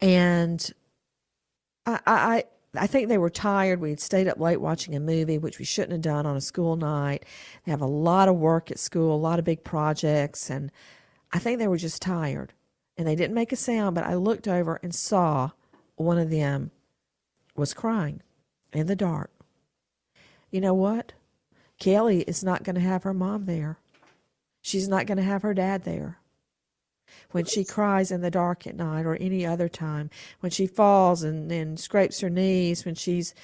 And 0.00 0.72
I, 1.86 2.00
I, 2.06 2.44
I 2.74 2.86
think 2.86 3.08
they 3.08 3.18
were 3.18 3.30
tired. 3.30 3.80
We 3.80 3.90
had 3.90 4.00
stayed 4.00 4.28
up 4.28 4.38
late 4.38 4.60
watching 4.60 4.94
a 4.94 5.00
movie, 5.00 5.38
which 5.38 5.58
we 5.58 5.64
shouldn't 5.64 5.92
have 5.92 6.02
done 6.02 6.26
on 6.26 6.36
a 6.36 6.40
school 6.40 6.76
night. 6.76 7.24
They 7.64 7.70
have 7.70 7.80
a 7.80 7.86
lot 7.86 8.28
of 8.28 8.36
work 8.36 8.70
at 8.70 8.78
school, 8.78 9.14
a 9.14 9.16
lot 9.16 9.38
of 9.38 9.44
big 9.44 9.64
projects, 9.64 10.50
and 10.50 10.70
I 11.32 11.38
think 11.38 11.58
they 11.58 11.68
were 11.68 11.78
just 11.78 12.02
tired. 12.02 12.52
And 12.96 13.06
they 13.06 13.14
didn't 13.14 13.34
make 13.34 13.52
a 13.52 13.56
sound, 13.56 13.94
but 13.94 14.04
I 14.04 14.14
looked 14.14 14.48
over 14.48 14.80
and 14.82 14.94
saw 14.94 15.50
one 15.96 16.18
of 16.18 16.30
them 16.30 16.70
was 17.56 17.74
crying 17.74 18.22
in 18.72 18.86
the 18.86 18.96
dark. 18.96 19.30
You 20.50 20.60
know 20.60 20.74
what? 20.74 21.12
Kelly 21.78 22.22
is 22.22 22.42
not 22.42 22.64
going 22.64 22.74
to 22.74 22.80
have 22.80 23.04
her 23.04 23.14
mom 23.14 23.44
there. 23.44 23.78
She's 24.60 24.88
not 24.88 25.06
going 25.06 25.18
to 25.18 25.24
have 25.24 25.42
her 25.42 25.54
dad 25.54 25.84
there. 25.84 26.17
When 27.30 27.44
she 27.44 27.64
cries 27.64 28.10
in 28.10 28.20
the 28.20 28.30
dark 28.30 28.66
at 28.66 28.76
night 28.76 29.06
or 29.06 29.16
any 29.16 29.44
other 29.44 29.68
time, 29.68 30.10
when 30.40 30.50
she 30.50 30.66
falls 30.66 31.22
and, 31.22 31.50
and 31.52 31.78
scrapes 31.78 32.20
her 32.20 32.30
knees, 32.30 32.84
when 32.84 32.94
she's 32.94 33.34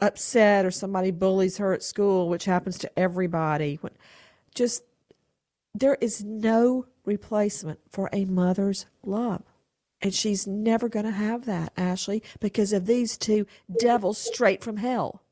upset 0.00 0.64
or 0.64 0.70
somebody 0.70 1.10
bullies 1.10 1.58
her 1.58 1.72
at 1.72 1.82
school, 1.82 2.28
which 2.28 2.44
happens 2.44 2.78
to 2.78 2.98
everybody, 2.98 3.76
when, 3.80 3.92
just 4.54 4.82
there 5.74 5.98
is 6.00 6.24
no 6.24 6.86
replacement 7.04 7.80
for 7.90 8.08
a 8.12 8.24
mother's 8.24 8.86
love. 9.02 9.42
And 10.02 10.12
she's 10.12 10.46
never 10.46 10.88
going 10.88 11.06
to 11.06 11.12
have 11.12 11.46
that, 11.46 11.72
Ashley, 11.76 12.22
because 12.40 12.72
of 12.72 12.86
these 12.86 13.16
two 13.16 13.46
devils 13.78 14.18
straight 14.18 14.62
from 14.62 14.76
hell. 14.76 15.22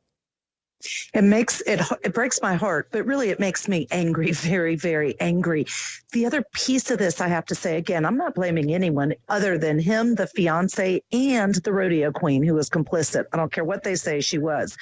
It 1.12 1.24
makes 1.24 1.60
it 1.62 1.80
it 2.02 2.14
breaks 2.14 2.40
my 2.42 2.54
heart, 2.54 2.88
but 2.90 3.06
really 3.06 3.30
it 3.30 3.40
makes 3.40 3.68
me 3.68 3.86
angry, 3.90 4.30
very, 4.32 4.76
very 4.76 5.18
angry. 5.20 5.66
The 6.12 6.26
other 6.26 6.42
piece 6.52 6.90
of 6.90 6.98
this, 6.98 7.20
I 7.20 7.28
have 7.28 7.46
to 7.46 7.54
say 7.54 7.76
again, 7.76 8.04
I'm 8.04 8.16
not 8.16 8.34
blaming 8.34 8.74
anyone 8.74 9.14
other 9.28 9.58
than 9.58 9.78
him, 9.78 10.14
the 10.14 10.26
fiance, 10.26 11.02
and 11.12 11.54
the 11.54 11.72
rodeo 11.72 12.12
queen 12.12 12.42
who 12.42 12.54
was 12.54 12.70
complicit. 12.70 13.26
I 13.32 13.36
don't 13.36 13.52
care 13.52 13.64
what 13.64 13.82
they 13.82 13.96
say 13.96 14.20
she 14.20 14.38
was. 14.38 14.76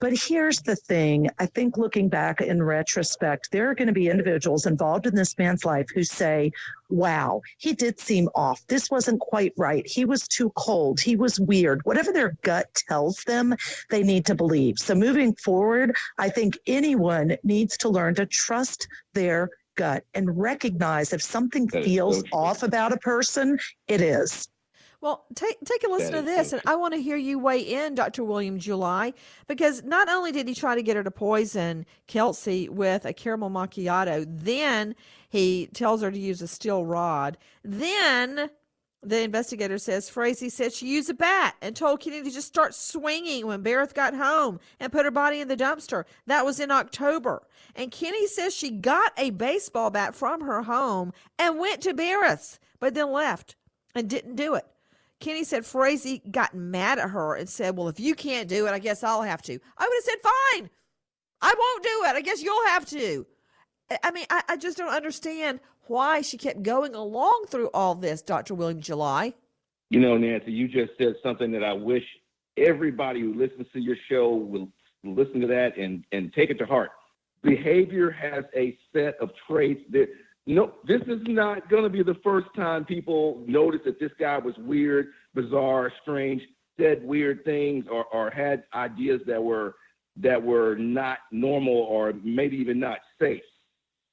But 0.00 0.12
here's 0.12 0.60
the 0.60 0.76
thing 0.76 1.28
I 1.40 1.46
think 1.46 1.76
looking 1.76 2.08
back 2.08 2.40
in 2.40 2.62
retrospect, 2.62 3.50
there 3.50 3.68
are 3.68 3.74
going 3.74 3.88
to 3.88 3.92
be 3.92 4.08
individuals 4.08 4.64
involved 4.64 5.06
in 5.06 5.14
this 5.14 5.36
man's 5.38 5.64
life 5.64 5.88
who 5.92 6.04
say, 6.04 6.52
wow, 6.88 7.42
he 7.58 7.72
did 7.72 7.98
seem 7.98 8.28
off. 8.34 8.64
This 8.68 8.90
wasn't 8.90 9.20
quite 9.20 9.52
right. 9.56 9.84
He 9.86 10.04
was 10.04 10.28
too 10.28 10.50
cold. 10.50 11.00
He 11.00 11.16
was 11.16 11.40
weird. 11.40 11.80
Whatever 11.84 12.12
their 12.12 12.36
gut 12.42 12.72
tells 12.88 13.24
them, 13.24 13.56
they 13.90 14.04
need 14.04 14.26
to 14.26 14.36
believe. 14.36 14.78
So 14.78 14.94
moving 14.94 15.34
forward, 15.34 15.96
I 16.16 16.28
think 16.28 16.58
anyone 16.66 17.36
needs 17.42 17.76
to 17.78 17.88
learn 17.88 18.14
to 18.16 18.26
trust 18.26 18.86
their 19.14 19.50
gut 19.74 20.04
and 20.14 20.38
recognize 20.38 21.12
if 21.12 21.22
something 21.22 21.68
feels 21.68 22.22
off 22.32 22.62
about 22.62 22.92
a 22.92 22.98
person, 22.98 23.58
it 23.88 24.00
is. 24.00 24.48
Well, 25.00 25.26
take 25.36 25.58
take 25.64 25.84
a 25.84 25.90
listen 25.90 26.12
That 26.12 26.20
to 26.20 26.26
this, 26.26 26.52
and 26.52 26.60
I 26.66 26.74
want 26.74 26.92
to 26.94 27.00
hear 27.00 27.16
you 27.16 27.38
weigh 27.38 27.60
in, 27.60 27.94
Dr. 27.94 28.24
William 28.24 28.58
July, 28.58 29.12
because 29.46 29.84
not 29.84 30.08
only 30.08 30.32
did 30.32 30.48
he 30.48 30.54
try 30.54 30.74
to 30.74 30.82
get 30.82 30.96
her 30.96 31.04
to 31.04 31.10
poison 31.10 31.86
Kelsey 32.08 32.68
with 32.68 33.04
a 33.04 33.12
caramel 33.12 33.48
macchiato, 33.48 34.26
then 34.28 34.96
he 35.28 35.68
tells 35.72 36.02
her 36.02 36.10
to 36.10 36.18
use 36.18 36.42
a 36.42 36.48
steel 36.48 36.84
rod. 36.84 37.38
Then 37.62 38.50
the 39.00 39.20
investigator 39.22 39.78
says 39.78 40.10
Frazee 40.10 40.48
said 40.48 40.72
she 40.72 40.88
used 40.88 41.08
a 41.08 41.14
bat 41.14 41.54
and 41.62 41.76
told 41.76 42.00
Kenney 42.00 42.22
to 42.22 42.30
just 42.32 42.48
start 42.48 42.74
swinging 42.74 43.46
when 43.46 43.62
Berreth 43.62 43.94
got 43.94 44.14
home 44.14 44.58
and 44.80 44.90
put 44.90 45.04
her 45.04 45.12
body 45.12 45.40
in 45.40 45.46
the 45.46 45.56
dumpster. 45.56 46.04
That 46.26 46.44
was 46.44 46.58
in 46.58 46.72
October. 46.72 47.46
And 47.76 47.92
Kenney 47.92 48.26
says 48.26 48.52
she 48.52 48.70
got 48.70 49.12
a 49.16 49.30
baseball 49.30 49.90
bat 49.90 50.16
from 50.16 50.40
her 50.40 50.62
home 50.62 51.12
and 51.38 51.60
went 51.60 51.82
to 51.82 51.94
Berreth's, 51.94 52.58
but 52.80 52.94
then 52.94 53.12
left 53.12 53.54
and 53.94 54.10
didn't 54.10 54.34
do 54.34 54.54
it. 54.54 54.66
Kenney 55.20 55.44
said 55.44 55.66
Frazee 55.66 56.22
got 56.30 56.54
mad 56.54 56.98
at 56.98 57.10
her 57.10 57.34
and 57.34 57.48
said, 57.48 57.76
Well, 57.76 57.88
if 57.88 57.98
you 57.98 58.14
can't 58.14 58.48
do 58.48 58.66
it, 58.66 58.70
I 58.70 58.78
guess 58.78 59.02
I'll 59.02 59.22
have 59.22 59.42
to. 59.42 59.58
I 59.76 59.86
would 59.86 59.94
have 59.94 60.04
said, 60.04 60.18
Fine. 60.22 60.70
I 61.40 61.54
won't 61.56 61.82
do 61.82 62.02
it. 62.04 62.16
I 62.16 62.20
guess 62.20 62.42
you'll 62.42 62.66
have 62.68 62.86
to. 62.86 63.26
I- 64.02 64.10
mean, 64.10 64.26
I, 64.30 64.42
I 64.48 64.56
just 64.56 64.76
don't 64.76 64.92
understand 64.92 65.60
why 65.86 66.20
she 66.20 66.36
kept 66.36 66.62
going 66.62 66.94
along 66.94 67.46
through 67.48 67.70
all 67.72 67.94
this, 67.94 68.22
Dr. 68.22 68.54
William 68.54 68.80
July. 68.80 69.34
You 69.90 70.00
know, 70.00 70.16
Nancy, 70.18 70.52
you 70.52 70.68
just 70.68 70.92
said 70.98 71.14
something 71.22 71.50
that 71.52 71.64
I 71.64 71.72
wish 71.72 72.04
everybody 72.56 73.20
who 73.20 73.34
listens 73.34 73.66
to 73.72 73.80
your 73.80 73.96
show 74.08 74.34
will 74.34 74.68
listen 75.02 75.40
to 75.40 75.46
that 75.46 75.78
and, 75.78 76.04
and 76.12 76.32
take 76.34 76.50
it 76.50 76.58
to 76.58 76.66
heart. 76.66 76.90
Behavior 77.42 78.10
has 78.10 78.44
a 78.54 78.76
set 78.92 79.14
of 79.20 79.30
traits 79.48 79.80
that 79.90 80.08
no, 80.48 80.72
this 80.86 81.02
is 81.02 81.20
not 81.26 81.68
going 81.68 81.82
to 81.82 81.90
be 81.90 82.02
the 82.02 82.16
first 82.24 82.46
time 82.56 82.86
people 82.86 83.44
notice 83.46 83.80
that 83.84 84.00
this 84.00 84.10
guy 84.18 84.38
was 84.38 84.54
weird, 84.56 85.08
bizarre, 85.34 85.92
strange, 86.00 86.40
said 86.80 87.04
weird 87.04 87.44
things, 87.44 87.84
or, 87.90 88.06
or 88.06 88.30
had 88.30 88.64
ideas 88.74 89.20
that 89.26 89.42
were 89.42 89.74
that 90.16 90.42
were 90.42 90.74
not 90.76 91.18
normal 91.30 91.74
or 91.74 92.14
maybe 92.24 92.56
even 92.56 92.80
not 92.80 92.98
safe. 93.20 93.42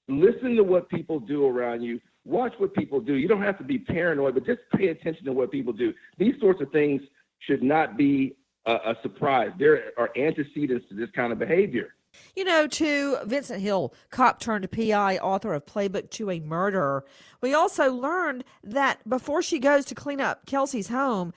Listen 0.09 0.57
to 0.57 0.63
what 0.63 0.89
people 0.89 1.21
do 1.21 1.47
around 1.47 1.81
you. 1.81 2.01
Watch 2.25 2.53
what 2.57 2.75
people 2.75 2.99
do. 2.99 3.13
You 3.13 3.29
don't 3.29 3.41
have 3.41 3.57
to 3.59 3.63
be 3.63 3.79
paranoid, 3.79 4.33
but 4.33 4.45
just 4.45 4.59
pay 4.75 4.89
attention 4.89 5.23
to 5.25 5.31
what 5.31 5.51
people 5.51 5.71
do. 5.71 5.93
These 6.19 6.35
sorts 6.41 6.61
of 6.61 6.69
things 6.71 7.01
should 7.39 7.63
not 7.63 7.97
be 7.97 8.35
a, 8.65 8.73
a 8.73 8.95
surprise. 9.01 9.51
There 9.57 9.93
are 9.97 10.09
antecedents 10.17 10.85
to 10.89 10.95
this 10.95 11.09
kind 11.15 11.31
of 11.31 11.39
behavior. 11.39 11.94
You 12.35 12.43
know, 12.43 12.67
to 12.67 13.17
Vincent 13.25 13.61
Hill, 13.61 13.93
cop 14.09 14.39
turned 14.39 14.69
PI, 14.71 15.17
author 15.17 15.53
of 15.53 15.65
Playbook 15.65 16.09
to 16.11 16.31
a 16.31 16.39
Murderer. 16.39 17.05
We 17.41 17.53
also 17.53 17.91
learned 17.91 18.43
that 18.63 19.07
before 19.07 19.41
she 19.41 19.59
goes 19.59 19.85
to 19.85 19.95
clean 19.95 20.21
up 20.21 20.45
Kelsey's 20.45 20.89
home, 20.89 21.33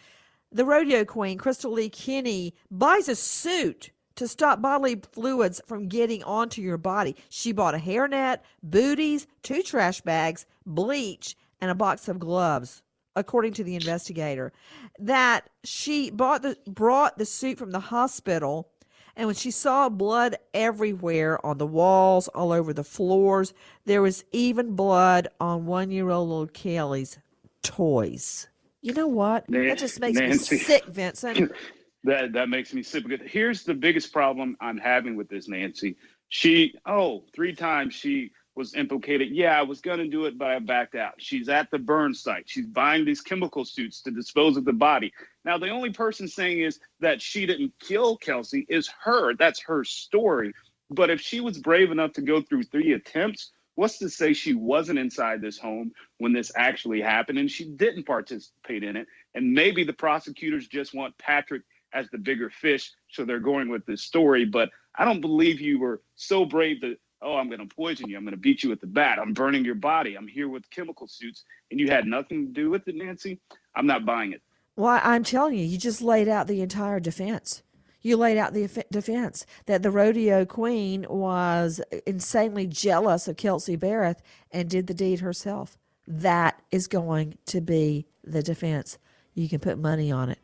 the 0.51 0.65
rodeo 0.65 1.05
queen, 1.05 1.39
Krystal 1.39 1.73
Lee 1.73 1.91
Kenney, 1.91 2.55
buys 2.71 3.09
a 3.09 3.15
suit 3.15 3.91
to 4.17 4.27
stop 4.27 4.61
bodily 4.61 5.01
fluids 5.13 5.61
from 5.67 5.89
getting 5.89 6.25
onto 6.25 6.61
your 6.61 6.79
body. 6.79 7.15
She 7.29 7.53
bought 7.53 7.75
a 7.75 7.79
hairnet, 7.79 8.39
booties, 8.63 9.27
two 9.43 9.63
trash 9.63 10.01
bags, 10.01 10.47
bleach, 10.67 11.37
and 11.61 11.71
a 11.71 11.75
box 11.75 12.09
of 12.09 12.19
gloves 12.19 12.83
according 13.19 13.53
to 13.53 13.65
the 13.65 13.75
investigator, 13.75 14.53
that 14.99 15.51
she 15.65 16.09
bought 16.11 16.43
the 16.43 16.57
brought 16.67 17.19
the 17.19 17.27
suit 17.27 17.59
from 17.59 17.73
the 17.73 17.81
hospital 17.81 18.71
and 19.19 19.27
when 19.27 19.35
she 19.35 19.51
saw 19.51 19.89
blood 19.89 20.37
everywhere 20.55 21.45
on 21.45 21.59
the 21.59 21.67
walls, 21.67 22.29
all 22.29 22.53
over 22.53 22.73
the 22.73 22.85
floors, 22.85 23.53
there 23.85 24.01
was 24.01 24.25
even 24.31 24.77
blood 24.77 25.27
on 25.41 25.67
one 25.67 25.91
year 25.91 26.09
old 26.09 26.29
little 26.29 26.47
Kelly's 26.47 27.19
toys. 27.65 28.49
You 28.81 28.95
know 28.95 29.09
what? 29.09 29.51
Nan- 29.51 29.67
that 29.67 29.79
just 29.79 29.99
makes 29.99 30.19
Nancy. 30.19 30.55
me 30.55 30.61
sick, 30.63 30.87
Vincent. 30.87 31.53
That 32.05 32.33
that 32.35 32.49
makes 32.49 32.73
me 32.73 32.85
sick. 32.85 33.07
Because 33.09 33.29
here's 33.29 33.65
the 33.65 33.75
biggest 33.75 34.13
problem 34.13 34.57
I'm 34.61 34.79
having 34.79 35.17
with 35.17 35.29
this, 35.29 35.49
Nancy. 35.49 35.97
She 36.29 36.73
oh 36.87 37.25
three 37.35 37.53
times 37.53 37.93
she 37.93 38.31
was 38.59 38.75
implicated. 38.75 39.31
Yeah, 39.31 39.57
I 39.57 39.63
was 39.63 39.81
gonna 39.81 40.09
do 40.09 40.27
it, 40.27 40.37
but 40.37 40.49
I 40.49 40.59
backed 40.59 40.97
out. 40.97 41.15
She's 41.19 41.49
at 41.49 41.71
the 41.71 41.79
burn 41.79 42.13
site. 42.13 42.51
She's 42.51 42.67
buying 42.67 43.05
these 43.05 43.21
chemical 43.21 43.65
suits 43.65 44.03
to 44.03 44.11
dispose 44.11 44.57
of 44.57 44.65
the 44.65 44.73
body. 44.73 45.13
Now 45.45 45.59
the 45.59 45.71
only 45.71 45.91
person 45.91 46.27
saying 46.27 46.61
is 46.61 46.81
that 46.99 47.23
she 47.23 47.47
didn't 47.47 47.73
kill 47.79 48.17
Kelsey 48.17 48.67
is 48.69 48.91
her. 49.05 49.35
That's 49.35 49.63
her 49.63 49.85
story. 49.85 50.53
But 50.91 51.09
if 51.09 51.21
she 51.21 51.41
was 51.41 51.57
brave 51.57 51.93
enough 51.93 52.15
to 52.15 52.21
go 52.21 52.43
through 52.43 52.65
three 52.65 52.95
attempts, 52.95 53.53
what's 53.77 53.99
to 53.99 54.11
say 54.11 54.33
she 54.33 54.55
wasn't 54.55 54.99
inside 54.99 55.41
this 55.41 55.57
home 55.57 55.93
when 56.19 56.33
this 56.33 56.51
actually 56.57 57.01
happened 57.01 57.39
and 57.39 57.49
she 57.49 57.65
didn't 57.65 58.07
participate 58.07 58.83
in 58.83 58.97
it? 58.97 59.07
And 59.37 59.53
maybe 59.53 59.85
the 59.85 59.93
prosecutors 59.93 60.67
just 60.67 60.95
want 60.95 61.17
Patrick 61.17 61.63
as 61.93 62.11
the 62.11 62.19
bigger 62.19 62.51
fish, 62.51 62.91
so 63.09 63.25
they're 63.25 63.39
going 63.39 63.69
with 63.69 63.87
this 63.87 64.03
story. 64.03 64.45
But 64.45 64.71
I 64.97 65.05
don't 65.05 65.21
believe 65.21 65.61
you 65.61 65.79
were 65.79 66.03
so 66.17 66.45
brave 66.45 66.81
that, 66.81 66.97
oh, 67.23 67.37
I'm 67.37 67.49
going 67.49 67.67
to 67.67 67.75
poison 67.75 68.09
you. 68.09 68.17
I'm 68.17 68.25
going 68.25 68.33
to 68.33 68.41
beat 68.41 68.63
you 68.63 68.71
with 68.71 68.81
the 68.81 68.87
bat. 68.87 69.19
I'm 69.19 69.33
burning 69.33 69.65
your 69.65 69.75
body. 69.75 70.17
I'm 70.17 70.29
here 70.29 70.49
with 70.49 70.69
chemical 70.71 71.07
suits. 71.09 71.45
And 71.71 71.81
you 71.81 71.89
had 71.89 72.07
nothing 72.07 72.47
to 72.47 72.53
do 72.53 72.71
with 72.71 72.87
it, 72.89 72.97
Nancy. 72.97 73.41
I'm 73.75 73.87
not 73.87 74.05
buying 74.05 74.33
it. 74.33 74.43
Well, 74.77 75.01
I'm 75.03 75.25
telling 75.25 75.59
you, 75.59 75.65
you 75.65 75.79
just 75.79 76.03
laid 76.03 76.29
out 76.29 76.47
the 76.47 76.63
entire 76.63 77.01
defense. 77.01 77.63
You 78.01 78.17
laid 78.17 78.39
out 78.39 78.55
the 78.55 78.85
defense 78.93 79.45
that 79.67 79.83
the 79.83 79.91
rodeo 79.91 80.45
queen 80.45 81.05
was 81.09 81.81
insanely 82.07 82.67
jealous 82.67 83.27
of 83.27 83.37
Kelsey 83.37 83.77
Berreth 83.77 84.21
and 84.53 84.71
did 84.71 84.87
the 84.87 84.95
deed 84.95 85.19
herself. 85.19 85.77
That 86.07 86.63
is 86.71 86.87
going 86.87 87.39
to 87.47 87.61
be 87.61 88.07
the 88.23 88.43
defense. 88.43 88.99
You 89.35 89.49
can 89.49 89.59
put 89.59 89.79
money 89.79 90.13
on 90.13 90.31
it. 90.31 90.39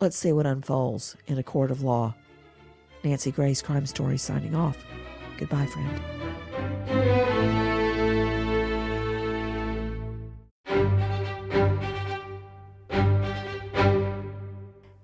Let's 0.00 0.16
see 0.16 0.32
what 0.32 0.46
unfolds 0.46 1.16
in 1.26 1.38
a 1.38 1.42
court 1.42 1.70
of 1.70 1.82
law. 1.82 2.14
Nancy 3.04 3.30
Grace's 3.30 3.62
Crime 3.62 3.86
Story, 3.86 4.16
signing 4.16 4.54
off. 4.54 4.78
Goodbye, 5.38 5.66
friend. 5.66 6.00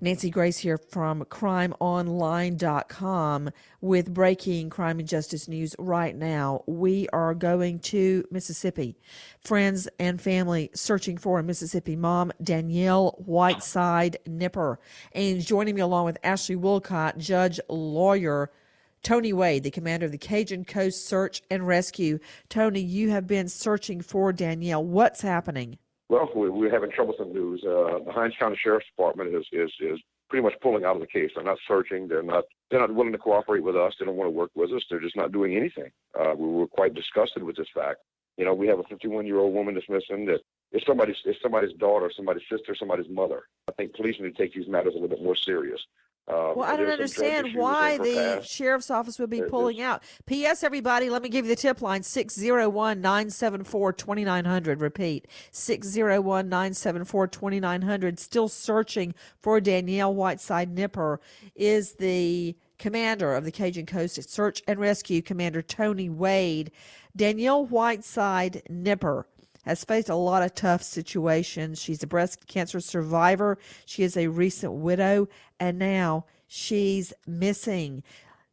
Nancy 0.03 0.31
Grace 0.31 0.57
here 0.57 0.79
from 0.79 1.23
crimeonline.com 1.25 3.51
with 3.81 4.11
breaking 4.11 4.71
crime 4.71 4.97
and 4.97 5.07
justice 5.07 5.47
news 5.47 5.75
right 5.77 6.15
now. 6.15 6.63
We 6.65 7.07
are 7.13 7.35
going 7.35 7.77
to 7.79 8.25
Mississippi. 8.31 8.97
Friends 9.41 9.87
and 9.99 10.19
family 10.19 10.71
searching 10.73 11.19
for 11.19 11.37
a 11.37 11.43
Mississippi 11.43 11.95
mom, 11.95 12.31
Danielle 12.41 13.11
Whiteside 13.23 14.17
Nipper. 14.25 14.79
And 15.13 15.39
joining 15.39 15.75
me 15.75 15.81
along 15.81 16.05
with 16.05 16.17
Ashley 16.23 16.55
Willcott, 16.55 17.19
judge, 17.19 17.59
lawyer, 17.69 18.49
Tony 19.03 19.33
Wade, 19.33 19.63
the 19.63 19.71
commander 19.71 20.05
of 20.05 20.11
the 20.11 20.17
Cajun 20.17 20.63
Coast 20.65 21.07
Search 21.07 21.41
and 21.49 21.67
Rescue. 21.67 22.19
Tony, 22.49 22.79
you 22.81 23.09
have 23.09 23.25
been 23.25 23.47
searching 23.47 24.01
for 24.01 24.31
Danielle. 24.31 24.83
What's 24.83 25.21
happening? 25.21 25.77
Well, 26.09 26.29
we- 26.35 26.49
we're 26.49 26.69
having 26.71 26.91
troublesome 26.91 27.33
news. 27.33 27.63
Uh, 27.63 27.99
the 28.05 28.11
Hinds 28.11 28.35
County 28.37 28.57
Sheriff's 28.61 28.85
Department 28.87 29.33
is, 29.33 29.45
is 29.51 29.71
is 29.79 29.99
pretty 30.29 30.43
much 30.43 30.53
pulling 30.61 30.85
out 30.85 30.95
of 30.95 31.01
the 31.01 31.07
case. 31.07 31.31
They're 31.33 31.43
not 31.43 31.57
searching. 31.67 32.07
They're 32.07 32.21
not 32.23 32.45
they're 32.69 32.79
not 32.79 32.93
willing 32.93 33.11
to 33.13 33.17
cooperate 33.17 33.63
with 33.63 33.75
us. 33.75 33.95
They 33.99 34.05
don't 34.05 34.15
want 34.17 34.27
to 34.27 34.31
work 34.37 34.51
with 34.55 34.71
us. 34.71 34.83
They're 34.89 34.99
just 34.99 35.15
not 35.15 35.31
doing 35.31 35.55
anything. 35.55 35.91
Uh, 36.17 36.33
we 36.37 36.47
were 36.47 36.67
quite 36.67 36.93
disgusted 36.93 37.43
with 37.43 37.55
this 37.55 37.67
fact. 37.73 37.99
You 38.37 38.45
know, 38.45 38.53
we 38.53 38.67
have 38.67 38.79
a 38.79 38.83
51 38.83 39.25
year 39.25 39.39
old 39.39 39.53
woman 39.53 39.73
that's 39.73 39.89
missing. 39.89 40.25
That 40.25 40.41
is 40.73 40.83
somebody's 40.85 41.17
is 41.25 41.37
somebody's 41.41 41.73
daughter, 41.73 42.11
somebody's 42.15 42.47
sister, 42.49 42.75
somebody's 42.75 43.09
mother. 43.09 43.43
I 43.67 43.71
think 43.73 43.93
police 43.95 44.19
need 44.19 44.35
to 44.35 44.41
take 44.43 44.53
these 44.53 44.67
matters 44.67 44.93
a 44.93 44.97
little 44.99 45.09
bit 45.15 45.23
more 45.23 45.35
serious. 45.35 45.81
Uh, 46.27 46.53
Well, 46.55 46.63
I 46.63 46.77
don't 46.77 46.85
there's 46.85 47.15
some 47.15 47.23
drug 47.25 47.33
understand 47.35 47.55
why 47.59 47.97
the 47.97 48.13
past. 48.39 48.47
sheriff's 48.49 48.91
office 48.91 49.17
would 49.19 49.29
be 49.29 49.39
There- 49.39 49.49
pulling 49.49 49.81
out. 49.81 50.03
P.S. 50.25 50.63
Everybody, 50.63 51.09
let 51.09 51.21
me 51.23 51.29
give 51.29 51.45
you 51.45 51.49
the 51.49 51.59
tip 51.59 51.81
line 51.81 52.03
601 52.03 53.01
974 53.01 53.91
2900. 53.93 54.79
Repeat 54.81 55.27
601 55.51 56.47
974 56.47 57.27
2900. 57.27 58.19
Still 58.19 58.47
searching 58.47 59.13
for 59.39 59.59
Danielle 59.59 60.13
Whiteside 60.13 60.69
Nipper 60.73 61.19
is 61.55 61.93
the 61.93 62.55
commander 62.77 63.35
of 63.35 63.43
the 63.43 63.51
Cajun 63.51 63.85
Coast 63.85 64.29
Search 64.29 64.61
and 64.67 64.79
Rescue, 64.79 65.21
Commander 65.21 65.61
Tony 65.61 66.09
Wade. 66.09 66.71
Danielle 67.15 67.65
Whiteside 67.65 68.61
Nipper 68.69 69.27
has 69.63 69.83
faced 69.85 70.09
a 70.09 70.15
lot 70.15 70.43
of 70.43 70.55
tough 70.55 70.83
situations. 70.83 71.81
She's 71.81 72.03
a 72.03 72.07
breast 72.07 72.47
cancer 72.47 72.79
survivor. 72.79 73.57
She 73.85 74.03
is 74.03 74.17
a 74.17 74.27
recent 74.27 74.73
widow, 74.73 75.27
and 75.59 75.77
now 75.77 76.25
she's 76.47 77.13
missing. 77.27 78.03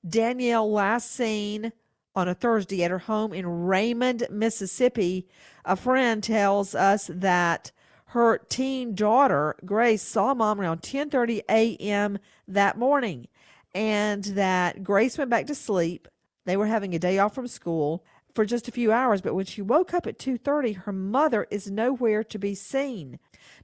Danielle 0.09 0.71
last 0.71 1.11
seen 1.11 1.73
on 2.15 2.29
a 2.29 2.35
Thursday 2.35 2.83
at 2.83 2.91
her 2.91 2.99
home 2.99 3.33
in 3.33 3.47
Raymond, 3.47 4.27
Mississippi. 4.31 5.27
A 5.65 5.77
friend 5.77 6.23
tells 6.23 6.75
us 6.75 7.11
that 7.13 7.73
her 8.07 8.39
teen 8.49 8.95
daughter 8.95 9.55
Grace 9.65 10.03
saw 10.03 10.35
mom 10.35 10.61
around 10.61 10.83
10:30 10.83 11.43
a.m. 11.49 12.19
that 12.47 12.79
morning 12.79 13.29
and 13.75 14.25
that 14.25 14.83
Grace 14.83 15.19
went 15.19 15.31
back 15.31 15.47
to 15.47 15.55
sleep. 15.55 16.09
They 16.47 16.57
were 16.57 16.67
having 16.67 16.95
a 16.95 16.99
day 16.99 17.19
off 17.19 17.35
from 17.35 17.47
school 17.47 18.05
for 18.39 18.45
just 18.45 18.68
a 18.68 18.70
few 18.70 18.93
hours, 18.93 19.20
but 19.20 19.34
when 19.34 19.45
she 19.45 19.61
woke 19.61 19.93
up 19.93 20.07
at 20.07 20.16
2:30, 20.16 20.74
her 20.74 20.93
mother 20.93 21.49
is 21.51 21.72
nowhere 21.72 22.22
to 22.22 22.39
be 22.39 22.55
seen. 22.55 23.18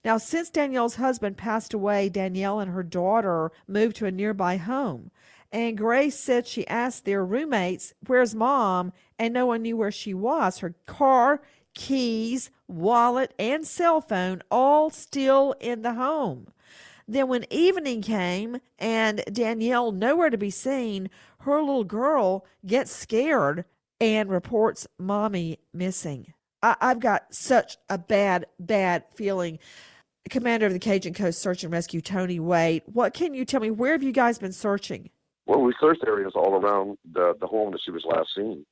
Now, 0.04 0.18
since 0.18 0.50
Danielle's 0.50 0.96
husband 0.96 1.36
passed 1.36 1.72
away, 1.72 2.08
Danielle 2.08 2.58
and 2.58 2.72
her 2.72 2.82
daughter 2.82 3.52
moved 3.68 3.94
to 3.94 4.06
a 4.06 4.10
nearby 4.10 4.56
home. 4.56 5.12
And 5.52 5.78
Grace 5.78 6.18
said 6.18 6.48
she 6.48 6.66
asked 6.66 7.04
their 7.04 7.24
roommates, 7.24 7.94
Where's 8.04 8.34
mom? 8.34 8.92
And 9.16 9.32
no 9.32 9.46
one 9.46 9.62
knew 9.62 9.76
where 9.76 9.92
she 9.92 10.12
was. 10.12 10.58
Her 10.58 10.74
car, 10.86 11.40
keys, 11.74 12.50
wallet, 12.66 13.32
and 13.38 13.64
cell 13.64 14.00
phone 14.00 14.42
all 14.50 14.90
still 14.90 15.54
in 15.60 15.82
the 15.82 15.94
home. 15.94 16.48
Then, 17.06 17.28
when 17.28 17.46
evening 17.48 18.02
came 18.02 18.58
and 18.80 19.22
Danielle 19.32 19.92
nowhere 19.92 20.30
to 20.30 20.36
be 20.36 20.50
seen, 20.50 21.10
her 21.42 21.60
little 21.60 21.84
girl 21.84 22.44
gets 22.66 22.90
scared 22.90 23.66
and 24.00 24.28
reports 24.30 24.86
mommy 24.98 25.58
missing. 25.72 26.32
I, 26.62 26.76
I've 26.80 27.00
got 27.00 27.34
such 27.34 27.76
a 27.88 27.98
bad, 27.98 28.46
bad 28.58 29.04
feeling. 29.14 29.58
Commander 30.30 30.66
of 30.66 30.72
the 30.72 30.78
Cajun 30.78 31.12
Coast 31.12 31.40
Search 31.40 31.64
and 31.64 31.72
Rescue, 31.72 32.00
Tony 32.00 32.40
Wade, 32.40 32.82
what 32.86 33.12
can 33.12 33.34
you 33.34 33.44
tell 33.44 33.60
me? 33.60 33.70
Where 33.70 33.92
have 33.92 34.02
you 34.02 34.12
guys 34.12 34.38
been 34.38 34.52
searching? 34.52 35.10
Well, 35.46 35.60
we 35.60 35.74
searched 35.78 36.04
areas 36.06 36.32
all 36.34 36.54
around 36.54 36.96
the 37.12 37.34
the 37.38 37.46
home 37.46 37.72
that 37.72 37.80
she 37.84 37.90
was 37.90 38.04
last 38.06 38.30
seen. 38.34 38.64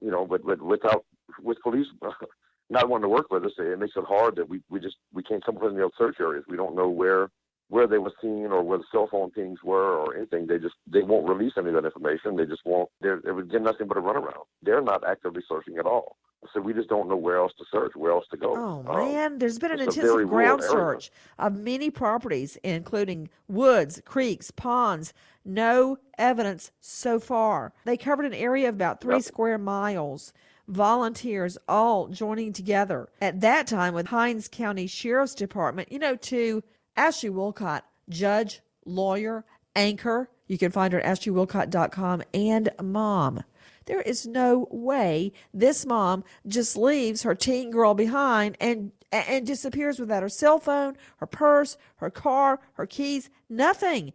You 0.00 0.10
know, 0.10 0.26
but 0.26 0.44
but 0.44 0.60
without 0.60 1.04
with 1.40 1.60
police 1.62 1.86
not 2.70 2.88
wanting 2.88 3.04
to 3.04 3.08
work 3.08 3.30
with 3.30 3.44
us, 3.44 3.52
it 3.58 3.78
makes 3.78 3.96
it 3.96 4.04
hard 4.04 4.34
that 4.36 4.48
we 4.48 4.60
we 4.68 4.80
just 4.80 4.96
we 5.12 5.22
can't 5.22 5.44
come 5.44 5.56
up 5.56 5.62
with 5.62 5.72
any 5.74 5.82
other 5.82 5.92
search 5.96 6.16
areas. 6.18 6.44
We 6.48 6.56
don't 6.56 6.74
know 6.74 6.88
where 6.88 7.30
where 7.70 7.86
they 7.86 7.98
were 7.98 8.12
seen 8.20 8.46
or 8.46 8.62
where 8.62 8.78
the 8.78 8.84
cell 8.92 9.08
phone 9.10 9.30
pings 9.30 9.60
were 9.62 9.94
or 9.96 10.16
anything. 10.16 10.46
They 10.46 10.58
just 10.58 10.74
they 10.86 11.02
won't 11.02 11.28
release 11.28 11.52
any 11.56 11.68
of 11.68 11.74
that 11.74 11.84
information. 11.84 12.36
They 12.36 12.44
just 12.44 12.62
won't. 12.66 12.90
They're 13.00 13.20
they 13.24 13.30
would 13.30 13.50
get 13.50 13.62
nothing 13.62 13.86
but 13.86 13.96
a 13.96 14.02
runaround. 14.02 14.44
They're 14.62 14.82
not 14.82 15.08
actively 15.08 15.42
searching 15.48 15.78
at 15.78 15.86
all. 15.86 16.16
So 16.52 16.60
we 16.60 16.72
just 16.72 16.88
don't 16.88 17.08
know 17.08 17.16
where 17.16 17.36
else 17.36 17.52
to 17.58 17.64
search, 17.70 17.92
where 17.94 18.12
else 18.12 18.24
to 18.32 18.36
go. 18.36 18.54
Oh 18.56 18.90
Um, 18.90 19.12
man, 19.12 19.38
there's 19.38 19.58
been 19.58 19.70
an 19.72 19.80
it's 19.80 19.96
a 19.96 20.00
very 20.00 20.24
intensive 20.24 20.30
ground 20.30 20.62
search 20.64 21.10
of 21.38 21.56
many 21.56 21.90
properties, 21.90 22.56
including 22.64 23.30
woods, 23.46 24.02
creeks, 24.04 24.50
ponds. 24.50 25.12
No 25.44 25.98
evidence 26.18 26.72
so 26.80 27.20
far. 27.20 27.72
They 27.84 27.96
covered 27.96 28.26
an 28.26 28.34
area 28.34 28.68
of 28.68 28.74
about 28.74 29.00
three 29.00 29.20
square 29.20 29.58
miles. 29.58 30.32
Volunteers 30.66 31.58
all 31.68 32.08
joining 32.08 32.52
together 32.52 33.08
at 33.20 33.40
that 33.40 33.66
time 33.66 33.92
with 33.94 34.06
Hinds 34.06 34.48
County 34.48 34.86
Sheriff's 34.86 35.34
Department, 35.34 35.90
you 35.90 35.98
know, 35.98 36.14
to 36.16 36.62
Ashley 37.00 37.30
Willcott, 37.30 37.80
judge, 38.10 38.60
lawyer, 38.84 39.46
anchor. 39.74 40.28
You 40.48 40.58
can 40.58 40.70
find 40.70 40.92
her 40.92 41.00
at 41.00 41.18
ashleywillcott.com 41.18 42.24
and 42.34 42.68
mom. 42.82 43.42
There 43.86 44.02
is 44.02 44.26
no 44.26 44.68
way 44.70 45.32
this 45.54 45.86
mom 45.86 46.24
just 46.46 46.76
leaves 46.76 47.22
her 47.22 47.34
teen 47.34 47.70
girl 47.70 47.94
behind 47.94 48.58
and 48.60 48.92
and 49.10 49.46
disappears 49.46 49.98
without 49.98 50.22
her 50.22 50.28
cell 50.28 50.58
phone, 50.58 50.94
her 51.16 51.26
purse, 51.26 51.78
her 51.96 52.10
car, 52.10 52.60
her 52.74 52.86
keys, 52.86 53.30
nothing. 53.48 54.12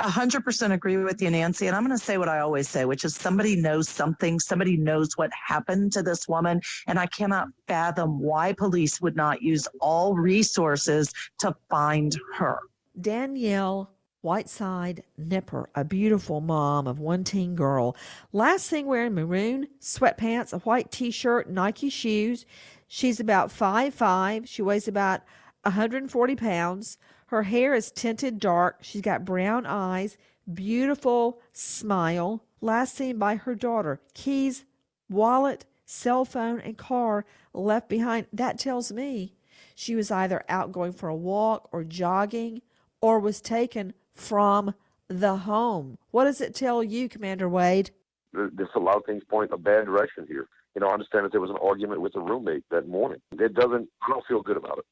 100% 0.00 0.72
agree 0.72 0.96
with 0.98 1.20
you, 1.20 1.30
Nancy. 1.30 1.66
And 1.66 1.76
I'm 1.76 1.84
going 1.84 1.96
to 1.96 2.04
say 2.04 2.18
what 2.18 2.28
I 2.28 2.40
always 2.40 2.68
say, 2.68 2.84
which 2.84 3.04
is 3.04 3.14
somebody 3.14 3.56
knows 3.56 3.88
something, 3.88 4.40
somebody 4.40 4.76
knows 4.76 5.16
what 5.16 5.30
happened 5.32 5.92
to 5.92 6.02
this 6.02 6.28
woman. 6.28 6.60
And 6.86 6.98
I 6.98 7.06
cannot 7.06 7.48
fathom 7.66 8.18
why 8.18 8.52
police 8.52 9.00
would 9.00 9.16
not 9.16 9.42
use 9.42 9.68
all 9.80 10.14
resources 10.14 11.12
to 11.40 11.54
find 11.68 12.16
her. 12.36 12.58
Danielle 13.00 13.90
Whiteside 14.22 15.02
Nipper, 15.16 15.70
a 15.74 15.84
beautiful 15.84 16.40
mom 16.40 16.86
of 16.86 16.98
one 16.98 17.24
teen 17.24 17.54
girl. 17.54 17.96
Last 18.32 18.68
thing 18.68 18.86
wearing 18.86 19.14
maroon 19.14 19.68
sweatpants, 19.80 20.52
a 20.52 20.58
white 20.58 20.90
t 20.90 21.10
shirt, 21.10 21.48
Nike 21.48 21.88
shoes. 21.88 22.44
She's 22.86 23.20
about 23.20 23.50
five 23.50 23.94
five. 23.94 24.46
She 24.46 24.60
weighs 24.60 24.88
about 24.88 25.22
140 25.62 26.36
pounds. 26.36 26.98
Her 27.26 27.44
hair 27.44 27.74
is 27.74 27.90
tinted 27.90 28.38
dark. 28.38 28.78
She's 28.82 29.02
got 29.02 29.24
brown 29.24 29.66
eyes, 29.66 30.16
beautiful 30.52 31.40
smile. 31.52 32.44
Last 32.60 32.94
seen 32.94 33.18
by 33.18 33.36
her 33.36 33.54
daughter. 33.54 34.00
Keys, 34.14 34.64
wallet, 35.08 35.66
cell 35.84 36.24
phone, 36.24 36.60
and 36.60 36.76
car 36.76 37.24
left 37.52 37.88
behind. 37.88 38.26
That 38.32 38.58
tells 38.58 38.92
me 38.92 39.34
she 39.74 39.94
was 39.94 40.10
either 40.10 40.44
out 40.48 40.72
going 40.72 40.92
for 40.92 41.08
a 41.08 41.14
walk 41.14 41.68
or 41.72 41.84
jogging 41.84 42.62
or 43.00 43.18
was 43.18 43.40
taken 43.40 43.94
from 44.12 44.74
the 45.08 45.36
home. 45.36 45.98
What 46.10 46.24
does 46.24 46.40
it 46.40 46.54
tell 46.54 46.82
you, 46.82 47.08
Commander 47.08 47.48
Wade? 47.48 47.90
There's 48.32 48.68
a 48.74 48.80
lot 48.80 48.96
of 48.96 49.04
things 49.04 49.24
point 49.28 49.50
a 49.52 49.58
bad 49.58 49.86
direction 49.86 50.26
here. 50.28 50.46
You 50.74 50.80
know, 50.80 50.88
I 50.88 50.92
understand 50.92 51.24
that 51.24 51.32
there 51.32 51.40
was 51.40 51.50
an 51.50 51.58
argument 51.60 52.00
with 52.00 52.14
a 52.14 52.20
roommate 52.20 52.62
that 52.70 52.86
morning. 52.86 53.20
It 53.32 53.54
doesn't. 53.54 53.88
I 54.02 54.08
don't 54.08 54.24
feel 54.26 54.40
good 54.42 54.56
about 54.56 54.78
it. 54.78 54.84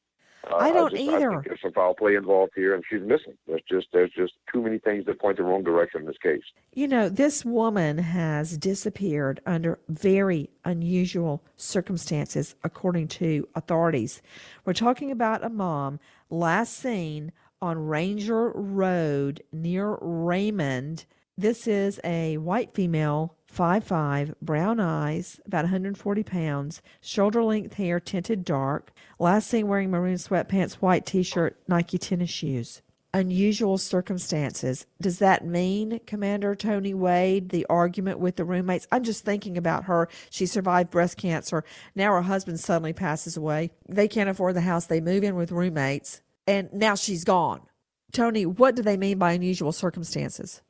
Uh, 0.49 0.55
I 0.55 0.71
don't 0.71 0.91
just, 0.91 1.01
either. 1.01 1.31
I 1.31 1.35
think 1.35 1.45
there's 1.47 1.61
some 1.61 1.73
foul 1.73 1.93
play 1.93 2.15
involved 2.15 2.53
here, 2.55 2.73
and 2.73 2.83
she's 2.89 3.01
missing. 3.01 3.33
There's 3.47 3.61
just 3.69 3.87
there's 3.91 4.11
just 4.11 4.33
too 4.51 4.61
many 4.61 4.79
things 4.79 5.05
that 5.05 5.19
point 5.19 5.37
the 5.37 5.43
wrong 5.43 5.63
direction 5.63 6.01
in 6.01 6.07
this 6.07 6.17
case. 6.21 6.43
You 6.73 6.87
know, 6.87 7.09
this 7.09 7.43
woman 7.43 7.97
has 7.97 8.57
disappeared 8.57 9.41
under 9.45 9.79
very 9.89 10.49
unusual 10.63 11.43
circumstances, 11.57 12.55
according 12.63 13.09
to 13.09 13.47
authorities. 13.55 14.21
We're 14.65 14.73
talking 14.73 15.11
about 15.11 15.43
a 15.43 15.49
mom 15.49 15.99
last 16.29 16.77
seen 16.77 17.31
on 17.61 17.77
Ranger 17.77 18.51
Road 18.51 19.43
near 19.51 19.97
Raymond. 19.99 21.05
This 21.37 21.67
is 21.67 21.99
a 22.03 22.37
white 22.37 22.73
female, 22.73 23.35
5'5, 23.53 24.35
brown 24.41 24.79
eyes, 24.79 25.39
about 25.45 25.65
140 25.65 26.23
pounds, 26.23 26.81
shoulder 27.01 27.43
length 27.43 27.75
hair, 27.75 27.99
tinted 27.99 28.45
dark. 28.45 28.91
Last 29.17 29.49
seen 29.49 29.67
wearing 29.67 29.91
maroon 29.91 30.15
sweatpants, 30.15 30.73
white 30.75 31.05
t 31.05 31.23
shirt, 31.23 31.57
Nike 31.67 31.97
tennis 31.97 32.29
shoes. 32.29 32.81
Unusual 33.11 33.79
circumstances. 33.79 34.85
Does 35.01 35.17
that 35.17 35.43
mean, 35.43 35.99
Commander 36.05 36.53
Tony 36.53 36.93
Wade, 36.93 37.49
the 37.49 37.65
argument 37.67 38.19
with 38.19 38.35
the 38.35 38.45
roommates? 38.45 38.87
I'm 38.91 39.03
just 39.03 39.25
thinking 39.25 39.57
about 39.57 39.85
her. 39.85 40.07
She 40.29 40.45
survived 40.45 40.91
breast 40.91 41.17
cancer. 41.17 41.63
Now 41.95 42.11
her 42.11 42.21
husband 42.21 42.59
suddenly 42.59 42.93
passes 42.93 43.35
away. 43.35 43.71
They 43.87 44.07
can't 44.07 44.29
afford 44.29 44.55
the 44.55 44.61
house. 44.61 44.85
They 44.85 45.01
move 45.01 45.23
in 45.23 45.35
with 45.35 45.51
roommates 45.51 46.21
and 46.49 46.73
now 46.73 46.95
she's 46.95 47.23
gone. 47.23 47.61
Tony, 48.11 48.43
what 48.43 48.75
do 48.75 48.81
they 48.81 48.97
mean 48.97 49.19
by 49.19 49.33
unusual 49.33 49.71
circumstances? 49.71 50.63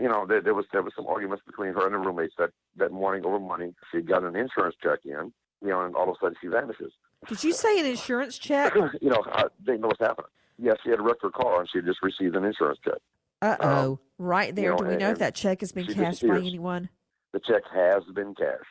You 0.00 0.08
know, 0.08 0.26
there, 0.26 0.40
there 0.40 0.54
was 0.54 0.66
there 0.72 0.82
was 0.82 0.92
some 0.96 1.06
arguments 1.06 1.44
between 1.46 1.72
her 1.74 1.86
and 1.86 1.94
the 1.94 1.98
roommates 1.98 2.34
that 2.38 2.50
that 2.76 2.90
morning 2.90 3.24
over 3.24 3.38
money. 3.38 3.74
She 3.92 4.00
got 4.00 4.24
an 4.24 4.34
insurance 4.34 4.74
check 4.82 5.00
in, 5.04 5.32
you 5.62 5.68
know, 5.68 5.82
and 5.82 5.94
all 5.94 6.08
of 6.10 6.16
a 6.16 6.18
sudden 6.20 6.36
she 6.40 6.48
vanishes. 6.48 6.92
Did 7.28 7.44
you 7.44 7.52
say 7.52 7.78
an 7.80 7.86
insurance 7.86 8.36
check? 8.38 8.74
you 9.00 9.08
know, 9.10 9.22
I 9.32 9.44
didn't 9.64 9.82
know 9.82 9.88
what's 9.88 10.00
happening. 10.00 10.26
Yes, 10.58 10.76
she 10.84 10.90
had 10.90 11.00
wrecked 11.00 11.22
her 11.22 11.30
car 11.30 11.60
and 11.60 11.68
she 11.72 11.80
just 11.80 12.02
received 12.02 12.34
an 12.36 12.44
insurance 12.44 12.78
check. 12.84 12.98
Uh 13.40 13.56
oh. 13.60 13.98
right 14.18 14.54
there. 14.54 14.64
you 14.64 14.70
know, 14.70 14.76
do 14.78 14.84
we 14.86 14.96
know 14.96 15.10
if 15.10 15.18
that 15.18 15.34
check 15.34 15.60
has 15.60 15.70
been 15.72 15.86
cashed 15.86 16.26
by 16.26 16.38
anyone? 16.38 16.88
The 17.32 17.40
check 17.40 17.62
has 17.72 18.02
been 18.14 18.34
cashed. 18.34 18.64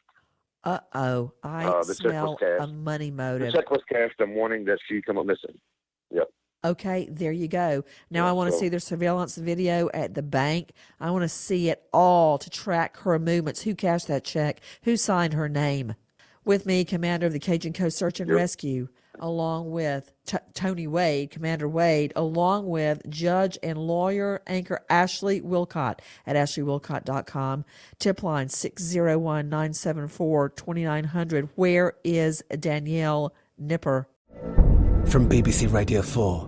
Uh 0.64 0.80
oh. 0.94 1.34
I 1.44 1.66
Uh, 1.66 1.84
smell 1.84 2.38
a 2.60 2.68
money 2.68 3.12
motive. 3.12 3.52
The 3.52 3.58
check 3.60 3.70
was 3.72 3.82
cashed 3.90 4.16
the 4.18 4.26
morning 4.28 4.66
that 4.66 4.80
she 4.88 5.02
came 5.02 5.18
up 5.18 5.26
missing. 5.26 5.58
Yep. 6.12 6.30
Okay, 6.66 7.08
there 7.12 7.32
you 7.32 7.48
go. 7.48 7.84
Now 8.10 8.28
I 8.28 8.32
want 8.32 8.48
to 8.50 8.54
so- 8.54 8.60
see 8.62 8.70
the 8.70 8.80
surveillance 8.80 9.36
video 9.36 9.90
at 9.94 10.14
the 10.14 10.22
bank. 10.24 10.72
I 11.00 11.12
want 11.12 11.24
to 11.24 11.30
see 11.30 11.70
it 11.70 11.84
all 11.92 12.38
to 12.38 12.50
track 12.50 12.98
her 12.98 13.20
movements. 13.20 13.62
Who 13.64 13.76
cashed 13.76 14.08
that 14.08 14.24
check? 14.24 14.62
Who 14.84 14.96
signed 14.98 15.34
her 15.34 15.50
name? 15.50 15.96
With 16.46 16.66
me, 16.66 16.84
Commander 16.86 17.28
of 17.28 17.34
the 17.34 17.40
Cajun 17.40 17.72
Coast 17.74 17.98
Search 17.98 18.20
and 18.20 18.30
Yep. 18.30 18.38
Rescue, 18.38 18.90
along 19.20 19.72
with 19.72 20.12
T- 20.26 20.38
Tony 20.54 20.88
Wade, 20.88 21.32
Commander 21.32 21.70
Wade, 21.70 22.12
along 22.18 22.68
with 22.68 23.02
Judge 23.10 23.58
and 23.64 23.78
lawyer 23.78 24.42
anchor 24.46 24.82
Ashley 24.90 25.40
Willcott 25.42 26.00
at 26.28 26.36
ashleywillcott.com. 26.36 27.64
Tip 28.00 28.24
line 28.24 28.50
601 28.50 29.48
974 29.48 30.50
2900. 30.50 31.50
Where 31.56 31.94
is 32.04 32.44
Danielle 32.60 33.34
Nipper? 33.58 34.08
From 35.06 35.30
BBC 35.30 35.72
Radio 35.72 36.02
4, 36.02 36.48